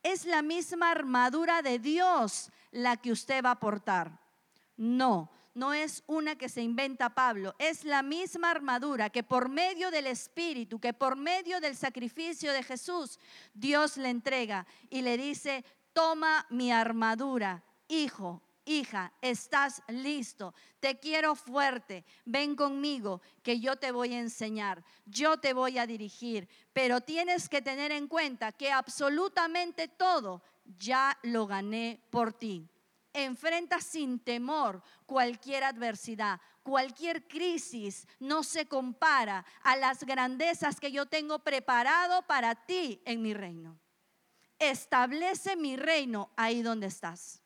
Es 0.02 0.24
la 0.24 0.42
misma 0.42 0.90
armadura 0.90 1.62
de 1.62 1.78
Dios 1.78 2.50
la 2.70 2.96
que 2.96 3.12
usted 3.12 3.44
va 3.44 3.52
a 3.52 3.60
portar. 3.60 4.20
No, 4.76 5.30
no 5.54 5.74
es 5.74 6.04
una 6.06 6.36
que 6.36 6.48
se 6.48 6.62
inventa 6.62 7.14
Pablo, 7.14 7.54
es 7.58 7.84
la 7.84 8.02
misma 8.02 8.50
armadura 8.50 9.10
que 9.10 9.24
por 9.24 9.48
medio 9.48 9.90
del 9.90 10.06
Espíritu, 10.06 10.78
que 10.78 10.92
por 10.92 11.16
medio 11.16 11.60
del 11.60 11.76
sacrificio 11.76 12.52
de 12.52 12.62
Jesús, 12.62 13.18
Dios 13.54 13.96
le 13.96 14.10
entrega 14.10 14.66
y 14.88 15.02
le 15.02 15.16
dice, 15.16 15.64
toma 15.92 16.46
mi 16.48 16.70
armadura 16.70 17.64
hijo, 17.88 18.42
hija, 18.68 19.12
estás 19.22 19.82
listo, 19.88 20.54
te 20.78 20.98
quiero 20.98 21.34
fuerte, 21.34 22.04
ven 22.24 22.54
conmigo 22.54 23.22
que 23.42 23.58
yo 23.60 23.76
te 23.76 23.90
voy 23.90 24.14
a 24.14 24.20
enseñar, 24.20 24.84
yo 25.06 25.38
te 25.38 25.54
voy 25.54 25.78
a 25.78 25.86
dirigir, 25.86 26.48
pero 26.72 27.00
tienes 27.00 27.48
que 27.48 27.62
tener 27.62 27.90
en 27.92 28.06
cuenta 28.06 28.52
que 28.52 28.70
absolutamente 28.70 29.88
todo 29.88 30.42
ya 30.78 31.18
lo 31.22 31.46
gané 31.46 32.00
por 32.10 32.32
ti. 32.32 32.68
Enfrenta 33.14 33.80
sin 33.80 34.20
temor 34.20 34.82
cualquier 35.06 35.64
adversidad, 35.64 36.40
cualquier 36.62 37.26
crisis. 37.26 38.06
No 38.20 38.44
se 38.44 38.66
compara 38.66 39.46
a 39.62 39.76
las 39.76 40.04
grandezas 40.04 40.78
que 40.78 40.92
yo 40.92 41.06
tengo 41.06 41.38
preparado 41.38 42.22
para 42.26 42.54
ti 42.66 43.00
en 43.06 43.22
mi 43.22 43.32
reino. 43.32 43.78
Establece 44.58 45.56
mi 45.56 45.76
reino 45.76 46.30
ahí 46.36 46.62
donde 46.62 46.88
estás 46.88 47.42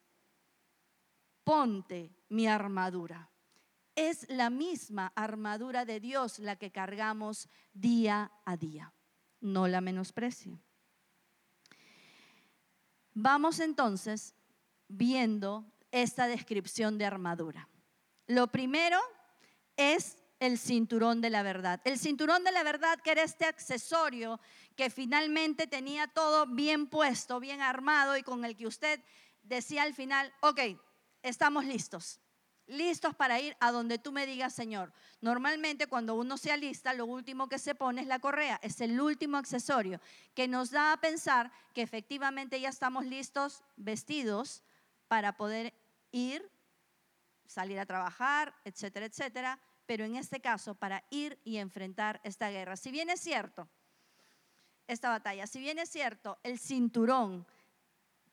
ponte 1.44 2.10
mi 2.28 2.46
armadura. 2.46 3.30
Es 3.94 4.26
la 4.28 4.50
misma 4.50 5.12
armadura 5.14 5.84
de 5.84 6.00
Dios 6.00 6.38
la 6.38 6.56
que 6.56 6.70
cargamos 6.70 7.48
día 7.72 8.32
a 8.44 8.56
día. 8.56 8.92
No 9.40 9.68
la 9.68 9.80
menosprecie. 9.80 10.58
Vamos 13.14 13.60
entonces 13.60 14.34
viendo 14.88 15.66
esta 15.90 16.26
descripción 16.26 16.96
de 16.96 17.04
armadura. 17.04 17.68
Lo 18.26 18.46
primero 18.46 18.98
es 19.76 20.16
el 20.40 20.58
cinturón 20.58 21.20
de 21.20 21.30
la 21.30 21.42
verdad. 21.42 21.80
El 21.84 21.98
cinturón 21.98 22.42
de 22.44 22.52
la 22.52 22.62
verdad 22.62 22.98
que 23.00 23.12
era 23.12 23.22
este 23.22 23.44
accesorio 23.44 24.40
que 24.74 24.90
finalmente 24.90 25.66
tenía 25.66 26.08
todo 26.08 26.46
bien 26.46 26.86
puesto, 26.86 27.38
bien 27.38 27.60
armado 27.60 28.16
y 28.16 28.22
con 28.22 28.44
el 28.44 28.56
que 28.56 28.66
usted 28.66 29.00
decía 29.42 29.82
al 29.82 29.94
final, 29.94 30.32
ok, 30.40 30.60
estamos 31.22 31.64
listos. 31.64 32.20
Listos 32.66 33.14
para 33.14 33.40
ir 33.40 33.56
a 33.60 33.72
donde 33.72 33.98
tú 33.98 34.12
me 34.12 34.24
digas, 34.24 34.54
Señor. 34.54 34.92
Normalmente 35.20 35.88
cuando 35.88 36.14
uno 36.14 36.38
se 36.38 36.52
alista, 36.52 36.94
lo 36.94 37.06
último 37.06 37.48
que 37.48 37.58
se 37.58 37.74
pone 37.74 38.00
es 38.00 38.06
la 38.06 38.20
correa. 38.20 38.58
Es 38.62 38.80
el 38.80 39.00
último 39.00 39.36
accesorio 39.36 40.00
que 40.34 40.46
nos 40.48 40.70
da 40.70 40.92
a 40.92 41.00
pensar 41.00 41.50
que 41.74 41.82
efectivamente 41.82 42.60
ya 42.60 42.68
estamos 42.68 43.04
listos, 43.04 43.62
vestidos, 43.76 44.62
para 45.08 45.36
poder 45.36 45.74
ir, 46.12 46.48
salir 47.46 47.78
a 47.78 47.86
trabajar, 47.86 48.54
etcétera, 48.64 49.06
etcétera. 49.06 49.58
Pero 49.84 50.04
en 50.04 50.16
este 50.16 50.40
caso, 50.40 50.74
para 50.74 51.04
ir 51.10 51.38
y 51.44 51.58
enfrentar 51.58 52.20
esta 52.22 52.48
guerra. 52.50 52.76
Si 52.76 52.90
bien 52.90 53.10
es 53.10 53.20
cierto, 53.20 53.68
esta 54.86 55.08
batalla, 55.08 55.46
si 55.46 55.60
bien 55.60 55.78
es 55.78 55.90
cierto, 55.90 56.38
el 56.42 56.58
cinturón 56.58 57.46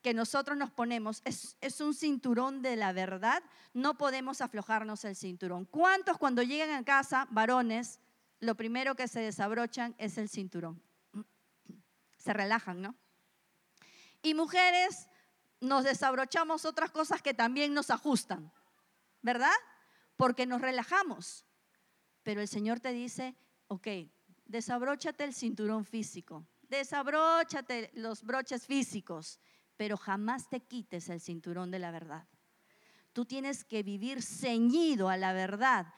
que 0.01 0.13
nosotros 0.13 0.57
nos 0.57 0.71
ponemos 0.71 1.21
es, 1.25 1.81
un 1.81 1.93
cinturón 1.93 2.61
de 2.61 2.75
la 2.75 2.93
verdad, 2.93 3.43
no 3.73 3.97
podemos 3.97 4.41
aflojarnos 4.41 5.03
el 5.05 5.15
cinturón. 5.15 5.65
¿Cuántos 5.65 6.17
cuando 6.17 6.41
llegan 6.41 6.71
a 6.71 6.85
casa, 6.85 7.27
varones, 7.31 7.99
lo 8.39 8.55
primero 8.55 8.95
que 8.95 9.07
se 9.07 9.19
desabrochan 9.19 9.95
es 9.97 10.17
el 10.17 10.29
cinturón? 10.29 10.81
Se 12.17 12.33
relajan, 12.33 12.81
¿no? 12.81 12.95
Y 14.21 14.33
mujeres, 14.33 15.07
nos 15.61 15.83
desabrochamos 15.83 16.65
otras 16.65 16.91
cosas 16.91 17.21
que 17.21 17.33
también 17.33 17.73
nos 17.73 17.89
ajustan, 17.89 18.51
¿verdad? 19.21 19.55
Porque 20.15 20.45
nos 20.45 20.61
relajamos. 20.61 21.45
Pero 22.23 22.41
el 22.41 22.47
Señor 22.47 22.79
te 22.79 22.91
dice, 22.91 23.35
ok, 23.67 23.87
desabróchate 24.45 25.23
el 25.23 25.33
cinturón 25.33 25.85
físico, 25.85 26.45
desabróchate 26.63 27.91
los 27.93 28.23
broches 28.23 28.65
físicos 28.65 29.39
pero 29.79 29.95
jamás 29.95 30.49
te 30.49 30.59
quites 30.59 31.07
el 31.07 31.21
cinturón 31.21 31.71
de 31.71 31.79
la 31.79 31.89
verdad. 31.89 32.27
Tú 33.13 33.23
tienes 33.23 33.63
que 33.63 33.81
vivir 33.81 34.21
ceñido 34.21 35.07
a 35.07 35.15
la 35.15 35.31
verdad 35.31 35.93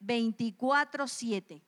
24/7. 0.00 1.62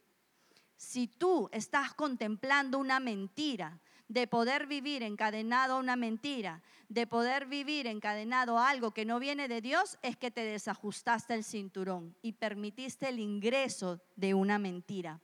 Si 0.79 1.09
tú 1.09 1.51
estás 1.53 1.93
contemplando 1.93 2.79
una 2.79 3.01
mentira, 3.01 3.83
de 4.09 4.27
poder 4.27 4.67
vivir 4.67 5.03
encadenado 5.03 5.75
a 5.75 5.79
una 5.79 5.95
mentira, 5.95 6.63
de 6.89 7.07
poder 7.07 7.45
vivir 7.45 7.87
encadenado 7.87 8.57
a 8.57 8.71
algo 8.71 8.95
que 8.95 9.05
no 9.05 9.19
viene 9.19 9.47
de 9.47 9.61
Dios, 9.61 9.99
es 10.01 10.17
que 10.17 10.31
te 10.31 10.45
desajustaste 10.45 11.35
el 11.35 11.45
cinturón 11.45 12.17
y 12.23 12.33
permitiste 12.33 13.11
el 13.11 13.19
ingreso 13.19 14.01
de 14.17 14.33
una 14.33 14.59
mentira. 14.59 15.21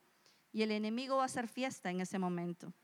Y 0.52 0.60
el 0.60 0.72
enemigo 0.72 1.16
va 1.16 1.22
a 1.22 1.26
hacer 1.26 1.48
fiesta 1.48 1.90
en 1.90 2.02
ese 2.02 2.18
momento. 2.18 2.74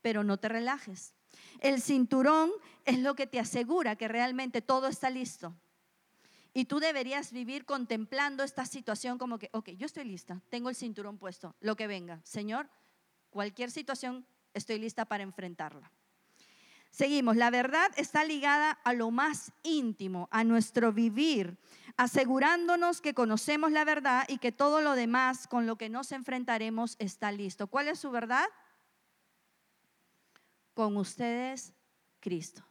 Pero 0.00 0.24
no 0.24 0.38
te 0.38 0.48
relajes. 0.48 1.12
El 1.60 1.80
cinturón 1.80 2.50
es 2.84 2.98
lo 2.98 3.14
que 3.14 3.26
te 3.26 3.38
asegura 3.38 3.96
que 3.96 4.08
realmente 4.08 4.62
todo 4.62 4.88
está 4.88 5.10
listo. 5.10 5.54
Y 6.52 6.64
tú 6.64 6.80
deberías 6.80 7.32
vivir 7.32 7.64
contemplando 7.64 8.42
esta 8.42 8.66
situación 8.66 9.18
como 9.18 9.38
que, 9.38 9.50
ok, 9.52 9.70
yo 9.70 9.86
estoy 9.86 10.04
lista, 10.04 10.40
tengo 10.48 10.68
el 10.68 10.74
cinturón 10.74 11.16
puesto, 11.16 11.54
lo 11.60 11.76
que 11.76 11.86
venga. 11.86 12.20
Señor, 12.24 12.68
cualquier 13.30 13.70
situación, 13.70 14.26
estoy 14.52 14.78
lista 14.78 15.04
para 15.04 15.22
enfrentarla. 15.22 15.92
Seguimos, 16.90 17.36
la 17.36 17.50
verdad 17.50 17.88
está 17.96 18.24
ligada 18.24 18.72
a 18.82 18.92
lo 18.92 19.12
más 19.12 19.52
íntimo, 19.62 20.28
a 20.32 20.42
nuestro 20.42 20.92
vivir, 20.92 21.56
asegurándonos 21.96 23.00
que 23.00 23.14
conocemos 23.14 23.70
la 23.70 23.84
verdad 23.84 24.24
y 24.26 24.38
que 24.38 24.50
todo 24.50 24.80
lo 24.80 24.96
demás 24.96 25.46
con 25.46 25.66
lo 25.66 25.76
que 25.76 25.88
nos 25.88 26.10
enfrentaremos 26.10 26.96
está 26.98 27.30
listo. 27.30 27.68
¿Cuál 27.68 27.86
es 27.86 28.00
su 28.00 28.10
verdad? 28.10 28.44
Con 30.80 30.96
ustedes, 30.96 31.74
Cristo. 32.20 32.64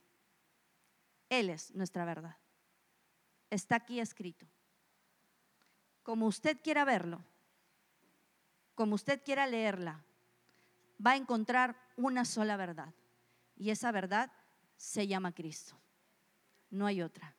Él 1.29 1.51
es 1.51 1.75
nuestra 1.75 2.05
verdad. 2.05 2.35
Está 3.51 3.75
aquí 3.75 3.99
escrito. 3.99 4.47
Como 6.01 6.25
usted 6.25 6.59
quiera 6.63 6.85
verlo, 6.85 7.23
como 8.73 8.95
usted 8.95 9.21
quiera 9.23 9.45
leerla, 9.45 10.03
va 11.05 11.11
a 11.11 11.17
encontrar 11.17 11.79
una 11.97 12.25
sola 12.25 12.57
verdad. 12.57 12.95
Y 13.55 13.69
esa 13.69 13.91
verdad 13.91 14.31
se 14.75 15.05
llama 15.05 15.31
Cristo. 15.31 15.79
No 16.71 16.87
hay 16.87 17.03
otra. 17.03 17.35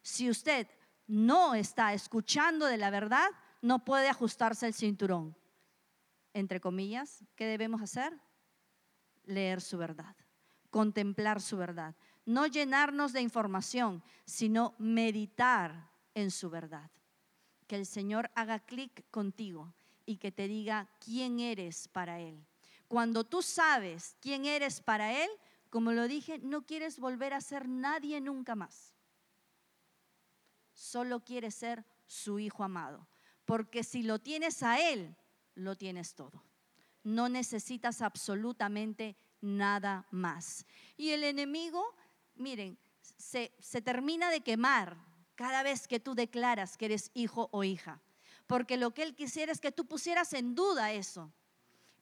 Si 0.00 0.30
usted 0.30 0.68
no 1.08 1.56
está 1.56 1.92
escuchando 1.92 2.66
de 2.66 2.76
la 2.76 2.90
verdad, 2.90 3.30
no 3.62 3.84
puede 3.84 4.08
ajustarse 4.08 4.68
el 4.68 4.74
cinturón. 4.74 5.36
Entre 6.34 6.60
comillas, 6.60 7.24
¿qué 7.34 7.46
debemos 7.46 7.82
hacer? 7.82 8.16
Leer 9.28 9.60
su 9.60 9.78
verdad, 9.78 10.16
contemplar 10.70 11.40
su 11.40 11.56
verdad. 11.56 11.94
No 12.24 12.46
llenarnos 12.46 13.12
de 13.12 13.20
información, 13.20 14.02
sino 14.24 14.74
meditar 14.78 15.88
en 16.14 16.30
su 16.30 16.50
verdad. 16.50 16.90
Que 17.66 17.76
el 17.76 17.86
Señor 17.86 18.30
haga 18.34 18.58
clic 18.58 19.04
contigo 19.10 19.72
y 20.06 20.16
que 20.16 20.32
te 20.32 20.48
diga 20.48 20.88
quién 20.98 21.40
eres 21.40 21.88
para 21.88 22.20
Él. 22.20 22.44
Cuando 22.88 23.24
tú 23.24 23.42
sabes 23.42 24.16
quién 24.20 24.46
eres 24.46 24.80
para 24.80 25.12
Él, 25.22 25.28
como 25.68 25.92
lo 25.92 26.08
dije, 26.08 26.38
no 26.38 26.64
quieres 26.64 26.98
volver 26.98 27.34
a 27.34 27.42
ser 27.42 27.68
nadie 27.68 28.20
nunca 28.20 28.54
más. 28.54 28.94
Solo 30.72 31.20
quieres 31.20 31.54
ser 31.54 31.84
su 32.06 32.38
hijo 32.38 32.64
amado. 32.64 33.06
Porque 33.44 33.84
si 33.84 34.02
lo 34.02 34.18
tienes 34.18 34.62
a 34.62 34.80
Él, 34.80 35.14
lo 35.54 35.76
tienes 35.76 36.14
todo. 36.14 36.47
No 37.04 37.28
necesitas 37.28 38.02
absolutamente 38.02 39.16
nada 39.40 40.06
más. 40.10 40.66
Y 40.96 41.10
el 41.10 41.24
enemigo, 41.24 41.94
miren, 42.34 42.78
se, 43.00 43.52
se 43.58 43.80
termina 43.80 44.30
de 44.30 44.40
quemar 44.40 44.96
cada 45.34 45.62
vez 45.62 45.86
que 45.86 46.00
tú 46.00 46.14
declaras 46.14 46.76
que 46.76 46.86
eres 46.86 47.10
hijo 47.14 47.48
o 47.52 47.64
hija. 47.64 48.00
Porque 48.46 48.76
lo 48.76 48.92
que 48.92 49.02
Él 49.02 49.14
quisiera 49.14 49.52
es 49.52 49.60
que 49.60 49.72
tú 49.72 49.86
pusieras 49.86 50.32
en 50.32 50.54
duda 50.54 50.92
eso. 50.92 51.32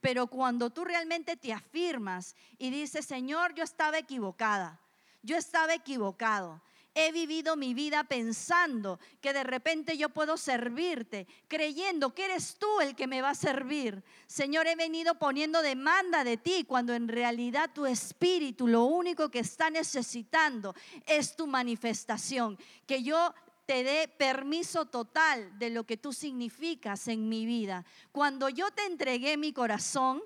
Pero 0.00 0.28
cuando 0.28 0.70
tú 0.70 0.84
realmente 0.84 1.36
te 1.36 1.52
afirmas 1.52 2.36
y 2.58 2.70
dices, 2.70 3.04
Señor, 3.04 3.54
yo 3.54 3.64
estaba 3.64 3.98
equivocada, 3.98 4.80
yo 5.22 5.36
estaba 5.36 5.74
equivocado. 5.74 6.62
He 6.98 7.12
vivido 7.12 7.56
mi 7.56 7.74
vida 7.74 8.04
pensando 8.04 8.98
que 9.20 9.34
de 9.34 9.44
repente 9.44 9.98
yo 9.98 10.08
puedo 10.08 10.38
servirte, 10.38 11.26
creyendo 11.46 12.14
que 12.14 12.24
eres 12.24 12.56
tú 12.58 12.80
el 12.80 12.96
que 12.96 13.06
me 13.06 13.20
va 13.20 13.30
a 13.30 13.34
servir. 13.34 14.02
Señor, 14.26 14.66
he 14.66 14.76
venido 14.76 15.18
poniendo 15.18 15.60
demanda 15.60 16.24
de 16.24 16.38
ti 16.38 16.64
cuando 16.66 16.94
en 16.94 17.08
realidad 17.08 17.70
tu 17.74 17.84
espíritu 17.84 18.66
lo 18.66 18.84
único 18.84 19.30
que 19.30 19.40
está 19.40 19.68
necesitando 19.68 20.74
es 21.04 21.36
tu 21.36 21.46
manifestación. 21.46 22.56
Que 22.86 23.02
yo 23.02 23.34
te 23.66 23.84
dé 23.84 24.08
permiso 24.08 24.86
total 24.86 25.58
de 25.58 25.68
lo 25.68 25.84
que 25.84 25.98
tú 25.98 26.14
significas 26.14 27.08
en 27.08 27.28
mi 27.28 27.44
vida. 27.44 27.84
Cuando 28.10 28.48
yo 28.48 28.70
te 28.70 28.86
entregué 28.86 29.36
mi 29.36 29.52
corazón, 29.52 30.22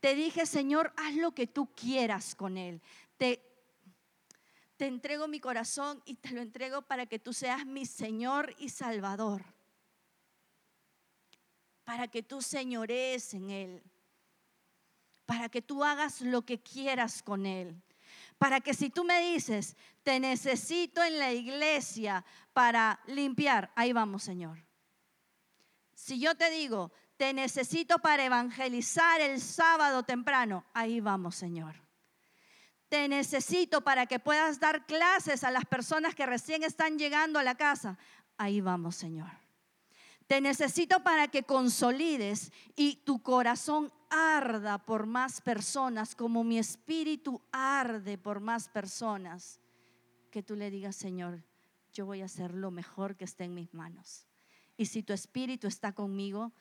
te 0.00 0.14
dije, 0.14 0.44
Señor, 0.44 0.92
haz 0.98 1.14
lo 1.14 1.32
que 1.32 1.46
tú 1.46 1.72
quieras 1.74 2.34
con 2.34 2.58
él. 2.58 2.82
Te, 3.16 3.49
te 4.80 4.86
entrego 4.86 5.28
mi 5.28 5.40
corazón 5.40 6.02
y 6.06 6.14
te 6.14 6.30
lo 6.30 6.40
entrego 6.40 6.80
para 6.80 7.04
que 7.04 7.18
tú 7.18 7.34
seas 7.34 7.66
mi 7.66 7.84
Señor 7.84 8.54
y 8.56 8.70
Salvador. 8.70 9.44
Para 11.84 12.08
que 12.08 12.22
tú 12.22 12.40
señores 12.40 13.34
en 13.34 13.50
él. 13.50 13.82
Para 15.26 15.50
que 15.50 15.60
tú 15.60 15.84
hagas 15.84 16.22
lo 16.22 16.46
que 16.46 16.62
quieras 16.62 17.22
con 17.22 17.44
él 17.44 17.76
para 18.38 18.60
que 18.60 18.72
si 18.72 18.88
tú 18.88 19.04
me 19.04 19.20
dices, 19.20 19.76
te 20.02 20.18
necesito 20.18 21.04
en 21.04 21.18
la 21.18 21.30
iglesia 21.30 22.24
para 22.54 22.98
limpiar, 23.06 23.70
ahí 23.76 23.92
vamos, 23.92 24.22
Señor. 24.22 24.64
Si 25.94 26.18
yo 26.18 26.34
te 26.34 26.50
digo, 26.50 26.90
te 27.18 27.34
necesito 27.34 27.98
para 27.98 28.24
evangelizar 28.24 29.20
el 29.20 29.42
sábado 29.42 30.04
temprano, 30.04 30.64
ahí 30.72 31.00
vamos, 31.00 31.36
Señor. 31.36 31.89
Te 32.90 33.06
necesito 33.06 33.82
para 33.82 34.06
que 34.06 34.18
puedas 34.18 34.58
dar 34.58 34.84
clases 34.84 35.44
a 35.44 35.52
las 35.52 35.64
personas 35.64 36.16
que 36.16 36.26
recién 36.26 36.64
están 36.64 36.98
llegando 36.98 37.38
a 37.38 37.44
la 37.44 37.54
casa, 37.54 37.96
ahí 38.36 38.60
vamos, 38.60 38.96
Señor. 38.96 39.30
Te 40.26 40.40
necesito 40.40 41.00
para 41.04 41.28
que 41.28 41.44
consolides 41.44 42.52
y 42.74 42.96
tu 43.04 43.22
corazón 43.22 43.92
arda 44.10 44.84
por 44.84 45.06
más 45.06 45.40
personas, 45.40 46.16
como 46.16 46.42
mi 46.42 46.58
espíritu 46.58 47.40
arde 47.52 48.18
por 48.18 48.40
más 48.40 48.68
personas. 48.68 49.60
Que 50.32 50.42
tú 50.42 50.56
le 50.56 50.68
digas, 50.68 50.96
Señor, 50.96 51.44
yo 51.92 52.06
voy 52.06 52.22
a 52.22 52.24
hacer 52.24 52.54
lo 52.54 52.72
mejor 52.72 53.16
que 53.16 53.24
esté 53.24 53.44
en 53.44 53.54
mis 53.54 53.72
manos. 53.72 54.26
Y 54.76 54.86
si 54.86 55.04
tu 55.04 55.12
espíritu 55.12 55.68
está 55.68 55.92
conmigo, 55.92 56.52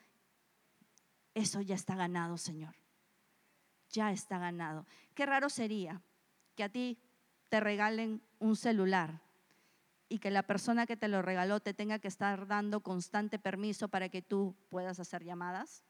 eso 1.34 1.62
ya 1.62 1.74
está 1.74 1.96
ganado, 1.96 2.38
Señor. 2.38 2.76
Ya 3.90 4.12
está 4.12 4.38
ganado. 4.38 4.86
Qué 5.16 5.26
raro 5.26 5.50
sería 5.50 6.04
que 6.60 6.66
a 6.66 6.70
ti 6.70 7.00
te 7.48 7.62
regalen 7.62 8.22
un 8.38 8.58
celular 8.58 9.22
y 10.10 10.20
que 10.20 10.30
la 10.30 10.44
persona 10.44 10.86
que 10.86 10.98
te 10.98 11.08
lo 11.08 11.22
regaló 11.22 11.62
te 11.62 11.74
tenga 11.74 12.00
que 12.00 12.10
estar 12.10 12.48
dando 12.48 12.82
constante 12.82 13.40
permiso 13.40 13.88
para 13.88 14.10
que 14.10 14.22
tú 14.22 14.58
puedas 14.68 15.00
hacer 15.00 15.24
llamadas, 15.24 15.86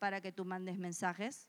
para 0.00 0.20
que 0.20 0.32
tú 0.32 0.44
mandes 0.44 0.78
mensajes. 0.78 1.48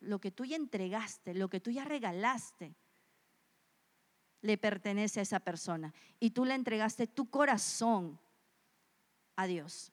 Lo 0.00 0.20
que 0.20 0.32
tú 0.32 0.46
ya 0.46 0.56
entregaste, 0.56 1.32
lo 1.32 1.48
que 1.48 1.60
tú 1.60 1.70
ya 1.70 1.84
regalaste, 1.84 2.74
le 4.40 4.58
pertenece 4.58 5.20
a 5.20 5.22
esa 5.22 5.38
persona. 5.38 5.94
Y 6.18 6.30
tú 6.30 6.44
le 6.44 6.54
entregaste 6.54 7.06
tu 7.06 7.30
corazón 7.30 8.18
a 9.36 9.46
Dios. 9.46 9.92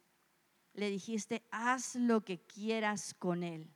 Le 0.73 0.89
dijiste, 0.89 1.45
haz 1.51 1.93
lo 1.93 2.25
que 2.25 2.39
quieras 2.39 3.13
con 3.13 3.43
él. 3.43 3.71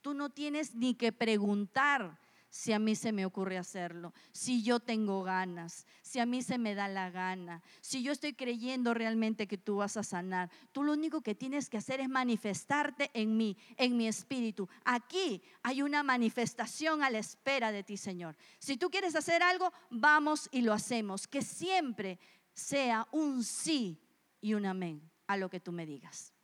Tú 0.00 0.12
no 0.12 0.30
tienes 0.30 0.74
ni 0.74 0.96
que 0.96 1.12
preguntar 1.12 2.18
si 2.52 2.74
a 2.74 2.78
mí 2.78 2.94
se 2.94 3.12
me 3.12 3.24
ocurre 3.24 3.56
hacerlo, 3.56 4.12
si 4.30 4.62
yo 4.62 4.78
tengo 4.78 5.22
ganas, 5.22 5.86
si 6.02 6.18
a 6.18 6.26
mí 6.26 6.42
se 6.42 6.58
me 6.58 6.74
da 6.74 6.86
la 6.86 7.08
gana, 7.08 7.62
si 7.80 8.02
yo 8.02 8.12
estoy 8.12 8.34
creyendo 8.34 8.92
realmente 8.92 9.48
que 9.48 9.56
tú 9.56 9.76
vas 9.76 9.96
a 9.96 10.02
sanar. 10.02 10.50
Tú 10.70 10.82
lo 10.82 10.92
único 10.92 11.22
que 11.22 11.34
tienes 11.34 11.70
que 11.70 11.78
hacer 11.78 12.00
es 12.00 12.10
manifestarte 12.10 13.10
en 13.14 13.38
mí, 13.38 13.56
en 13.78 13.96
mi 13.96 14.06
espíritu. 14.06 14.68
Aquí 14.84 15.42
hay 15.62 15.80
una 15.80 16.02
manifestación 16.02 17.02
a 17.02 17.08
la 17.08 17.20
espera 17.20 17.72
de 17.72 17.84
ti, 17.84 17.96
Señor. 17.96 18.36
Si 18.58 18.76
tú 18.76 18.90
quieres 18.90 19.16
hacer 19.16 19.42
algo, 19.42 19.72
vamos 19.88 20.50
y 20.52 20.60
lo 20.60 20.74
hacemos. 20.74 21.26
Que 21.26 21.40
siempre 21.40 22.18
sea 22.52 23.08
un 23.12 23.44
sí 23.44 23.98
y 24.42 24.52
un 24.52 24.66
amén 24.66 25.10
a 25.26 25.38
lo 25.38 25.48
que 25.48 25.58
tú 25.58 25.72
me 25.72 25.86
digas. 25.86 26.34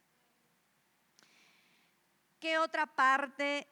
¿Qué 2.41 2.57
otra 2.57 2.87
parte 2.87 3.69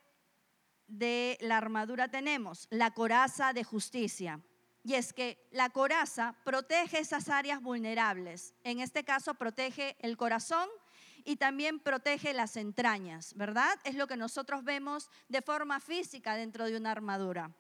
de 0.87 1.39
la 1.41 1.57
armadura 1.57 2.09
tenemos? 2.09 2.67
La 2.71 2.93
coraza 2.93 3.53
de 3.53 3.65
justicia. 3.65 4.41
Y 4.83 4.95
es 4.95 5.13
que 5.13 5.45
la 5.51 5.71
coraza 5.71 6.37
protege 6.45 7.01
esas 7.01 7.29
áreas 7.29 7.61
vulnerables. 7.61 8.55
En 8.63 8.81
este 8.81 9.05
caso 9.05 9.35
protege 9.35 9.97
el 9.99 10.17
corazón 10.17 10.69
y 11.25 11.37
también 11.37 11.81
protege 11.81 12.33
las 12.33 12.57
entrañas, 12.57 13.35
¿verdad? 13.35 13.75
Es 13.83 13.97
lo 13.97 14.07
que 14.07 14.17
nosotros 14.17 14.63
vemos 14.63 15.11
de 15.29 15.43
forma 15.43 15.81
física 15.81 16.37
dentro 16.37 16.67
de 16.67 16.77
una 16.77 16.93
armadura. 16.93 17.51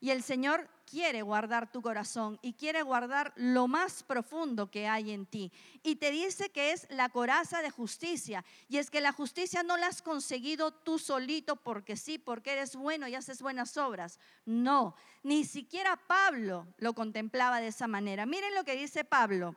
Y 0.00 0.10
el 0.10 0.22
Señor 0.22 0.68
quiere 0.90 1.22
guardar 1.22 1.70
tu 1.70 1.82
corazón 1.82 2.38
y 2.42 2.54
quiere 2.54 2.82
guardar 2.82 3.32
lo 3.36 3.68
más 3.68 4.02
profundo 4.02 4.70
que 4.70 4.88
hay 4.88 5.12
en 5.12 5.26
ti. 5.26 5.52
Y 5.82 5.96
te 5.96 6.10
dice 6.10 6.50
que 6.50 6.72
es 6.72 6.86
la 6.90 7.10
coraza 7.10 7.60
de 7.60 7.70
justicia. 7.70 8.44
Y 8.68 8.78
es 8.78 8.90
que 8.90 9.02
la 9.02 9.12
justicia 9.12 9.62
no 9.62 9.76
la 9.76 9.86
has 9.86 10.02
conseguido 10.02 10.72
tú 10.72 10.98
solito 10.98 11.56
porque 11.56 11.96
sí, 11.96 12.18
porque 12.18 12.52
eres 12.52 12.74
bueno 12.74 13.06
y 13.06 13.14
haces 13.14 13.42
buenas 13.42 13.76
obras. 13.76 14.18
No, 14.46 14.96
ni 15.22 15.44
siquiera 15.44 15.96
Pablo 15.96 16.66
lo 16.78 16.94
contemplaba 16.94 17.60
de 17.60 17.68
esa 17.68 17.86
manera. 17.86 18.24
Miren 18.24 18.54
lo 18.54 18.64
que 18.64 18.76
dice 18.76 19.04
Pablo 19.04 19.54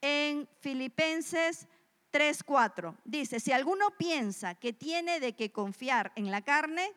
en 0.00 0.48
Filipenses 0.60 1.66
3:4. 2.12 2.94
Dice, 3.04 3.40
si 3.40 3.52
alguno 3.52 3.90
piensa 3.96 4.54
que 4.54 4.72
tiene 4.74 5.18
de 5.18 5.34
que 5.34 5.50
confiar 5.50 6.12
en 6.14 6.30
la 6.30 6.42
carne, 6.42 6.92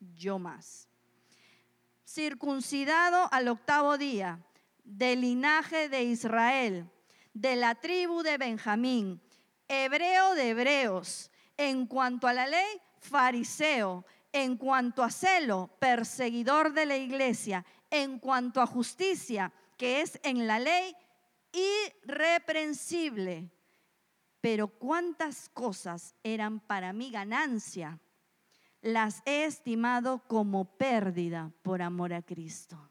yo 0.00 0.38
más 0.38 0.88
circuncidado 2.06 3.28
al 3.32 3.48
octavo 3.48 3.98
día, 3.98 4.44
del 4.84 5.22
linaje 5.22 5.88
de 5.88 6.04
Israel, 6.04 6.90
de 7.32 7.56
la 7.56 7.74
tribu 7.74 8.22
de 8.22 8.38
Benjamín, 8.38 9.20
hebreo 9.68 10.34
de 10.34 10.50
hebreos, 10.50 11.30
en 11.56 11.86
cuanto 11.86 12.26
a 12.26 12.32
la 12.32 12.46
ley, 12.46 12.80
fariseo, 12.98 14.04
en 14.32 14.56
cuanto 14.56 15.02
a 15.02 15.10
celo, 15.10 15.70
perseguidor 15.78 16.72
de 16.72 16.86
la 16.86 16.96
iglesia, 16.96 17.64
en 17.90 18.18
cuanto 18.18 18.60
a 18.60 18.66
justicia, 18.66 19.52
que 19.76 20.00
es 20.00 20.18
en 20.22 20.46
la 20.46 20.58
ley, 20.58 20.94
irreprensible. 21.52 23.50
Pero 24.40 24.68
cuántas 24.68 25.48
cosas 25.48 26.14
eran 26.22 26.60
para 26.60 26.92
mi 26.92 27.10
ganancia, 27.10 27.98
las 28.84 29.22
he 29.24 29.46
estimado 29.46 30.22
como 30.28 30.76
pérdida 30.76 31.50
por 31.62 31.80
amor 31.80 32.12
a 32.12 32.20
Cristo. 32.20 32.90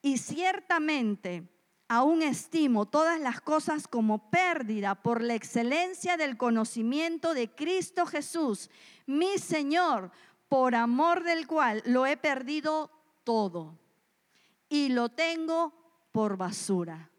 Y 0.00 0.18
ciertamente 0.18 1.42
aún 1.88 2.22
estimo 2.22 2.86
todas 2.86 3.20
las 3.20 3.40
cosas 3.40 3.88
como 3.88 4.30
pérdida 4.30 4.94
por 4.94 5.22
la 5.22 5.34
excelencia 5.34 6.16
del 6.16 6.36
conocimiento 6.36 7.34
de 7.34 7.50
Cristo 7.50 8.06
Jesús, 8.06 8.70
mi 9.06 9.38
Señor, 9.38 10.12
por 10.48 10.76
amor 10.76 11.24
del 11.24 11.48
cual 11.48 11.82
lo 11.84 12.06
he 12.06 12.16
perdido 12.16 12.92
todo 13.24 13.76
y 14.68 14.90
lo 14.90 15.08
tengo 15.08 15.74
por 16.12 16.36
basura, 16.36 17.10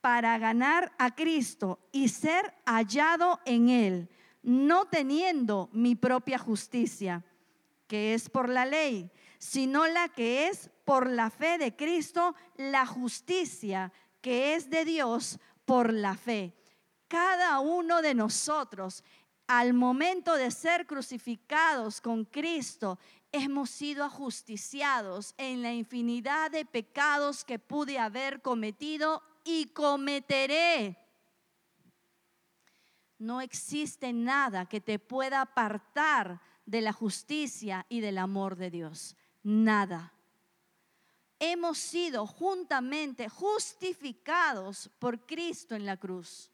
para 0.00 0.38
ganar 0.38 0.92
a 0.96 1.14
Cristo 1.14 1.78
y 1.92 2.08
ser 2.08 2.54
hallado 2.64 3.38
en 3.44 3.68
Él, 3.68 4.08
no 4.42 4.86
teniendo 4.86 5.68
mi 5.72 5.94
propia 5.94 6.38
justicia, 6.38 7.24
que 7.86 8.14
es 8.14 8.30
por 8.30 8.48
la 8.48 8.66
ley, 8.66 9.10
sino 9.38 9.86
la 9.86 10.08
que 10.08 10.48
es 10.48 10.70
por 10.84 11.08
la 11.08 11.30
fe 11.30 11.58
de 11.58 11.74
Cristo, 11.74 12.34
la 12.56 12.86
justicia 12.86 13.92
que 14.20 14.54
es 14.54 14.70
de 14.70 14.84
Dios 14.84 15.38
por 15.64 15.92
la 15.92 16.14
fe. 16.14 16.54
Cada 17.08 17.58
uno 17.60 18.02
de 18.02 18.14
nosotros, 18.14 19.02
al 19.46 19.74
momento 19.74 20.34
de 20.36 20.50
ser 20.50 20.86
crucificados 20.86 22.00
con 22.00 22.24
Cristo, 22.24 22.98
hemos 23.32 23.70
sido 23.70 24.04
ajusticiados 24.04 25.34
en 25.38 25.62
la 25.62 25.72
infinidad 25.72 26.50
de 26.50 26.64
pecados 26.64 27.44
que 27.44 27.58
pude 27.58 27.98
haber 27.98 28.42
cometido 28.42 29.22
y 29.44 29.66
cometeré. 29.66 30.98
No 33.20 33.40
existe 33.40 34.12
nada 34.12 34.66
que 34.66 34.80
te 34.80 34.98
pueda 34.98 35.40
apartar 35.40 36.40
de 36.66 36.80
la 36.80 36.92
justicia 36.92 37.86
y 37.88 38.00
del 38.00 38.18
amor 38.18 38.56
de 38.56 38.70
Dios. 38.70 39.16
Nada 39.44 40.12
hemos 41.40 41.78
sido 41.78 42.26
juntamente 42.26 43.28
justificados 43.28 44.90
por 44.98 45.26
Cristo 45.26 45.74
en 45.74 45.86
la 45.86 45.96
cruz. 45.96 46.52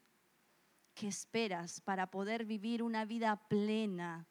¿Qué 0.94 1.09
esperas 1.09 1.81
para 1.81 2.11
poder 2.11 2.46
vivir 2.46 2.83
una 2.83 3.05
vida 3.05 3.37
plena? 3.48 4.26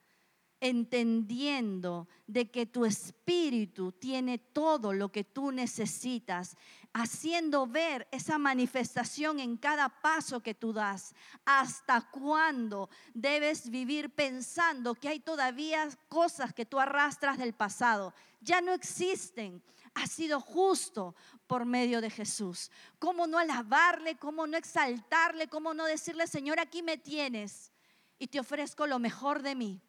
Entendiendo 0.67 2.07
de 2.27 2.49
que 2.49 2.65
tu 2.65 2.85
espíritu 2.85 3.91
tiene 3.91 4.37
todo 4.37 4.93
lo 4.93 5.11
que 5.11 5.23
tú 5.23 5.51
necesitas, 5.51 6.57
haciendo 6.93 7.67
ver 7.67 8.07
esa 8.11 8.37
manifestación 8.37 9.39
en 9.39 9.57
cada 9.57 9.89
paso 10.01 10.41
que 10.41 10.53
tú 10.53 10.73
das. 10.73 11.13
¿Hasta 11.45 12.09
cuándo 12.09 12.89
debes 13.13 13.69
vivir 13.69 14.09
pensando 14.09 14.95
que 14.95 15.09
hay 15.09 15.19
todavía 15.19 15.87
cosas 16.07 16.53
que 16.53 16.65
tú 16.65 16.79
arrastras 16.79 17.37
del 17.37 17.53
pasado? 17.53 18.13
Ya 18.41 18.61
no 18.61 18.73
existen 18.73 19.61
ha 19.95 20.07
sido 20.07 20.41
justo 20.41 21.15
por 21.47 21.65
medio 21.65 22.01
de 22.01 22.09
Jesús. 22.09 22.69
¿Cómo 22.99 23.27
no 23.27 23.37
alabarle? 23.37 24.17
¿Cómo 24.17 24.45
no 24.45 24.57
exaltarle? 24.57 25.47
¿Cómo 25.47 25.73
no 25.73 25.85
decirle, 25.85 26.27
Señor, 26.27 26.59
aquí 26.59 26.83
me 26.83 26.97
tienes 26.97 27.71
y 28.19 28.27
te 28.27 28.39
ofrezco 28.39 28.87
lo 28.87 28.99
mejor 28.99 29.41
de 29.41 29.55
mí, 29.55 29.81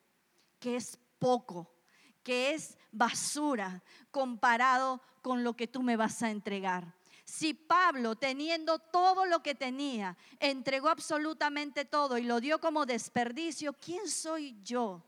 que 0.59 0.77
es 0.77 0.99
poco, 1.19 1.75
que 2.23 2.53
es 2.53 2.77
basura 2.91 3.83
comparado 4.11 5.01
con 5.23 5.45
lo 5.45 5.55
que 5.55 5.67
tú 5.67 5.83
me 5.83 5.97
vas 5.97 6.23
a 6.23 6.31
entregar? 6.31 6.95
Si 7.25 7.55
Pablo, 7.55 8.17
teniendo 8.17 8.79
todo 8.79 9.27
lo 9.27 9.43
que 9.43 9.55
tenía, 9.55 10.17
entregó 10.39 10.89
absolutamente 10.89 11.85
todo 11.85 12.19
y 12.19 12.23
lo 12.23 12.41
dio 12.41 12.61
como 12.61 12.87
desperdicio, 12.87 13.73
¿quién 13.75 14.09
soy 14.09 14.57
yo 14.63 15.05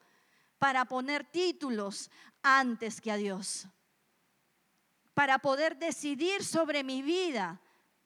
para 0.59 0.85
poner 0.85 1.25
títulos 1.25 2.11
antes 2.43 3.01
que 3.01 3.13
a 3.13 3.17
Dios? 3.17 3.69
para 5.19 5.41
poder 5.41 5.77
decidir 5.79 6.45
sobre 6.45 6.85
mi 6.85 7.03
vida 7.03 7.61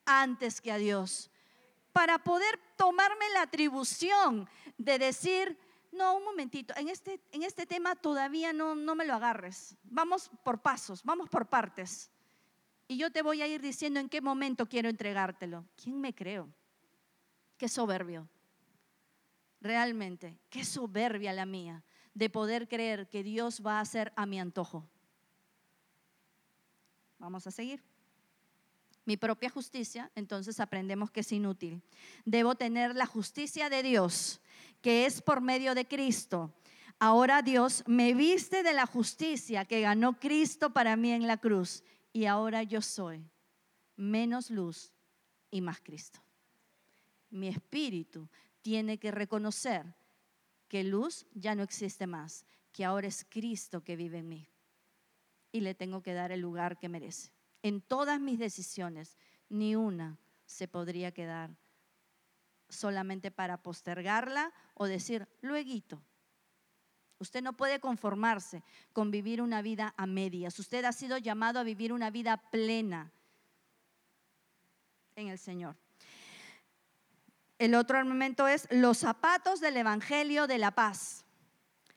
antes 0.06 0.62
que 0.62 0.72
a 0.72 0.78
Dios, 0.78 1.30
para 1.92 2.16
poder 2.20 2.58
tomarme 2.74 3.28
la 3.34 3.42
atribución 3.42 4.48
de 4.78 4.98
decir, 4.98 5.58
no, 5.92 6.16
un 6.16 6.24
momentito, 6.24 6.74
en 6.76 6.88
este, 6.88 7.20
en 7.30 7.42
este 7.42 7.66
tema 7.66 7.94
todavía 7.94 8.52
no, 8.52 8.74
no 8.74 8.94
me 8.94 9.04
lo 9.04 9.14
agarres, 9.14 9.76
vamos 9.84 10.30
por 10.42 10.60
pasos, 10.60 11.02
vamos 11.04 11.28
por 11.28 11.48
partes. 11.48 12.10
Y 12.88 12.98
yo 12.98 13.10
te 13.10 13.22
voy 13.22 13.40
a 13.40 13.46
ir 13.46 13.62
diciendo 13.62 14.00
en 14.00 14.08
qué 14.08 14.20
momento 14.20 14.68
quiero 14.68 14.90
entregártelo. 14.90 15.64
¿Quién 15.82 15.98
me 15.98 16.14
creo? 16.14 16.52
Qué 17.56 17.66
soberbio. 17.66 18.28
Realmente, 19.62 20.36
qué 20.50 20.64
soberbia 20.64 21.32
la 21.32 21.46
mía 21.46 21.82
de 22.12 22.28
poder 22.28 22.68
creer 22.68 23.08
que 23.08 23.22
Dios 23.22 23.62
va 23.64 23.78
a 23.78 23.80
hacer 23.80 24.12
a 24.14 24.26
mi 24.26 24.38
antojo. 24.38 24.86
Vamos 27.18 27.46
a 27.46 27.50
seguir. 27.50 27.82
Mi 29.06 29.16
propia 29.16 29.48
justicia, 29.48 30.10
entonces 30.14 30.60
aprendemos 30.60 31.10
que 31.10 31.20
es 31.20 31.32
inútil. 31.32 31.82
Debo 32.26 32.56
tener 32.56 32.94
la 32.94 33.06
justicia 33.06 33.70
de 33.70 33.82
Dios, 33.82 34.41
que 34.82 35.06
es 35.06 35.22
por 35.22 35.40
medio 35.40 35.74
de 35.74 35.86
Cristo. 35.86 36.52
Ahora 36.98 37.40
Dios 37.42 37.82
me 37.86 38.14
viste 38.14 38.62
de 38.62 38.74
la 38.74 38.86
justicia 38.86 39.64
que 39.64 39.80
ganó 39.80 40.18
Cristo 40.18 40.72
para 40.72 40.96
mí 40.96 41.12
en 41.12 41.26
la 41.26 41.38
cruz. 41.38 41.82
Y 42.12 42.26
ahora 42.26 42.62
yo 42.62 42.82
soy 42.82 43.24
menos 43.96 44.50
luz 44.50 44.92
y 45.50 45.60
más 45.60 45.80
Cristo. 45.80 46.20
Mi 47.30 47.48
espíritu 47.48 48.28
tiene 48.60 48.98
que 48.98 49.10
reconocer 49.10 49.94
que 50.68 50.84
luz 50.84 51.26
ya 51.32 51.54
no 51.54 51.62
existe 51.62 52.06
más, 52.06 52.44
que 52.72 52.84
ahora 52.84 53.08
es 53.08 53.26
Cristo 53.28 53.82
que 53.82 53.96
vive 53.96 54.18
en 54.18 54.28
mí 54.28 54.48
y 55.52 55.60
le 55.60 55.74
tengo 55.74 56.02
que 56.02 56.14
dar 56.14 56.32
el 56.32 56.40
lugar 56.40 56.78
que 56.78 56.88
merece. 56.88 57.30
En 57.62 57.80
todas 57.80 58.20
mis 58.20 58.38
decisiones, 58.38 59.16
ni 59.48 59.76
una 59.76 60.18
se 60.46 60.66
podría 60.66 61.12
quedar 61.12 61.56
solamente 62.72 63.30
para 63.30 63.62
postergarla 63.62 64.52
o 64.74 64.86
decir, 64.86 65.28
luego. 65.40 66.02
Usted 67.18 67.42
no 67.42 67.56
puede 67.56 67.78
conformarse 67.78 68.64
con 68.92 69.12
vivir 69.12 69.40
una 69.40 69.62
vida 69.62 69.94
a 69.96 70.06
medias. 70.06 70.58
Usted 70.58 70.84
ha 70.84 70.92
sido 70.92 71.18
llamado 71.18 71.60
a 71.60 71.62
vivir 71.62 71.92
una 71.92 72.10
vida 72.10 72.36
plena 72.50 73.12
en 75.14 75.28
el 75.28 75.38
Señor. 75.38 75.76
El 77.58 77.76
otro 77.76 77.96
argumento 77.96 78.48
es 78.48 78.66
los 78.72 78.98
zapatos 78.98 79.60
del 79.60 79.76
Evangelio 79.76 80.48
de 80.48 80.58
la 80.58 80.72
paz 80.72 81.22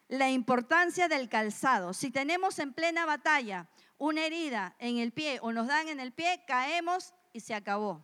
la 0.08 0.30
importancia 0.30 1.08
del 1.08 1.30
calzado. 1.30 1.94
Si 1.94 2.12
tenemos 2.12 2.60
en 2.60 2.74
plena 2.74 3.06
batalla 3.06 3.68
una 3.98 4.26
herida 4.26 4.76
en 4.80 4.98
el 4.98 5.12
pie 5.12 5.40
o 5.42 5.52
nos 5.52 5.68
dan 5.68 5.88
en 5.88 6.00
el 6.00 6.12
pie, 6.12 6.44
caemos 6.48 7.14
y 7.34 7.40
se 7.40 7.56
acabó. 7.56 8.04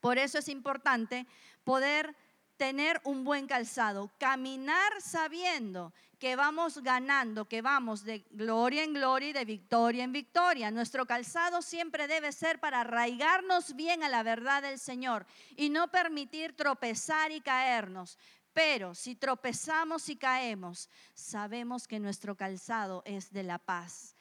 Por 0.00 0.18
eso 0.18 0.38
es 0.38 0.48
importante 0.48 1.26
poder 1.66 2.14
tener 2.56 3.00
un 3.02 3.24
buen 3.24 3.48
calzado, 3.48 4.12
caminar 4.18 4.92
sabiendo 5.00 5.92
que 6.20 6.36
vamos 6.36 6.78
ganando, 6.78 7.48
que 7.48 7.60
vamos 7.60 8.04
de 8.04 8.20
gloria 8.30 8.84
en 8.84 8.94
gloria 8.94 9.30
y 9.30 9.32
de 9.32 9.44
victoria 9.44 10.04
en 10.04 10.12
victoria. 10.12 10.70
Nuestro 10.70 11.06
calzado 11.06 11.62
siempre 11.62 12.06
debe 12.06 12.30
ser 12.30 12.60
para 12.60 12.82
arraigarnos 12.82 13.74
bien 13.74 14.04
a 14.04 14.08
la 14.08 14.22
verdad 14.22 14.62
del 14.62 14.78
Señor 14.78 15.26
y 15.56 15.68
no 15.68 15.90
permitir 15.90 16.54
tropezar 16.54 17.32
y 17.32 17.40
caernos. 17.40 18.16
Pero 18.52 18.94
si 18.94 19.16
tropezamos 19.16 20.08
y 20.08 20.16
caemos, 20.16 20.88
sabemos 21.14 21.88
que 21.88 21.98
nuestro 21.98 22.36
calzado 22.36 23.02
es 23.04 23.32
de 23.32 23.42
la 23.42 23.58
paz. 23.58 24.14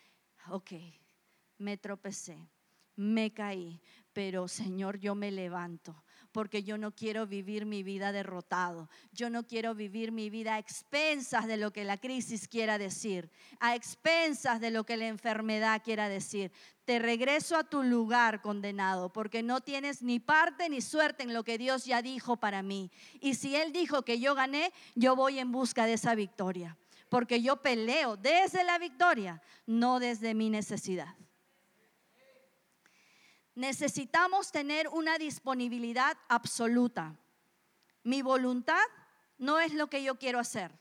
Ok, 0.50 0.72
me 1.60 1.78
tropecé, 1.78 2.50
me 2.96 3.32
caí, 3.32 3.80
pero 4.14 4.48
Señor, 4.48 4.98
yo 4.98 5.14
me 5.14 5.30
levanto 5.30 6.05
porque 6.36 6.64
yo 6.64 6.78
no 6.78 6.92
quiero 6.92 7.26
vivir 7.26 7.66
mi 7.66 7.82
vida 7.82 8.12
derrotado. 8.12 8.90
Yo 9.14 9.30
no 9.30 9.48
quiero 9.48 9.74
vivir 9.74 10.12
mi 10.12 10.30
vida 10.30 10.56
a 10.56 10.60
expensas 10.60 11.48
de 11.48 11.56
lo 11.56 11.72
que 11.72 11.86
la 11.86 11.96
crisis 11.96 12.50
quiera 12.50 12.78
decir, 12.78 13.32
a 13.62 13.74
expensas 13.74 14.60
de 14.60 14.70
lo 14.70 14.84
que 14.84 14.98
la 14.98 15.08
enfermedad 15.08 15.82
quiera 15.82 16.10
decir. 16.10 16.52
Te 16.84 17.00
regreso 17.00 17.56
a 17.56 17.64
tu 17.64 17.84
lugar 17.84 18.42
condenado, 18.42 19.14
porque 19.14 19.44
no 19.44 19.62
tienes 19.62 20.02
ni 20.02 20.20
parte 20.20 20.68
ni 20.68 20.82
suerte 20.82 21.24
en 21.24 21.34
lo 21.34 21.46
que 21.46 21.58
Dios 21.58 21.86
ya 21.86 22.02
dijo 22.02 22.36
para 22.36 22.62
mí. 22.62 22.92
Y 23.22 23.36
si 23.36 23.56
Él 23.56 23.72
dijo 23.72 24.02
que 24.02 24.20
yo 24.20 24.36
gané, 24.36 24.74
yo 24.94 25.16
voy 25.16 25.40
en 25.40 25.54
busca 25.54 25.86
de 25.86 25.94
esa 25.94 26.16
victoria, 26.16 26.78
porque 27.08 27.42
yo 27.42 27.62
peleo 27.62 28.18
desde 28.18 28.66
la 28.66 28.78
victoria, 28.78 29.42
no 29.66 30.02
desde 30.02 30.34
mi 30.34 30.50
necesidad. 30.50 31.16
Necesitamos 33.56 34.52
tener 34.52 34.88
una 34.90 35.18
disponibilidad 35.18 36.18
absoluta. 36.28 37.18
Mi 38.04 38.22
voluntad 38.22 38.86
no 39.38 39.60
es 39.60 39.74
lo 39.74 39.88
que 39.88 40.04
yo 40.04 40.20
quiero 40.20 40.40
hacer. 40.40 40.78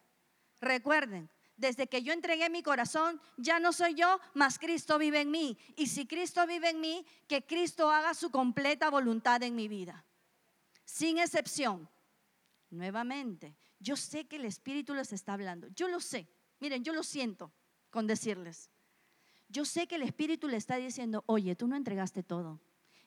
Recuerden, 0.60 1.30
desde 1.56 1.86
que 1.86 2.02
yo 2.02 2.12
entregué 2.12 2.50
mi 2.50 2.62
corazón, 2.62 3.20
ya 3.36 3.60
no 3.60 3.72
soy 3.72 3.94
yo, 3.94 4.20
mas 4.34 4.58
Cristo 4.58 4.98
vive 4.98 5.20
en 5.20 5.30
mí. 5.30 5.56
Y 5.76 5.86
si 5.86 6.06
Cristo 6.06 6.46
vive 6.46 6.70
en 6.70 6.80
mí, 6.80 7.06
que 7.28 7.46
Cristo 7.46 7.90
haga 7.90 8.12
su 8.14 8.30
completa 8.30 8.90
voluntad 8.90 9.42
en 9.42 9.54
mi 9.54 9.68
vida. 9.68 10.04
Sin 10.84 11.18
excepción. 11.18 11.88
Nuevamente, 12.70 13.56
yo 13.78 13.96
sé 13.96 14.26
que 14.26 14.36
el 14.36 14.44
Espíritu 14.44 14.94
les 14.94 15.12
está 15.12 15.34
hablando. 15.34 15.68
Yo 15.68 15.86
lo 15.88 16.00
sé. 16.00 16.28
Miren, 16.58 16.82
yo 16.82 16.92
lo 16.92 17.04
siento 17.04 17.52
con 17.90 18.06
decirles. 18.06 18.70
Yo 19.54 19.64
sé 19.64 19.86
que 19.86 19.94
el 19.94 20.02
Espíritu 20.02 20.48
le 20.48 20.56
está 20.56 20.76
diciendo, 20.76 21.22
oye, 21.26 21.54
tú 21.54 21.66
no 21.68 21.76
entregaste 21.76 22.22
todo. 22.22 22.60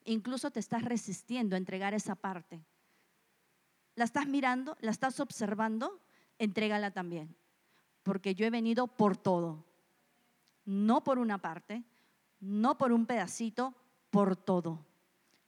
Incluso 0.06 0.50
te 0.50 0.62
estás 0.62 0.84
resistiendo 0.84 1.56
a 1.56 1.60
entregar 1.60 1.94
esa 1.94 2.16
parte. 2.16 2.64
¿La 3.96 4.06
estás 4.06 4.28
mirando? 4.28 4.78
¿La 4.80 4.92
estás 4.92 5.20
observando? 5.20 6.00
Entrégala 6.40 6.92
también 6.92 7.36
porque 8.08 8.36
yo 8.36 8.46
he 8.46 8.50
venido 8.50 8.88
por 8.88 9.18
todo. 9.18 9.66
No 10.64 11.04
por 11.04 11.20
una 11.20 11.40
parte, 11.40 11.84
no 12.40 12.78
por 12.78 12.94
un 12.94 13.06
pedacito, 13.06 13.76
por 14.12 14.38
todo. 14.38 14.86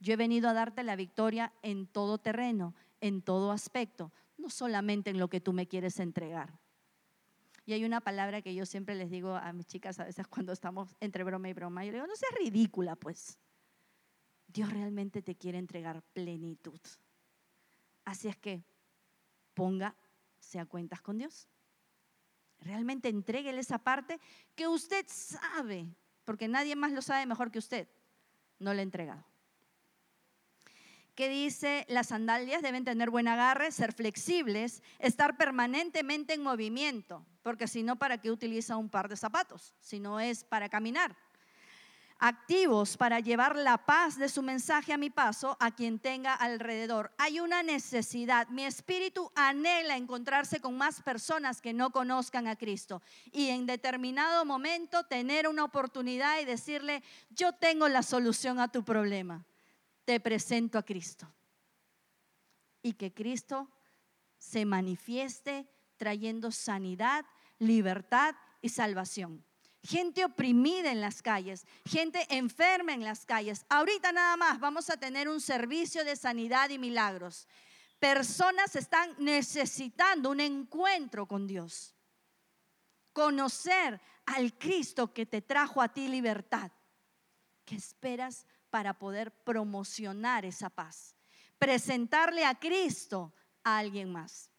Yo 0.02 0.12
he 0.12 0.18
venido 0.18 0.50
a 0.50 0.54
darte 0.54 0.84
la 0.84 0.97
victoria 0.97 1.54
en 1.62 1.88
todo 1.88 2.18
terreno, 2.18 2.76
en 3.00 3.22
todo 3.22 3.54
aspecto, 3.54 4.12
no 4.38 4.50
solamente 4.50 5.10
en 5.10 5.20
lo 5.20 5.30
que 5.30 5.39
tú 5.39 5.54
me 5.54 5.68
quieres 5.70 6.02
entregar. 6.02 6.59
Y 7.70 7.74
hay 7.74 7.86
una 7.86 8.02
palabra 8.02 8.42
que 8.42 8.56
yo 8.56 8.66
siempre 8.66 8.96
les 8.96 9.12
digo 9.12 9.36
a 9.36 9.54
mis 9.54 9.68
chicas 9.68 10.00
a 10.00 10.04
veces 10.04 10.26
cuando 10.26 10.52
estamos 10.52 10.96
entre 11.00 11.24
broma 11.24 11.50
y 11.50 11.54
broma. 11.54 11.86
Yo 11.86 11.92
le 11.92 11.98
digo, 12.00 12.08
no 12.08 12.16
seas 12.16 12.34
ridícula, 12.40 12.96
pues. 12.96 13.38
Dios 14.48 14.74
realmente 14.74 15.22
te 15.22 15.36
quiere 15.36 15.60
entregar 15.60 16.02
plenitud. 16.02 16.80
Así 18.06 18.28
es 18.28 18.36
que 18.38 18.64
póngase 19.54 20.60
a 20.60 20.66
cuentas 20.66 21.00
con 21.04 21.20
Dios. 21.20 21.48
Realmente 22.62 23.08
entréguele 23.08 23.60
esa 23.60 23.78
parte 23.78 24.20
que 24.56 24.68
usted 24.68 25.06
sabe, 25.08 25.96
porque 26.26 26.48
nadie 26.48 26.76
más 26.76 26.92
lo 26.92 27.04
sabe 27.04 27.28
mejor 27.28 27.52
que 27.52 27.60
usted. 27.60 27.88
No 28.58 28.74
le 28.74 28.80
he 28.80 28.84
entregado. 28.84 29.24
¿Qué 31.20 31.28
dice? 31.28 31.86
Las 31.90 32.08
sandalias 32.08 32.62
deben 32.62 32.86
tener 32.86 33.10
buen 33.10 33.28
agarre, 33.28 33.74
ser 33.74 33.92
flexibles, 33.92 34.82
estar 35.00 35.36
permanentemente 35.36 36.34
en 36.34 36.42
movimiento, 36.42 37.26
porque 37.44 37.68
si 37.68 37.84
no, 37.84 37.98
¿para 37.98 38.20
qué 38.20 38.32
utiliza 38.32 38.78
un 38.78 38.88
par 38.88 39.10
de 39.10 39.18
zapatos? 39.18 39.76
Si 39.82 40.00
no 40.00 40.22
es 40.22 40.46
para 40.46 40.70
caminar 40.70 41.14
activos 42.22 42.98
para 42.98 43.20
llevar 43.22 43.56
la 43.56 43.78
paz 43.78 44.18
de 44.18 44.28
su 44.28 44.42
mensaje 44.42 44.92
a 44.92 44.98
mi 44.98 45.10
paso 45.10 45.56
a 45.60 45.72
quien 45.72 46.00
tenga 46.00 46.34
alrededor. 46.34 47.14
Hay 47.18 47.40
una 47.40 47.64
necesidad. 47.64 48.48
Mi 48.50 48.66
espíritu 48.66 49.32
anhela 49.36 49.96
encontrarse 49.96 50.60
con 50.60 50.78
más 50.78 51.02
personas 51.02 51.62
que 51.62 51.74
no 51.74 51.92
conozcan 51.92 52.48
a 52.48 52.58
Cristo 52.58 53.02
y 53.32 53.50
en 53.50 53.66
determinado 53.66 54.44
momento 54.44 55.06
tener 55.06 55.48
una 55.48 55.64
oportunidad 55.64 56.40
y 56.42 56.46
decirle, 56.46 57.04
yo 57.30 57.54
tengo 57.54 57.88
la 57.88 58.04
solución 58.04 58.60
a 58.60 58.70
tu 58.70 58.84
problema. 58.84 59.46
Te 60.10 60.20
presento 60.20 60.80
a 60.80 60.84
Cristo. 60.84 61.32
Y 62.82 62.93
que 62.93 63.14
Cristo 63.14 63.70
se 64.39 64.66
manifieste 64.66 65.70
trayendo 65.97 66.51
sanidad, 66.51 67.28
libertad 67.60 68.34
y 68.60 68.70
salvación 68.70 69.45
gente 69.84 70.26
oprimida 70.26 70.91
en 70.91 70.99
las 70.99 71.22
calles, 71.22 71.66
gente 71.86 72.26
enferma 72.36 72.93
en 72.93 73.03
las 73.03 73.26
calles. 73.26 73.66
Ahorita 73.70 74.12
nada 74.12 74.36
más 74.36 74.60
vamos 74.60 74.89
a 74.89 74.97
tener 74.97 75.30
un 75.30 75.39
servicio 75.39 76.03
de 76.03 76.16
sanidad 76.16 76.70
y 76.72 76.80
milagros. 76.80 77.47
Personas 77.99 78.76
están 78.76 79.16
necesitando 79.20 80.32
un 80.32 80.39
encuentro 80.39 81.28
con 81.28 81.45
Dios. 81.45 81.93
Conocer 83.14 84.01
al 84.26 84.57
Cristo 84.57 85.14
que 85.14 85.28
te 85.28 85.41
trajo 85.41 85.84
a 85.84 85.93
ti 85.93 86.07
libertad. 86.07 86.72
¿Qué 87.64 87.76
esperas 87.76 88.47
para 88.70 88.94
poder 88.94 89.32
promocionar 89.32 90.46
esa 90.46 90.70
paz? 90.70 91.16
Presentarle 91.58 92.46
a 92.46 92.56
Cristo 92.56 93.34
a 93.64 93.78
alguien 93.78 94.12
más. 94.12 94.50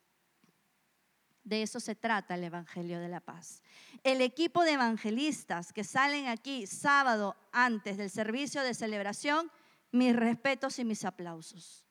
De 1.42 1.62
eso 1.62 1.80
se 1.80 1.94
trata 1.94 2.34
el 2.34 2.44
Evangelio 2.44 3.00
de 3.00 3.08
la 3.08 3.20
Paz. 3.20 3.62
El 4.04 4.20
equipo 4.20 4.62
de 4.62 4.72
evangelistas 4.72 5.72
que 5.72 5.84
salen 5.84 6.28
aquí 6.28 6.66
sábado 6.66 7.34
antes 7.50 7.96
del 7.96 8.10
servicio 8.10 8.62
de 8.62 8.74
celebración, 8.74 9.50
mis 9.90 10.14
respetos 10.14 10.78
y 10.78 10.84
mis 10.84 11.04
aplausos. 11.04 11.86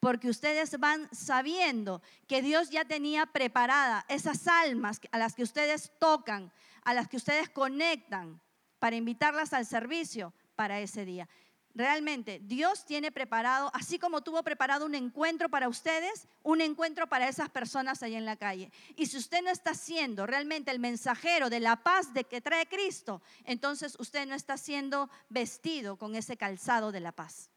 Porque 0.00 0.28
ustedes 0.28 0.78
van 0.78 1.08
sabiendo 1.14 2.02
que 2.26 2.42
Dios 2.42 2.70
ya 2.70 2.84
tenía 2.84 3.26
preparada 3.26 4.04
esas 4.08 4.48
almas 4.48 5.00
a 5.12 5.18
las 5.18 5.34
que 5.34 5.42
ustedes 5.42 5.92
tocan, 5.98 6.52
a 6.82 6.94
las 6.94 7.08
que 7.08 7.16
ustedes 7.16 7.48
conectan 7.50 8.40
para 8.78 8.96
invitarlas 8.96 9.52
al 9.52 9.66
servicio 9.66 10.34
para 10.56 10.80
ese 10.80 11.04
día. 11.04 11.28
Realmente 11.74 12.40
Dios 12.40 12.86
tiene 12.86 13.10
preparado, 13.10 13.68
así 13.74 13.98
como 13.98 14.22
tuvo 14.22 14.44
preparado 14.44 14.86
un 14.86 14.94
encuentro 14.94 15.48
para 15.48 15.68
ustedes, 15.68 16.28
un 16.44 16.60
encuentro 16.60 17.08
para 17.08 17.28
esas 17.28 17.50
personas 17.50 18.00
ahí 18.04 18.14
en 18.14 18.24
la 18.24 18.36
calle. 18.36 18.70
Y 18.94 19.06
si 19.06 19.16
usted 19.16 19.42
no 19.42 19.50
está 19.50 19.74
siendo 19.74 20.24
realmente 20.24 20.70
el 20.70 20.78
mensajero 20.78 21.50
de 21.50 21.58
la 21.58 21.82
paz 21.82 22.14
de 22.14 22.24
que 22.24 22.40
trae 22.40 22.66
Cristo, 22.66 23.22
entonces 23.44 23.96
usted 23.98 24.24
no 24.24 24.36
está 24.36 24.56
siendo 24.56 25.10
vestido 25.28 25.96
con 25.96 26.14
ese 26.14 26.36
calzado 26.36 26.92
de 26.92 27.00
la 27.00 27.10
paz. 27.10 27.50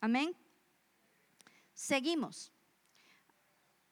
Amén. 0.00 0.34
Seguimos. 1.74 2.50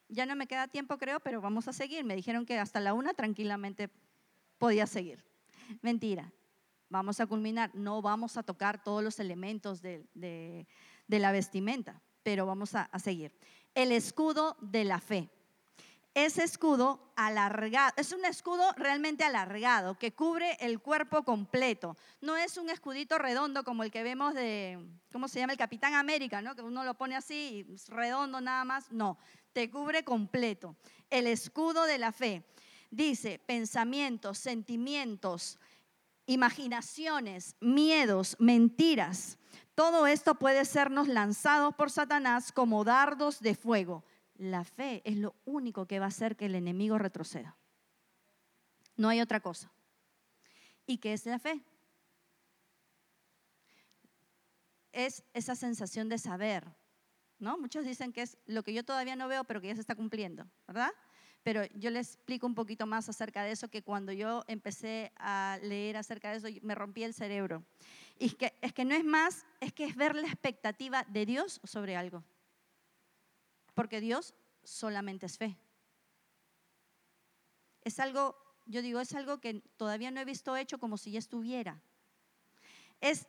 Ya 0.09 0.25
no 0.25 0.35
me 0.35 0.47
queda 0.47 0.67
tiempo, 0.67 0.97
creo, 0.97 1.21
pero 1.21 1.43
vamos 1.43 1.69
a 1.69 1.75
seguir. 1.75 2.05
Me 2.05 2.17
dijeron 2.17 2.47
que 2.47 2.59
hasta 2.59 2.81
la 2.81 2.95
una 2.95 3.13
tranquilamente 3.13 3.91
podía 4.59 4.87
seguir. 4.87 5.23
Mentira 5.83 6.33
vamos 6.91 7.21
a 7.21 7.27
culminar. 7.27 7.71
No 7.75 8.03
vamos 8.03 8.37
a 8.37 8.43
tocar 8.43 8.83
todos 8.83 9.03
los 9.03 9.19
elementos 9.19 9.81
de, 9.81 10.67
la 11.09 11.33
vestimenta, 11.33 12.03
pero 12.23 12.45
vamos 12.45 12.75
a, 12.75 12.91
seguir. 12.99 13.33
El 13.75 13.93
escudo 13.93 14.57
de 14.61 14.85
la 14.85 15.01
fe. 15.01 15.31
Ese 16.13 16.43
escudo 16.43 17.13
alargado, 17.15 17.95
es 17.97 18.11
un 18.13 18.25
escudo 18.25 18.73
realmente 18.77 19.23
alargado 19.23 19.97
que 19.97 20.13
cubre 20.13 20.57
el 20.59 20.81
cuerpo 20.81 21.23
completo. 21.23 21.97
No 22.21 22.37
es 22.37 22.57
un 22.57 22.69
escudito 22.69 23.17
redondo 23.17 23.63
como 23.63 23.85
el 23.85 23.93
que 23.93 24.03
vemos 24.03 24.35
de, 24.35 24.85
¿cómo 25.13 25.29
se 25.29 25.39
llama? 25.39 25.53
El 25.53 25.59
Capitán 25.59 25.95
América, 25.95 26.43
¿no? 26.43 26.57
Que 26.57 26.63
uno 26.63 26.83
lo 26.83 26.95
pone 26.95 27.15
así, 27.15 27.65
redondo 27.87 28.41
nada 28.41 28.65
más. 28.65 28.91
No, 28.91 29.19
te 29.53 29.71
cubre 29.71 30.03
completo. 30.03 30.75
El 31.11 31.29
escudo 31.29 31.85
de 31.85 31.99
la 31.99 32.11
fe. 32.11 32.45
Dice 32.91 33.39
pensamientos, 33.39 34.39
sentimientos, 34.39 35.61
imaginaciones, 36.31 37.57
miedos, 37.61 38.37
mentiras. 38.39 39.37
Todo 39.75 40.07
esto 40.07 40.37
puede 40.37 40.65
sernos 40.65 41.09
lanzado 41.09 41.73
por 41.73 41.91
Satanás 41.91 42.53
como 42.53 42.85
dardos 42.85 43.41
de 43.41 43.57
fuego. 43.57 44.05
La 44.37 44.63
fe 44.63 45.03
es 45.05 45.17
lo 45.17 45.35
único 45.45 45.87
que 45.87 45.99
va 45.99 46.05
a 46.05 46.09
hacer 46.09 46.37
que 46.37 46.47
el 46.47 46.55
enemigo 46.55 46.99
retroceda. 46.99 47.57
No 48.97 49.09
hay 49.09 49.21
otra 49.21 49.41
cosa. 49.41 49.73
¿Y 50.87 50.99
qué 50.99 51.15
es 51.15 51.27
la 51.27 51.41
fe? 51.41 51.61
Es 54.93 55.25
esa 55.35 55.57
sensación 55.57 56.09
de 56.09 56.19
saber, 56.19 56.65
¿no? 57.41 57.59
Muchos 57.59 57.85
dicen 57.85 58.13
que 58.13 58.23
es 58.23 58.39
lo 58.47 58.63
que 58.63 58.73
yo 58.73 58.85
todavía 58.85 59.17
no 59.17 59.27
veo, 59.27 59.43
pero 59.43 59.61
que 59.61 59.69
ya 59.69 59.75
se 59.75 59.81
está 59.81 59.97
cumpliendo, 59.97 60.49
¿verdad? 60.69 60.93
Pero 61.43 61.65
yo 61.75 61.91
les 61.91 62.15
explico 62.15 62.47
un 62.47 62.55
poquito 62.55 62.87
más 62.87 63.09
acerca 63.09 63.43
de 63.43 63.53
eso, 63.53 63.69
que 63.69 63.83
cuando 63.83 64.13
yo 64.13 64.45
empecé 64.47 65.13
a 65.17 65.59
leer 65.63 65.97
acerca 65.97 66.31
de 66.31 66.37
eso, 66.37 66.49
me 66.63 66.75
rompí 66.75 67.03
el 67.03 67.15
cerebro. 67.15 67.65
Y 68.19 68.27
es 68.27 68.35
que, 68.35 68.53
es 68.61 68.73
que 68.75 68.85
no 68.85 68.95
es 68.95 69.05
más, 69.05 69.47
es 69.61 69.73
que 69.73 69.85
es 69.85 69.97
ver 69.97 70.15
la 70.15 70.27
expectativa 70.27 71.05
de 71.09 71.25
Dios 71.25 71.61
sobre 71.65 71.97
algo. 71.97 72.23
Porque 73.75 74.01
Dios 74.01 74.35
solamente 74.63 75.27
es 75.27 75.39
fe. 75.39 75.57
Es 77.83 77.99
algo, 77.99 78.37
yo 78.67 78.83
digo, 78.83 79.01
es 79.01 79.15
algo 79.15 79.41
que 79.41 79.63
todavía 79.79 80.11
no 80.11 80.21
he 80.21 80.27
visto 80.27 80.55
hecho 80.57 80.79
como 80.79 80.99
si 80.99 81.13
ya 81.13 81.19
estuviera. 81.19 81.81
Es 83.01 83.27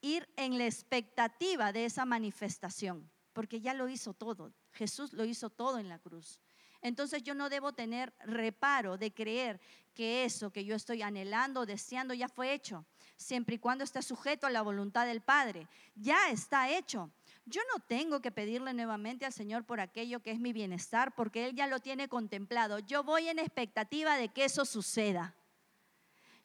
ir 0.00 0.28
en 0.36 0.58
la 0.58 0.66
expectativa 0.66 1.72
de 1.72 1.84
esa 1.84 2.04
manifestación, 2.04 3.08
porque 3.32 3.60
ya 3.60 3.74
lo 3.74 3.88
hizo 3.88 4.14
todo. 4.14 4.52
Jesús 4.72 5.12
lo 5.12 5.24
hizo 5.24 5.50
todo 5.50 5.78
en 5.78 5.88
la 5.88 6.00
cruz. 6.00 6.40
Entonces 6.86 7.24
yo 7.24 7.34
no 7.34 7.48
debo 7.48 7.72
tener 7.72 8.14
reparo 8.20 8.96
de 8.96 9.12
creer 9.12 9.60
que 9.92 10.24
eso 10.24 10.52
que 10.52 10.64
yo 10.64 10.76
estoy 10.76 11.02
anhelando, 11.02 11.66
deseando, 11.66 12.14
ya 12.14 12.28
fue 12.28 12.52
hecho, 12.52 12.84
siempre 13.16 13.56
y 13.56 13.58
cuando 13.58 13.82
esté 13.82 14.02
sujeto 14.02 14.46
a 14.46 14.50
la 14.50 14.62
voluntad 14.62 15.04
del 15.04 15.20
Padre. 15.20 15.66
Ya 15.96 16.30
está 16.30 16.70
hecho. 16.70 17.10
Yo 17.44 17.60
no 17.74 17.82
tengo 17.82 18.20
que 18.20 18.30
pedirle 18.30 18.72
nuevamente 18.72 19.26
al 19.26 19.32
Señor 19.32 19.64
por 19.64 19.80
aquello 19.80 20.20
que 20.20 20.30
es 20.30 20.38
mi 20.38 20.52
bienestar, 20.52 21.12
porque 21.16 21.46
Él 21.46 21.56
ya 21.56 21.66
lo 21.66 21.80
tiene 21.80 22.08
contemplado. 22.08 22.78
Yo 22.78 23.02
voy 23.02 23.28
en 23.28 23.40
expectativa 23.40 24.16
de 24.16 24.28
que 24.28 24.44
eso 24.44 24.64
suceda. 24.64 25.34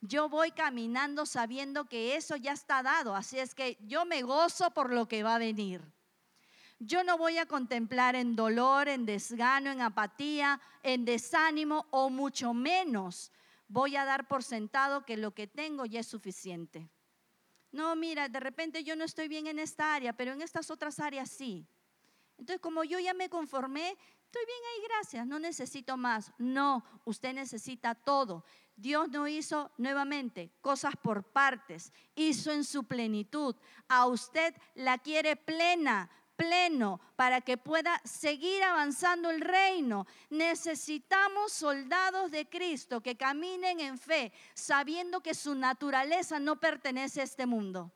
yo 0.03 0.27
voy 0.27 0.49
caminando 0.49 1.27
sabiendo 1.27 1.85
que 1.85 2.15
eso 2.15 2.35
ya 2.35 2.53
está 2.53 2.81
dado. 2.81 3.15
Así 3.15 3.37
es 3.37 3.53
que 3.53 3.77
yo 3.81 4.05
me 4.05 4.23
gozo 4.23 4.71
por 4.71 4.91
lo 4.91 5.07
que 5.07 5.21
va 5.21 5.35
a 5.35 5.39
venir. 5.39 5.83
Yo 6.84 7.03
no 7.03 7.15
voy 7.15 7.38
a 7.38 7.45
contemplar 7.45 8.15
en 8.15 8.36
dolor, 8.36 8.89
en 8.89 9.05
desgano, 9.05 9.69
en 9.69 9.82
apatía, 9.82 10.59
en 10.82 11.05
desánimo 11.05 11.86
o 11.91 12.09
mucho 12.09 12.55
menos 12.55 13.32
voy 13.67 13.95
a 13.95 14.03
dar 14.03 14.27
por 14.27 14.41
sentado 14.41 15.05
que 15.05 15.15
lo 15.15 15.29
que 15.29 15.45
tengo 15.45 15.86
ya 15.86 15.99
es 15.99 16.07
suficiente. 16.07 16.89
No, 17.71 17.95
mira, 17.95 18.29
de 18.29 18.39
repente 18.39 18.84
yo 18.84 18.95
no 18.95 19.03
estoy 19.03 19.27
bien 19.27 19.45
en 19.45 19.59
esta 19.59 19.93
área, 19.93 20.11
pero 20.13 20.34
en 20.34 20.41
estas 20.41 20.71
otras 20.71 20.99
áreas 20.99 21.29
sí. 21.29 21.67
Entonces, 22.39 22.59
como 22.59 22.84
yo 22.84 22.97
ya 22.97 23.13
me 23.13 23.29
conformé, 23.29 23.95
estoy 24.25 24.45
bien 24.47 24.59
ahí, 24.73 24.84
gracias, 24.89 25.27
no 25.27 25.38
necesito 25.38 25.97
más. 25.97 26.34
No, 26.39 26.84
usted 27.05 27.36
necesita 27.36 27.93
todo. 27.93 28.43
Dios 28.75 29.07
no 29.09 29.27
hizo 29.27 29.71
nuevamente 29.77 30.51
cosas 30.61 30.95
por 30.97 31.23
partes, 31.23 31.93
hizo 32.15 32.51
en 32.51 32.63
su 32.63 32.86
plenitud. 32.86 33.55
A 33.88 34.07
usted 34.07 34.55
la 34.73 34.97
quiere 34.97 35.36
plena, 35.36 36.09
pleno 36.41 36.99
para 37.15 37.41
que 37.41 37.57
pueda 37.57 38.01
seguir 38.03 38.63
avanzando 38.63 39.29
el 39.29 39.41
reino. 39.41 40.07
Necesitamos 40.29 41.53
soldados 41.53 42.31
de 42.31 42.49
Cristo 42.49 43.01
que 43.01 43.15
caminen 43.15 43.79
en 43.79 43.97
fe, 43.97 44.31
sabiendo 44.53 45.21
que 45.21 45.33
su 45.35 45.53
naturaleza 45.53 46.39
no 46.39 46.59
pertenece 46.59 47.21
a 47.21 47.25
este 47.25 47.45
mundo, 47.45 47.91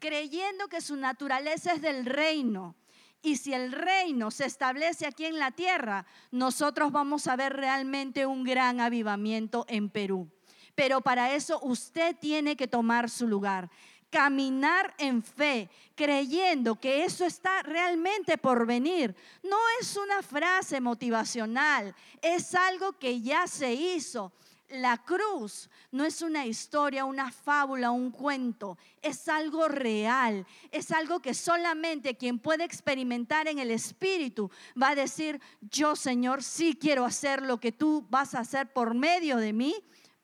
creyendo 0.00 0.68
que 0.68 0.80
su 0.80 0.96
naturaleza 0.96 1.74
es 1.74 1.82
del 1.82 2.04
reino. 2.06 2.74
Y 3.22 3.36
si 3.36 3.54
el 3.54 3.72
reino 3.72 4.30
se 4.30 4.46
establece 4.46 5.06
aquí 5.06 5.24
en 5.24 5.38
la 5.38 5.50
tierra, 5.52 6.06
nosotros 6.30 6.92
vamos 6.92 7.26
a 7.26 7.36
ver 7.36 7.54
realmente 7.54 8.26
un 8.26 8.44
gran 8.44 8.80
avivamiento 8.80 9.64
en 9.68 9.90
Perú. 9.90 10.30
Pero 10.74 11.00
para 11.00 11.34
eso 11.34 11.58
usted 11.62 12.14
tiene 12.16 12.56
que 12.56 12.68
tomar 12.68 13.08
su 13.08 13.26
lugar 13.26 13.70
caminar 14.16 14.94
en 14.96 15.22
fe, 15.22 15.68
creyendo 15.94 16.80
que 16.80 17.04
eso 17.04 17.26
está 17.26 17.62
realmente 17.62 18.38
por 18.38 18.64
venir. 18.64 19.14
No 19.42 19.58
es 19.78 19.94
una 19.94 20.22
frase 20.22 20.80
motivacional, 20.80 21.94
es 22.22 22.54
algo 22.54 22.92
que 22.98 23.20
ya 23.20 23.46
se 23.46 23.74
hizo. 23.74 24.32
La 24.70 24.96
cruz 24.96 25.68
no 25.92 26.06
es 26.06 26.22
una 26.22 26.46
historia, 26.46 27.04
una 27.04 27.30
fábula, 27.30 27.90
un 27.90 28.10
cuento, 28.10 28.78
es 29.02 29.28
algo 29.28 29.68
real, 29.68 30.46
es 30.70 30.92
algo 30.92 31.20
que 31.20 31.34
solamente 31.34 32.16
quien 32.16 32.38
puede 32.38 32.64
experimentar 32.64 33.48
en 33.48 33.58
el 33.58 33.70
Espíritu 33.70 34.50
va 34.82 34.88
a 34.88 34.94
decir, 34.94 35.42
yo 35.60 35.94
Señor 35.94 36.42
sí 36.42 36.74
quiero 36.80 37.04
hacer 37.04 37.42
lo 37.42 37.60
que 37.60 37.70
tú 37.70 38.06
vas 38.08 38.34
a 38.34 38.40
hacer 38.40 38.72
por 38.72 38.94
medio 38.94 39.36
de 39.36 39.52
mí, 39.52 39.74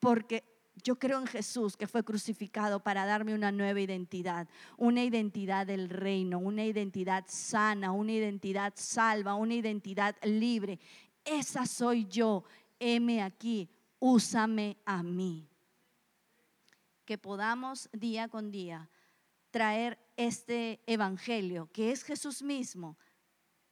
porque 0.00 0.51
yo 0.76 0.98
creo 0.98 1.18
en 1.18 1.26
Jesús 1.26 1.76
que 1.76 1.86
fue 1.86 2.02
crucificado 2.02 2.80
para 2.80 3.04
darme 3.04 3.34
una 3.34 3.52
nueva 3.52 3.80
identidad, 3.80 4.48
una 4.76 5.04
identidad 5.04 5.66
del 5.66 5.90
reino, 5.90 6.38
una 6.38 6.64
identidad 6.64 7.24
sana, 7.28 7.92
una 7.92 8.12
identidad 8.12 8.72
salva, 8.76 9.34
una 9.34 9.54
identidad 9.54 10.16
libre. 10.22 10.80
Esa 11.24 11.66
soy 11.66 12.06
yo. 12.06 12.44
Heme 12.78 13.22
aquí, 13.22 13.68
úsame 13.98 14.76
a 14.84 15.02
mí. 15.02 15.46
Que 17.04 17.18
podamos 17.18 17.88
día 17.92 18.28
con 18.28 18.50
día 18.50 18.88
traer 19.50 19.98
este 20.16 20.80
evangelio, 20.86 21.68
que 21.72 21.92
es 21.92 22.02
Jesús 22.02 22.42
mismo, 22.42 22.96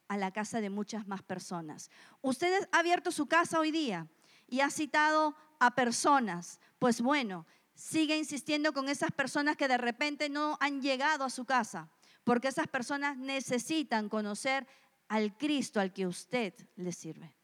a 0.07 0.17
la 0.17 0.31
casa 0.31 0.61
de 0.61 0.69
muchas 0.69 1.07
más 1.07 1.23
personas. 1.23 1.89
Usted 2.21 2.67
ha 2.71 2.79
abierto 2.79 3.11
su 3.11 3.27
casa 3.27 3.59
hoy 3.59 3.71
día 3.71 4.07
y 4.47 4.59
ha 4.59 4.69
citado 4.69 5.35
a 5.59 5.73
personas, 5.73 6.59
pues 6.81 6.99
bueno, 6.99 7.45
sigue 7.75 8.17
insistiendo 8.17 8.73
con 8.73 8.89
esas 8.89 9.11
personas 9.11 9.55
que 9.55 9.67
de 9.67 9.77
repente 9.77 10.29
no 10.29 10.57
han 10.59 10.81
llegado 10.81 11.23
a 11.23 11.29
su 11.29 11.45
casa, 11.45 11.91
porque 12.23 12.47
esas 12.47 12.65
personas 12.65 13.19
necesitan 13.19 14.09
conocer 14.09 14.65
al 15.07 15.37
Cristo 15.37 15.79
al 15.79 15.93
que 15.93 16.07
usted 16.07 16.55
le 16.75 16.91
sirve. 16.91 17.37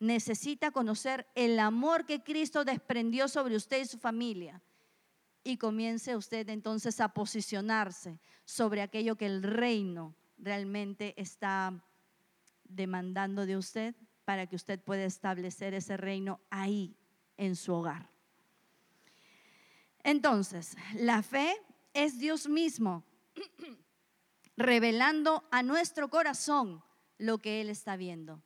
Necesita 0.00 0.72
conocer 0.72 1.24
el 1.36 1.60
amor 1.60 2.04
que 2.04 2.24
Cristo 2.24 2.64
desprendió 2.64 3.28
sobre 3.28 3.54
usted 3.54 3.80
y 3.80 3.86
su 3.86 3.96
familia. 3.96 4.60
Y 5.44 5.56
comience 5.56 6.16
usted 6.16 6.48
entonces 6.48 6.98
a 7.00 7.10
posicionarse 7.10 8.18
sobre 8.44 8.82
aquello 8.82 9.14
que 9.14 9.26
el 9.26 9.44
reino 9.44 10.16
realmente 10.36 11.14
está 11.16 11.80
demandando 12.64 13.46
de 13.46 13.56
usted 13.56 13.94
para 14.24 14.48
que 14.48 14.56
usted 14.56 14.80
pueda 14.80 15.04
establecer 15.04 15.74
ese 15.74 15.96
reino 15.96 16.40
ahí 16.50 16.96
en 17.36 17.54
su 17.54 17.72
hogar. 17.72 18.13
Entonces, 20.04 20.76
la 20.94 21.22
fe 21.22 21.56
es 21.94 22.18
Dios 22.18 22.48
mismo 22.48 23.04
revelando 24.56 25.44
a 25.50 25.62
nuestro 25.62 26.08
corazón 26.08 26.84
lo 27.18 27.38
que 27.38 27.60
Él 27.60 27.70
está 27.70 27.96
viendo. 27.96 28.42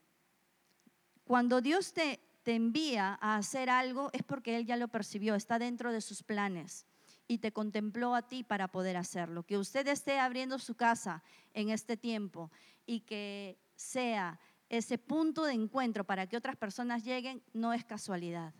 Cuando 1.24 1.60
Dios 1.60 1.92
te, 1.92 2.20
te 2.42 2.54
envía 2.54 3.18
a 3.20 3.36
hacer 3.36 3.68
algo 3.68 4.08
es 4.12 4.22
porque 4.22 4.56
Él 4.56 4.64
ya 4.64 4.76
lo 4.76 4.88
percibió, 4.88 5.34
está 5.34 5.58
dentro 5.58 5.92
de 5.92 6.00
sus 6.00 6.22
planes 6.22 6.86
y 7.26 7.38
te 7.38 7.52
contempló 7.52 8.14
a 8.14 8.22
ti 8.22 8.44
para 8.44 8.68
poder 8.68 8.96
hacerlo. 8.96 9.42
Que 9.42 9.58
usted 9.58 9.86
esté 9.88 10.18
abriendo 10.18 10.58
su 10.58 10.76
casa 10.76 11.22
en 11.52 11.70
este 11.70 11.96
tiempo 11.96 12.50
y 12.86 13.00
que 13.00 13.58
sea 13.74 14.40
ese 14.68 14.96
punto 14.96 15.44
de 15.44 15.54
encuentro 15.54 16.04
para 16.04 16.26
que 16.26 16.36
otras 16.36 16.56
personas 16.56 17.04
lleguen, 17.04 17.42
no 17.52 17.72
es 17.72 17.84
casualidad. 17.84 18.54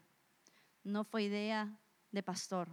No 0.85 1.05
fue 1.05 1.25
idea 1.25 1.79
de 2.13 2.23
pastor, 2.23 2.69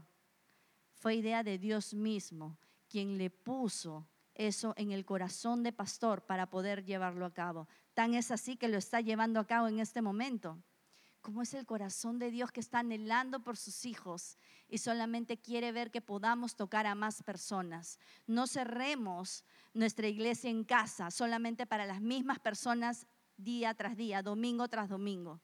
fue 1.05 1.13
idea 1.13 1.43
de 1.43 1.59
Dios 1.59 1.93
mismo, 1.93 2.57
quien 2.89 3.19
le 3.19 3.29
puso 3.29 4.07
eso 4.33 4.73
en 4.75 4.89
el 4.89 5.05
corazón 5.05 5.61
de 5.61 5.71
pastor 5.71 6.25
para 6.25 6.49
poder 6.49 6.83
llevarlo 6.83 7.27
a 7.27 7.31
cabo. 7.31 7.67
Tan 7.93 8.15
es 8.15 8.31
así 8.31 8.57
que 8.57 8.69
lo 8.69 8.79
está 8.79 9.01
llevando 9.01 9.39
a 9.39 9.45
cabo 9.45 9.67
en 9.67 9.79
este 9.79 10.01
momento. 10.01 10.57
¿Cómo 11.21 11.43
es 11.43 11.53
el 11.53 11.67
corazón 11.67 12.17
de 12.17 12.31
Dios 12.31 12.51
que 12.51 12.59
está 12.59 12.79
anhelando 12.79 13.43
por 13.43 13.55
sus 13.55 13.85
hijos 13.85 14.39
y 14.67 14.79
solamente 14.79 15.37
quiere 15.37 15.71
ver 15.71 15.91
que 15.91 16.01
podamos 16.01 16.55
tocar 16.55 16.87
a 16.87 16.95
más 16.95 17.21
personas? 17.21 17.99
No 18.25 18.47
cerremos 18.47 19.43
nuestra 19.75 20.07
iglesia 20.07 20.49
en 20.49 20.63
casa 20.63 21.11
solamente 21.11 21.67
para 21.67 21.85
las 21.85 22.01
mismas 22.01 22.39
personas 22.39 23.05
día 23.37 23.75
tras 23.75 23.95
día, 23.95 24.23
domingo 24.23 24.67
tras 24.69 24.89
domingo. 24.89 25.39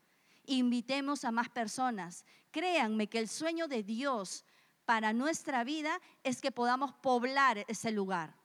Invitemos 0.48 1.24
a 1.24 1.32
más 1.32 1.50
personas. 1.50 2.26
Créanme 2.50 3.10
que 3.10 3.20
el 3.20 3.28
sueño 3.28 3.68
de 3.68 3.84
Dios 3.84 4.44
para 4.92 5.14
nuestra 5.14 5.64
vida 5.64 6.02
es 6.22 6.42
que 6.42 6.52
podamos 6.52 6.92
poblar 6.96 7.64
ese 7.70 7.92
lugar. 7.92 8.36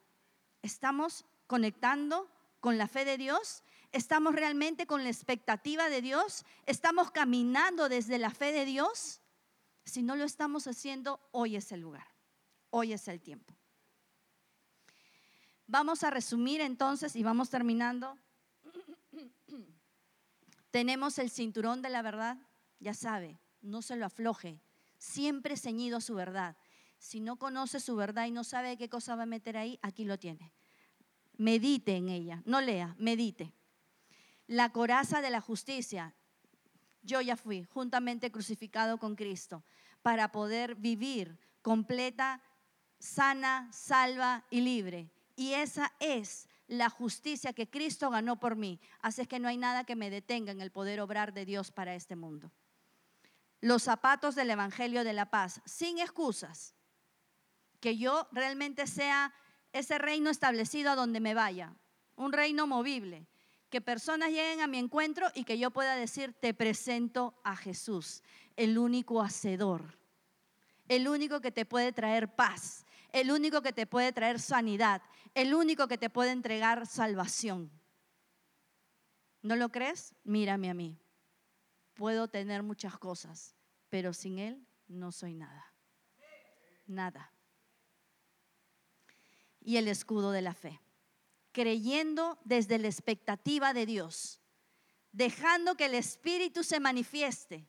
¿Estamos 0.63 1.25
conectando 1.49 2.31
con 2.61 2.79
la 2.79 2.87
fe 2.87 3.05
de 3.05 3.19
Dios? 3.19 3.65
¿Estamos 3.91 4.33
realmente 4.33 4.87
con 4.87 5.03
la 5.03 5.11
expectativa 5.11 5.89
de 5.89 6.03
Dios? 6.03 6.45
¿Estamos 6.65 7.11
caminando 7.11 7.89
desde 7.89 8.19
la 8.19 8.31
fe 8.31 8.53
de 8.53 8.65
Dios? 8.65 9.21
Si 9.85 10.05
no 10.05 10.15
lo 10.15 10.23
estamos 10.23 10.69
haciendo, 10.69 11.19
hoy 11.33 11.57
es 11.57 11.73
el 11.73 11.81
lugar, 11.81 12.07
hoy 12.71 12.93
es 12.93 13.09
el 13.09 13.21
tiempo. 13.21 13.53
Vamos 15.67 16.05
a 16.05 16.11
resumir 16.11 16.61
entonces 16.61 17.17
y 17.17 17.25
vamos 17.25 17.51
terminando. 17.51 18.17
Tenemos 20.71 21.19
el 21.19 21.29
cinturón 21.29 21.83
de 21.83 21.91
la 21.91 22.03
verdad, 22.03 22.39
ya 22.79 22.95
sabe, 22.95 23.41
no 23.63 23.83
se 23.83 23.97
lo 23.97 24.07
afloje, 24.07 24.61
siempre 24.99 25.57
ceñido 25.57 25.99
a 25.99 26.01
su 26.01 26.15
verdad. 26.15 26.57
Si 26.99 27.21
no 27.21 27.37
conoce 27.37 27.81
su 27.81 27.97
verdad 27.97 28.27
y 28.27 28.31
no 28.31 28.45
sabe 28.45 28.77
qué 28.77 28.89
cosa 28.89 29.17
va 29.17 29.25
a 29.25 29.27
meter 29.27 29.57
ahí, 29.57 29.79
aquí 29.83 30.05
lo 30.05 30.19
tiene. 30.19 30.53
Medite 31.37 31.97
en 31.97 32.09
ella, 32.09 32.43
no 32.47 32.61
lea, 32.61 32.95
medite. 32.99 33.53
La 34.47 34.73
coraza 34.73 35.21
de 35.21 35.31
la 35.31 35.41
justicia. 35.41 36.15
Yo 37.03 37.21
ya 37.21 37.37
fui 37.37 37.65
juntamente 37.65 38.33
crucificado 38.33 38.99
con 38.99 39.15
Cristo 39.15 39.63
para 40.03 40.33
poder 40.33 40.75
vivir 40.77 41.39
completa, 41.63 42.43
sana, 42.99 43.69
salva 43.73 44.45
y 44.51 44.61
libre. 44.61 45.11
Y 45.37 45.53
esa 45.53 45.93
es 46.01 46.49
la 46.67 46.89
justicia 46.89 47.53
que 47.53 47.69
Cristo 47.69 48.11
ganó 48.11 48.41
por 48.41 48.57
mí. 48.57 48.81
Así 49.01 49.21
es 49.23 49.29
que 49.29 49.39
no 49.39 49.49
hay 49.49 49.57
nada 49.57 49.85
que 49.85 49.95
me 49.95 50.11
detenga 50.11 50.51
en 50.53 50.61
el 50.61 50.73
poder 50.73 51.01
obrar 51.01 51.33
de 51.33 51.45
Dios 51.45 51.71
para 51.71 51.95
este 51.95 52.17
mundo 52.17 52.51
los 53.61 53.83
zapatos 53.83 54.35
del 54.35 54.51
Evangelio 54.51 55.05
de 55.05 55.13
la 55.13 55.31
Paz, 55.31 55.61
sin 55.65 55.99
excusas. 55.99 56.75
Que 57.81 57.97
yo 57.97 58.29
realmente 58.33 58.87
sea 58.87 59.35
ese 59.73 59.99
reino 59.99 60.31
establecido 60.31 60.91
a 60.91 60.97
donde 60.97 61.21
me 61.21 61.35
vaya, 61.35 61.77
un 62.17 62.33
reino 62.33 62.67
movible. 62.67 63.27
Que 63.71 63.81
personas 63.81 64.31
lleguen 64.31 64.61
a 64.61 64.67
mi 64.67 64.79
encuentro 64.79 65.29
y 65.35 65.45
que 65.45 65.59
yo 65.59 65.71
pueda 65.71 65.97
decir, 65.97 66.33
te 66.33 66.55
presento 66.55 67.39
a 67.43 67.57
Jesús, 67.57 68.23
el 68.55 68.79
único 68.79 69.21
hacedor, 69.21 69.99
el 70.89 71.09
único 71.09 71.41
que 71.41 71.51
te 71.51 71.67
puede 71.67 71.93
traer 71.93 72.35
paz, 72.35 72.87
el 73.13 73.31
único 73.33 73.63
que 73.63 73.73
te 73.73 73.87
puede 73.87 74.13
traer 74.13 74.39
sanidad, 74.39 75.03
el 75.35 75.53
único 75.53 75.89
que 75.89 75.99
te 75.99 76.11
puede 76.11 76.31
entregar 76.31 76.87
salvación. 76.87 77.71
¿No 79.43 79.57
lo 79.57 79.71
crees? 79.71 80.15
Mírame 80.25 80.71
a 80.71 80.75
mí 80.75 80.99
puedo 81.97 82.29
tener 82.29 82.63
muchas 82.63 82.99
cosas, 82.99 83.57
pero 83.89 84.13
sin 84.13 84.39
Él 84.39 84.67
no 84.87 85.11
soy 85.11 85.35
nada. 85.35 85.75
Nada. 86.87 87.33
Y 89.61 89.79
el 89.79 89.89
escudo 89.89 90.31
de 90.31 90.43
la 90.43 90.55
fe. 90.55 90.81
Creyendo 91.53 92.39
desde 92.45 92.79
la 92.79 92.87
expectativa 92.87 93.73
de 93.73 93.87
Dios. 93.87 94.41
Dejando 95.11 95.75
que 95.75 95.87
el 95.87 95.95
Espíritu 95.95 96.63
se 96.63 96.79
manifieste. 96.79 97.67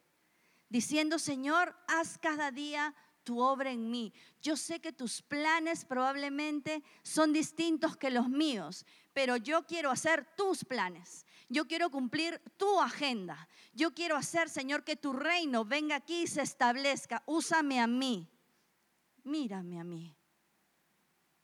Diciendo, 0.69 1.17
Señor, 1.17 1.75
haz 1.88 2.17
cada 2.17 2.51
día 2.51 2.93
tu 3.23 3.41
obra 3.41 3.71
en 3.71 3.89
mí. 3.89 4.13
Yo 4.41 4.55
sé 4.55 4.80
que 4.80 4.93
tus 4.93 5.21
planes 5.21 5.86
probablemente 5.86 6.84
son 7.03 7.34
distintos 7.34 7.97
que 7.97 8.09
los 8.09 8.30
míos, 8.30 8.86
pero 9.13 9.38
yo 9.38 9.65
quiero 9.65 9.89
hacer 9.91 10.25
tus 10.36 10.63
planes. 10.63 11.25
Yo 11.49 11.65
quiero 11.67 11.89
cumplir 11.89 12.41
tu 12.57 12.81
agenda. 12.81 13.47
Yo 13.73 13.93
quiero 13.93 14.15
hacer, 14.15 14.49
Señor, 14.49 14.83
que 14.83 14.95
tu 14.95 15.13
reino 15.13 15.63
venga 15.63 15.95
aquí 15.95 16.23
y 16.23 16.27
se 16.27 16.41
establezca. 16.41 17.23
Úsame 17.25 17.79
a 17.79 17.87
mí. 17.87 18.29
Mírame 19.23 19.79
a 19.79 19.83
mí. 19.83 20.15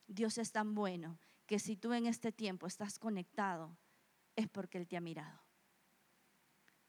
Dios 0.07 0.37
es 0.37 0.51
tan 0.51 0.75
bueno 0.75 1.19
que 1.45 1.59
si 1.59 1.77
tú 1.77 1.93
en 1.93 2.05
este 2.05 2.31
tiempo 2.31 2.67
estás 2.67 2.99
conectado, 2.99 3.77
es 4.35 4.49
porque 4.49 4.77
Él 4.77 4.87
te 4.87 4.97
ha 4.97 5.01
mirado. 5.01 5.41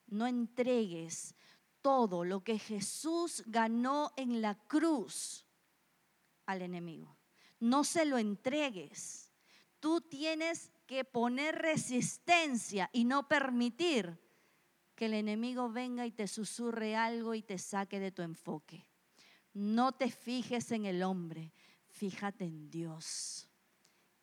No 0.07 0.27
entregues 0.27 1.35
todo 1.81 2.23
lo 2.23 2.43
que 2.43 2.59
Jesús 2.59 3.43
ganó 3.47 4.11
en 4.17 4.41
la 4.41 4.55
cruz 4.55 5.45
al 6.45 6.61
enemigo. 6.61 7.17
No 7.59 7.83
se 7.83 8.05
lo 8.05 8.17
entregues. 8.17 9.31
Tú 9.79 10.01
tienes 10.01 10.71
que 10.85 11.03
poner 11.03 11.55
resistencia 11.55 12.89
y 12.93 13.05
no 13.05 13.27
permitir 13.27 14.19
que 14.95 15.07
el 15.07 15.13
enemigo 15.13 15.69
venga 15.69 16.05
y 16.05 16.11
te 16.11 16.27
susurre 16.27 16.95
algo 16.95 17.33
y 17.33 17.41
te 17.41 17.57
saque 17.57 17.99
de 17.99 18.11
tu 18.11 18.21
enfoque. 18.21 18.85
No 19.53 19.91
te 19.91 20.09
fijes 20.09 20.71
en 20.71 20.85
el 20.85 21.03
hombre, 21.03 21.53
fíjate 21.87 22.45
en 22.45 22.69
Dios. 22.69 23.49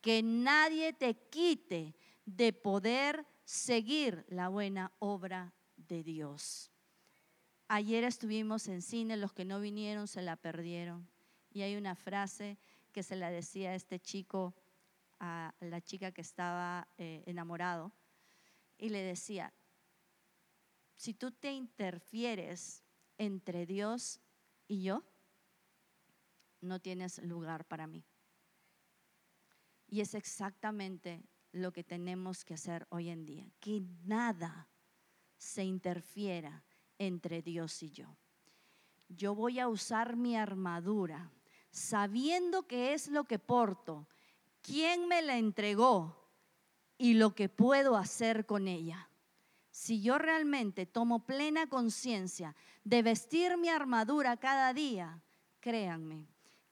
Que 0.01 0.21
nadie 0.21 0.93
te 0.93 1.15
quite 1.29 1.95
de 2.25 2.53
poder 2.53 3.25
seguir 3.43 4.25
la 4.29 4.49
buena 4.49 4.91
obra 4.99 5.53
de 5.75 6.03
Dios. 6.03 6.71
Ayer 7.67 8.03
estuvimos 8.03 8.67
en 8.67 8.81
cine, 8.81 9.17
los 9.17 9.33
que 9.33 9.45
no 9.45 9.59
vinieron 9.59 10.07
se 10.07 10.21
la 10.21 10.35
perdieron. 10.35 11.09
Y 11.51 11.61
hay 11.61 11.75
una 11.75 11.95
frase 11.95 12.57
que 12.91 13.03
se 13.03 13.15
la 13.15 13.31
decía 13.31 13.71
a 13.71 13.75
este 13.75 13.99
chico, 13.99 14.53
a 15.19 15.53
la 15.59 15.81
chica 15.81 16.11
que 16.11 16.21
estaba 16.21 16.87
eh, 16.97 17.23
enamorado, 17.25 17.91
y 18.77 18.89
le 18.89 19.01
decía, 19.01 19.53
si 20.95 21.13
tú 21.13 21.31
te 21.31 21.51
interfieres 21.51 22.83
entre 23.17 23.65
Dios 23.65 24.19
y 24.67 24.83
yo, 24.83 25.03
no 26.61 26.79
tienes 26.79 27.21
lugar 27.23 27.65
para 27.65 27.87
mí. 27.87 28.05
Y 29.87 30.01
es 30.01 30.15
exactamente 30.15 31.23
lo 31.51 31.71
que 31.71 31.83
tenemos 31.83 32.43
que 32.43 32.55
hacer 32.55 32.87
hoy 32.89 33.09
en 33.09 33.25
día, 33.25 33.45
que 33.59 33.81
nada 34.05 34.67
se 35.37 35.63
interfiera 35.63 36.63
entre 36.97 37.41
Dios 37.41 37.83
y 37.83 37.91
yo. 37.91 38.17
Yo 39.07 39.35
voy 39.35 39.59
a 39.59 39.67
usar 39.67 40.15
mi 40.15 40.35
armadura 40.35 41.31
sabiendo 41.69 42.67
que 42.67 42.93
es 42.93 43.07
lo 43.07 43.25
que 43.25 43.39
porto, 43.39 44.07
quién 44.63 45.07
me 45.07 45.21
la 45.21 45.37
entregó 45.37 46.17
y 46.97 47.13
lo 47.13 47.35
que 47.35 47.49
puedo 47.49 47.95
hacer 47.95 48.47
con 48.47 48.67
ella. 48.67 49.09
Si 49.69 50.01
yo 50.01 50.17
realmente 50.17 50.85
tomo 50.85 51.25
plena 51.25 51.67
conciencia 51.67 52.55
de 52.83 53.03
vestir 53.03 53.57
mi 53.57 53.69
armadura 53.69 54.37
cada 54.37 54.73
día, 54.73 55.21
créanme 55.59 56.27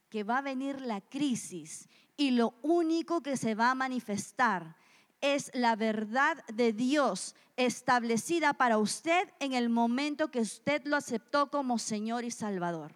que 0.10 0.24
va 0.24 0.40
a 0.40 0.42
venir 0.42 0.82
la 0.82 1.02
crisis 1.02 1.88
y 2.18 2.32
lo 2.32 2.54
único 2.62 3.22
que 3.22 3.38
se 3.38 3.56
va 3.56 3.72
a 3.72 3.76
manifestar 3.76 4.76
es 5.22 5.52
la 5.54 5.76
verdad 5.76 6.44
de 6.48 6.74
Dios 6.74 7.36
establecida 7.56 8.54
para 8.54 8.78
usted 8.78 9.30
en 9.40 9.54
el 9.54 9.70
momento 9.70 10.30
que 10.30 10.42
usted 10.42 10.84
lo 10.86 10.98
aceptó 10.98 11.50
como 11.50 11.80
Señor 11.80 12.24
y 12.26 12.32
Salvador. 12.32 12.94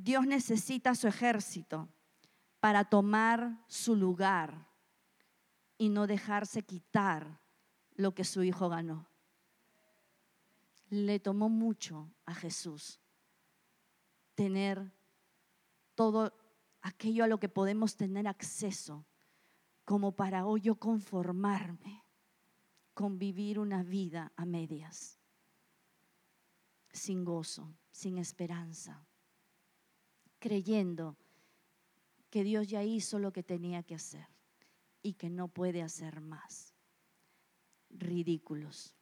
Dios 0.00 0.28
necesita 0.28 0.94
su 0.94 1.08
ejército 1.08 1.88
para 2.60 2.84
tomar 2.84 3.64
su 3.66 3.96
lugar 3.96 4.68
y 5.76 5.88
no 5.88 6.06
dejarse 6.06 6.62
quitar 6.62 7.40
lo 7.96 8.14
que 8.14 8.22
su 8.22 8.44
hijo 8.44 8.68
ganó. 8.68 9.08
Le 10.88 11.18
tomó 11.18 11.48
mucho 11.48 12.12
a 12.26 12.34
Jesús 12.34 13.00
tener 14.36 14.92
todo 15.96 16.32
aquello 16.80 17.24
a 17.24 17.28
lo 17.28 17.40
que 17.40 17.48
podemos 17.48 17.96
tener 17.96 18.28
acceso, 18.28 19.04
como 19.84 20.12
para 20.12 20.46
hoy 20.46 20.60
yo 20.60 20.76
conformarme 20.76 22.04
con 22.94 23.18
vivir 23.18 23.58
una 23.58 23.82
vida 23.82 24.32
a 24.36 24.44
medias, 24.44 25.18
sin 26.92 27.24
gozo, 27.24 27.74
sin 27.90 28.18
esperanza, 28.18 29.04
creyendo 30.38 31.16
que 32.30 32.44
Dios 32.44 32.68
ya 32.68 32.82
hizo 32.82 33.18
lo 33.18 33.32
que 33.32 33.42
tenía 33.42 33.82
que 33.82 33.94
hacer 33.94 34.26
y 35.02 35.14
que 35.14 35.30
no 35.30 35.48
puede 35.48 35.82
hacer 35.82 36.20
más. 36.20 36.74
Ridículos. 37.90 38.94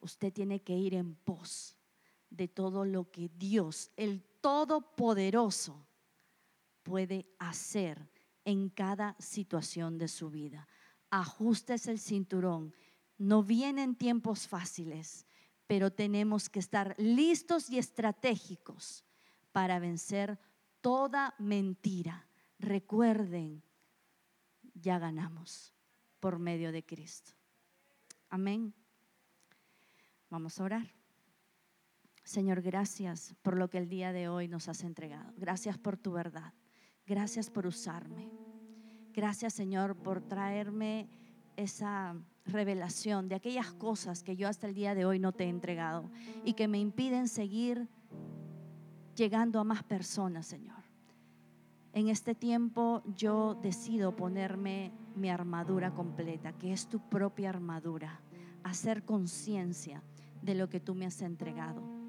Usted 0.00 0.32
tiene 0.32 0.60
que 0.60 0.76
ir 0.76 0.94
en 0.94 1.14
pos 1.14 1.76
de 2.28 2.48
todo 2.48 2.84
lo 2.84 3.10
que 3.10 3.30
Dios, 3.36 3.90
el 3.96 4.22
Todopoderoso, 4.40 5.86
puede 6.82 7.28
hacer 7.38 8.10
en 8.44 8.68
cada 8.68 9.14
situación 9.20 9.98
de 9.98 10.08
su 10.08 10.30
vida. 10.30 10.66
Ajustes 11.10 11.86
el 11.86 12.00
cinturón. 12.00 12.74
No 13.18 13.44
vienen 13.44 13.94
tiempos 13.94 14.48
fáciles, 14.48 15.26
pero 15.68 15.92
tenemos 15.92 16.48
que 16.48 16.58
estar 16.58 16.96
listos 16.98 17.70
y 17.70 17.78
estratégicos 17.78 19.04
para 19.52 19.78
vencer 19.78 20.38
toda 20.80 21.34
mentira. 21.38 22.26
Recuerden, 22.58 23.62
ya 24.74 24.98
ganamos 24.98 25.72
por 26.20 26.38
medio 26.38 26.72
de 26.72 26.84
Cristo. 26.84 27.32
Amén. 28.28 28.74
Vamos 30.30 30.58
a 30.58 30.64
orar. 30.64 30.94
Señor, 32.24 32.62
gracias 32.62 33.34
por 33.42 33.56
lo 33.56 33.68
que 33.68 33.78
el 33.78 33.88
día 33.88 34.12
de 34.12 34.28
hoy 34.28 34.48
nos 34.48 34.68
has 34.68 34.84
entregado. 34.84 35.32
Gracias 35.36 35.76
por 35.76 35.96
tu 35.96 36.12
verdad. 36.12 36.54
Gracias 37.06 37.50
por 37.50 37.66
usarme. 37.66 38.30
Gracias, 39.12 39.52
Señor, 39.52 39.96
por 39.96 40.22
traerme 40.22 41.08
esa 41.56 42.16
revelación 42.46 43.28
de 43.28 43.34
aquellas 43.34 43.72
cosas 43.72 44.22
que 44.22 44.36
yo 44.36 44.48
hasta 44.48 44.66
el 44.66 44.74
día 44.74 44.94
de 44.94 45.04
hoy 45.04 45.18
no 45.18 45.32
te 45.32 45.44
he 45.44 45.48
entregado 45.48 46.10
y 46.44 46.54
que 46.54 46.68
me 46.68 46.78
impiden 46.78 47.28
seguir 47.28 47.88
llegando 49.16 49.60
a 49.60 49.64
más 49.64 49.82
personas, 49.82 50.46
Señor. 50.46 50.82
En 51.92 52.08
este 52.08 52.34
tiempo 52.34 53.02
yo 53.16 53.54
decido 53.62 54.16
ponerme 54.16 54.92
mi 55.14 55.28
armadura 55.28 55.92
completa, 55.92 56.52
que 56.52 56.72
es 56.72 56.86
tu 56.88 56.98
propia 57.00 57.50
armadura, 57.50 58.20
hacer 58.64 59.04
conciencia 59.04 60.02
de 60.40 60.54
lo 60.54 60.68
que 60.70 60.80
tú 60.80 60.94
me 60.94 61.06
has 61.06 61.20
entregado 61.20 62.02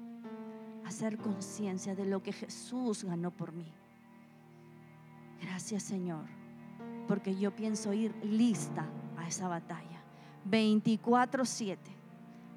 hacer 0.84 1.16
conciencia 1.16 1.94
de 1.94 2.04
lo 2.04 2.22
que 2.22 2.32
Jesús 2.32 3.04
ganó 3.04 3.30
por 3.30 3.52
mí. 3.52 3.72
Gracias 5.40 5.82
Señor, 5.82 6.26
porque 7.08 7.36
yo 7.36 7.54
pienso 7.54 7.92
ir 7.92 8.14
lista 8.22 8.86
a 9.16 9.26
esa 9.26 9.48
batalla. 9.48 10.02
24/7. 10.44 11.78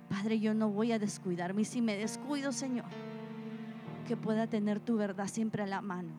Padre, 0.10 0.39
yo 0.39 0.54
no 0.54 0.70
voy 0.70 0.91
a 0.91 1.00
descuidarme. 1.00 1.64
Y 1.64 1.66
si 1.66 1.82
me 1.82 1.98
descuido, 1.98 2.52
Señor, 2.52 2.86
que 4.08 4.18
pueda 4.18 4.47
tener 4.47 4.80
tu 4.80 4.95
verdad 4.95 5.28
siempre 5.28 5.62
a 5.62 5.68
la 5.68 5.82
mano 5.82 6.14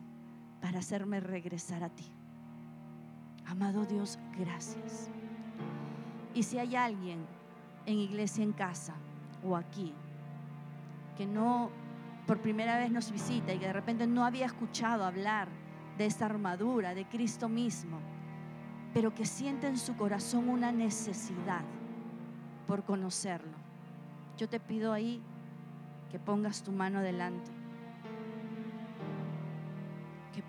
para 0.61 0.79
hacerme 0.79 1.19
regresar 1.19 1.83
a 1.83 1.89
ti. 1.89 2.05
Amado 3.47 3.85
Dios, 3.85 4.19
gracias. 4.37 5.09
Y 6.35 6.43
si 6.43 6.59
hay 6.59 6.75
alguien 6.75 7.25
en 7.87 7.97
iglesia 7.97 8.43
en 8.43 8.53
casa 8.53 8.93
o 9.43 9.55
aquí 9.55 9.93
que 11.17 11.25
no 11.25 11.71
por 12.27 12.39
primera 12.39 12.77
vez 12.77 12.91
nos 12.91 13.11
visita 13.11 13.53
y 13.53 13.57
que 13.57 13.65
de 13.65 13.73
repente 13.73 14.05
no 14.05 14.23
había 14.23 14.45
escuchado 14.45 15.03
hablar 15.03 15.47
de 15.97 16.05
esta 16.05 16.25
armadura, 16.25 16.93
de 16.93 17.05
Cristo 17.05 17.49
mismo, 17.49 17.99
pero 18.93 19.15
que 19.15 19.25
siente 19.25 19.67
en 19.67 19.79
su 19.79 19.97
corazón 19.97 20.47
una 20.47 20.71
necesidad 20.71 21.63
por 22.67 22.83
conocerlo. 22.83 23.57
Yo 24.37 24.47
te 24.47 24.59
pido 24.59 24.93
ahí 24.93 25.21
que 26.11 26.19
pongas 26.19 26.61
tu 26.61 26.71
mano 26.71 27.01
delante, 27.01 27.51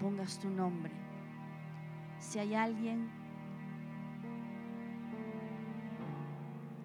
pongas 0.01 0.39
tu 0.39 0.49
nombre. 0.49 0.93
Si 2.19 2.39
hay 2.39 2.55
alguien 2.55 3.09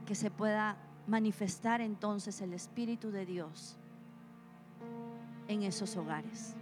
que 0.05 0.16
se 0.16 0.30
pueda 0.30 0.78
manifestar 1.07 1.82
entonces 1.82 2.41
el 2.41 2.53
Espíritu 2.53 3.11
de 3.11 3.26
Dios 3.26 3.78
en 5.47 5.63
esos 5.63 5.95
hogares. 5.97 6.55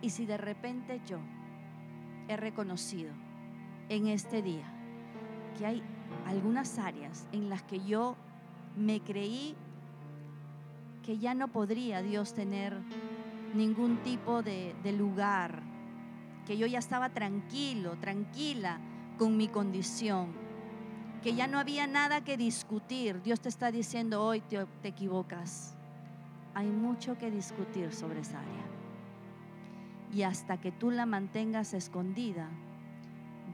Y 0.00 0.10
si 0.10 0.26
de 0.26 0.36
repente 0.36 1.00
yo 1.06 1.18
he 2.28 2.36
reconocido 2.36 3.12
en 3.88 4.06
este 4.06 4.42
día 4.42 4.66
que 5.56 5.66
hay 5.66 5.82
algunas 6.26 6.78
áreas 6.78 7.26
en 7.32 7.48
las 7.48 7.62
que 7.62 7.80
yo 7.84 8.16
me 8.76 9.00
creí 9.00 9.56
que 11.02 11.18
ya 11.18 11.34
no 11.34 11.48
podría 11.48 12.02
Dios 12.02 12.34
tener 12.34 12.76
ningún 13.54 14.02
tipo 14.02 14.42
de, 14.42 14.74
lugar, 14.96 15.62
que 16.46 16.56
yo 16.56 16.66
ya 16.66 16.78
estaba 16.78 17.10
tranquilo, 17.10 17.96
tranquila 17.98 18.80
con 19.18 19.36
mi 19.36 19.48
condición, 19.48 20.32
que 21.22 21.34
ya 21.34 21.46
no 21.46 21.58
había 21.58 21.86
nada 21.86 22.22
que 22.22 22.36
discutir. 22.36 23.22
Dios 23.22 23.40
te 23.40 23.48
está 23.48 23.70
diciendo 23.70 24.22
hoy 24.22 24.40
te, 24.40 24.64
te 24.82 24.88
equivocas. 24.88 25.74
Hay 26.54 26.68
mucho 26.68 27.18
que 27.18 27.30
discutir 27.30 27.92
sobre 27.92 28.20
esa 28.20 28.40
área. 28.40 28.64
Y 30.12 30.22
hasta 30.22 30.58
que 30.58 30.72
tú 30.72 30.90
la 30.90 31.06
mantengas 31.06 31.74
escondida, 31.74 32.48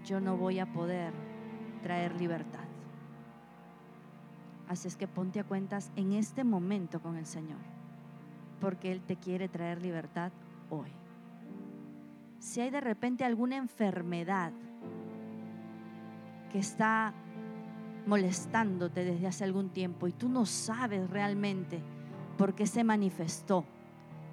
yo 0.04 0.20
no 0.20 0.36
voy 0.36 0.58
a 0.58 0.72
poder 0.72 1.12
traer 1.82 2.14
libertad. 2.14 2.64
Así 4.68 4.88
es 4.88 4.96
que 4.96 5.06
ponte 5.06 5.40
a 5.40 5.44
cuentas 5.44 5.90
en 5.96 6.12
este 6.12 6.44
momento 6.44 7.00
con 7.00 7.16
el 7.16 7.26
Señor, 7.26 7.58
porque 8.60 8.92
Él 8.92 9.00
te 9.00 9.16
quiere 9.16 9.48
traer 9.48 9.82
libertad 9.82 10.32
hoy. 10.70 10.90
Si 12.38 12.60
hay 12.60 12.70
de 12.70 12.80
repente 12.80 13.24
alguna 13.24 13.56
enfermedad 13.56 14.52
que 16.52 16.58
está 16.58 17.14
molestándote 18.06 19.04
desde 19.04 19.26
hace 19.26 19.44
algún 19.44 19.70
tiempo 19.70 20.06
y 20.06 20.12
tú 20.12 20.28
no 20.28 20.44
sabes 20.46 21.08
realmente 21.10 21.80
por 22.36 22.54
qué 22.54 22.66
se 22.66 22.84
manifestó, 22.84 23.64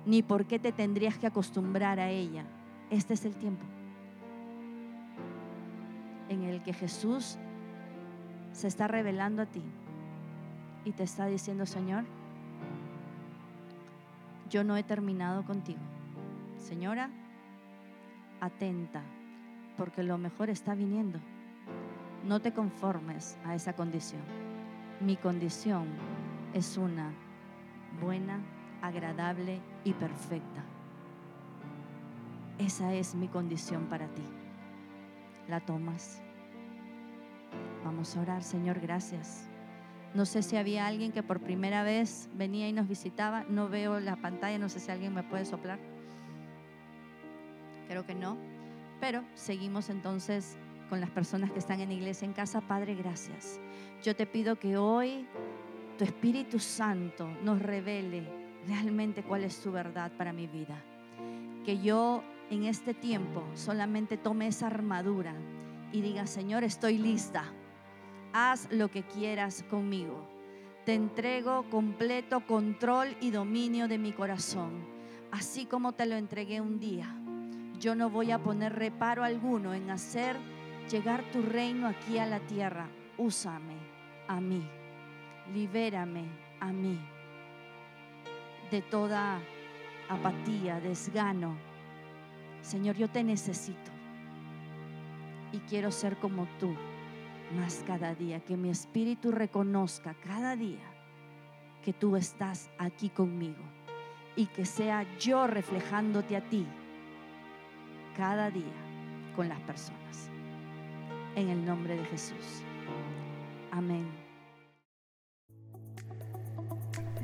ni 0.05 0.23
por 0.23 0.45
qué 0.45 0.59
te 0.59 0.71
tendrías 0.71 1.17
que 1.17 1.27
acostumbrar 1.27 1.99
a 1.99 2.09
ella, 2.09 2.45
este 2.89 3.13
es 3.13 3.25
el 3.25 3.35
tiempo 3.35 3.65
en 6.31 6.43
el 6.43 6.61
que 6.63 6.73
Jesús 6.73 7.37
se 8.53 8.67
está 8.67 8.87
revelando 8.87 9.41
a 9.41 9.45
ti 9.45 9.61
y 10.85 10.91
te 10.93 11.03
está 11.03 11.25
diciendo, 11.25 11.65
Señor, 11.65 12.05
yo 14.51 14.65
no 14.65 14.75
he 14.75 14.83
terminado 14.83 15.45
contigo. 15.45 15.79
Señora, 16.57 17.09
atenta, 18.41 19.01
porque 19.77 20.03
lo 20.03 20.17
mejor 20.17 20.49
está 20.49 20.75
viniendo. 20.75 21.19
No 22.27 22.41
te 22.41 22.53
conformes 22.53 23.37
a 23.45 23.55
esa 23.55 23.73
condición. 23.73 24.21
Mi 24.99 25.15
condición 25.15 25.87
es 26.53 26.77
una 26.77 27.13
buena, 28.01 28.41
agradable 28.81 29.61
y 29.85 29.93
perfecta. 29.93 30.63
Esa 32.59 32.93
es 32.93 33.15
mi 33.15 33.29
condición 33.29 33.85
para 33.85 34.07
ti. 34.07 34.23
¿La 35.47 35.61
tomas? 35.61 36.21
Vamos 37.85 38.15
a 38.15 38.21
orar, 38.21 38.43
Señor, 38.43 38.79
gracias. 38.81 39.50
No 40.13 40.25
sé 40.25 40.43
si 40.43 40.57
había 40.57 40.87
alguien 40.87 41.13
que 41.13 41.23
por 41.23 41.39
primera 41.39 41.83
vez 41.83 42.29
venía 42.33 42.67
y 42.67 42.73
nos 42.73 42.87
visitaba. 42.87 43.45
No 43.47 43.69
veo 43.69 43.99
la 43.99 44.17
pantalla, 44.17 44.57
no 44.57 44.67
sé 44.67 44.79
si 44.79 44.91
alguien 44.91 45.13
me 45.13 45.23
puede 45.23 45.45
soplar. 45.45 45.79
Creo 47.87 48.05
que 48.05 48.13
no. 48.13 48.37
Pero 48.99 49.23
seguimos 49.35 49.89
entonces 49.89 50.57
con 50.89 50.99
las 50.99 51.09
personas 51.09 51.51
que 51.51 51.59
están 51.59 51.79
en 51.79 51.91
iglesia 51.93 52.25
en 52.25 52.33
casa. 52.33 52.59
Padre, 52.59 52.95
gracias. 52.95 53.59
Yo 54.03 54.13
te 54.15 54.25
pido 54.25 54.57
que 54.57 54.75
hoy 54.75 55.25
tu 55.97 56.03
Espíritu 56.03 56.59
Santo 56.59 57.27
nos 57.43 57.61
revele 57.61 58.27
realmente 58.67 59.23
cuál 59.23 59.45
es 59.45 59.61
tu 59.61 59.71
verdad 59.71 60.11
para 60.17 60.33
mi 60.33 60.45
vida. 60.45 60.83
Que 61.65 61.79
yo 61.79 62.21
en 62.49 62.65
este 62.65 62.93
tiempo 62.93 63.45
solamente 63.53 64.17
tome 64.17 64.47
esa 64.47 64.67
armadura 64.67 65.33
y 65.93 66.01
diga, 66.01 66.27
Señor, 66.27 66.65
estoy 66.65 66.97
lista 66.97 67.45
haz 68.33 68.67
lo 68.71 68.89
que 68.89 69.03
quieras 69.03 69.63
conmigo. 69.69 70.27
Te 70.85 70.93
entrego 70.93 71.69
completo 71.69 72.45
control 72.45 73.15
y 73.21 73.31
dominio 73.31 73.87
de 73.87 73.97
mi 73.97 74.11
corazón, 74.11 74.85
así 75.31 75.65
como 75.65 75.93
te 75.93 76.05
lo 76.05 76.15
entregué 76.15 76.61
un 76.61 76.79
día. 76.79 77.15
Yo 77.79 77.95
no 77.95 78.09
voy 78.09 78.31
a 78.31 78.39
poner 78.39 78.73
reparo 78.73 79.23
alguno 79.23 79.73
en 79.73 79.89
hacer 79.89 80.37
llegar 80.89 81.23
tu 81.31 81.41
reino 81.41 81.87
aquí 81.87 82.17
a 82.17 82.25
la 82.25 82.39
tierra. 82.39 82.87
Úsame 83.17 83.75
a 84.27 84.39
mí, 84.39 84.67
libérame 85.53 86.25
a 86.59 86.71
mí 86.71 86.99
de 88.71 88.81
toda 88.81 89.39
apatía, 90.09 90.79
desgano. 90.79 91.57
Señor, 92.61 92.95
yo 92.95 93.09
te 93.09 93.23
necesito 93.23 93.91
y 95.51 95.59
quiero 95.59 95.91
ser 95.91 96.17
como 96.17 96.47
tú 96.59 96.73
más 97.51 97.83
cada 97.85 98.15
día, 98.15 98.39
que 98.39 98.57
mi 98.57 98.69
espíritu 98.69 99.31
reconozca 99.31 100.15
cada 100.25 100.55
día 100.55 100.91
que 101.83 101.93
tú 101.93 102.15
estás 102.15 102.69
aquí 102.77 103.09
conmigo 103.09 103.63
y 104.35 104.45
que 104.47 104.65
sea 104.65 105.05
yo 105.19 105.47
reflejándote 105.47 106.37
a 106.37 106.41
ti 106.49 106.65
cada 108.15 108.49
día 108.51 108.63
con 109.35 109.49
las 109.49 109.59
personas. 109.61 110.29
En 111.35 111.49
el 111.49 111.65
nombre 111.65 111.95
de 111.95 112.05
Jesús. 112.05 112.63
Amén. 113.71 114.05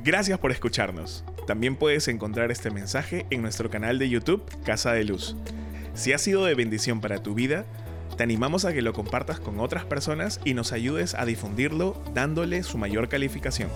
Gracias 0.02 0.38
por 0.38 0.52
escucharnos. 0.52 1.24
También 1.46 1.76
puedes 1.76 2.08
encontrar 2.08 2.50
este 2.50 2.70
mensaje 2.70 3.26
en 3.30 3.42
nuestro 3.42 3.68
canal 3.68 3.98
de 3.98 4.08
YouTube 4.08 4.42
Casa 4.64 4.92
de 4.92 5.04
Luz. 5.04 5.36
Si 5.92 6.12
ha 6.12 6.18
sido 6.18 6.44
de 6.44 6.54
bendición 6.54 7.00
para 7.00 7.22
tu 7.22 7.34
vida, 7.34 7.66
te 8.18 8.24
animamos 8.24 8.64
a 8.64 8.72
que 8.72 8.82
lo 8.82 8.92
compartas 8.92 9.38
con 9.38 9.60
otras 9.60 9.84
personas 9.84 10.40
y 10.44 10.52
nos 10.52 10.72
ayudes 10.72 11.14
a 11.14 11.24
difundirlo 11.24 12.02
dándole 12.14 12.64
su 12.64 12.76
mayor 12.76 13.08
calificación. 13.08 13.70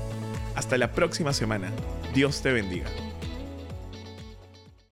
Hasta 0.56 0.76
la 0.78 0.90
próxima 0.90 1.32
semana. 1.32 1.70
Dios 2.12 2.42
te 2.42 2.52
bendiga. 2.52 2.86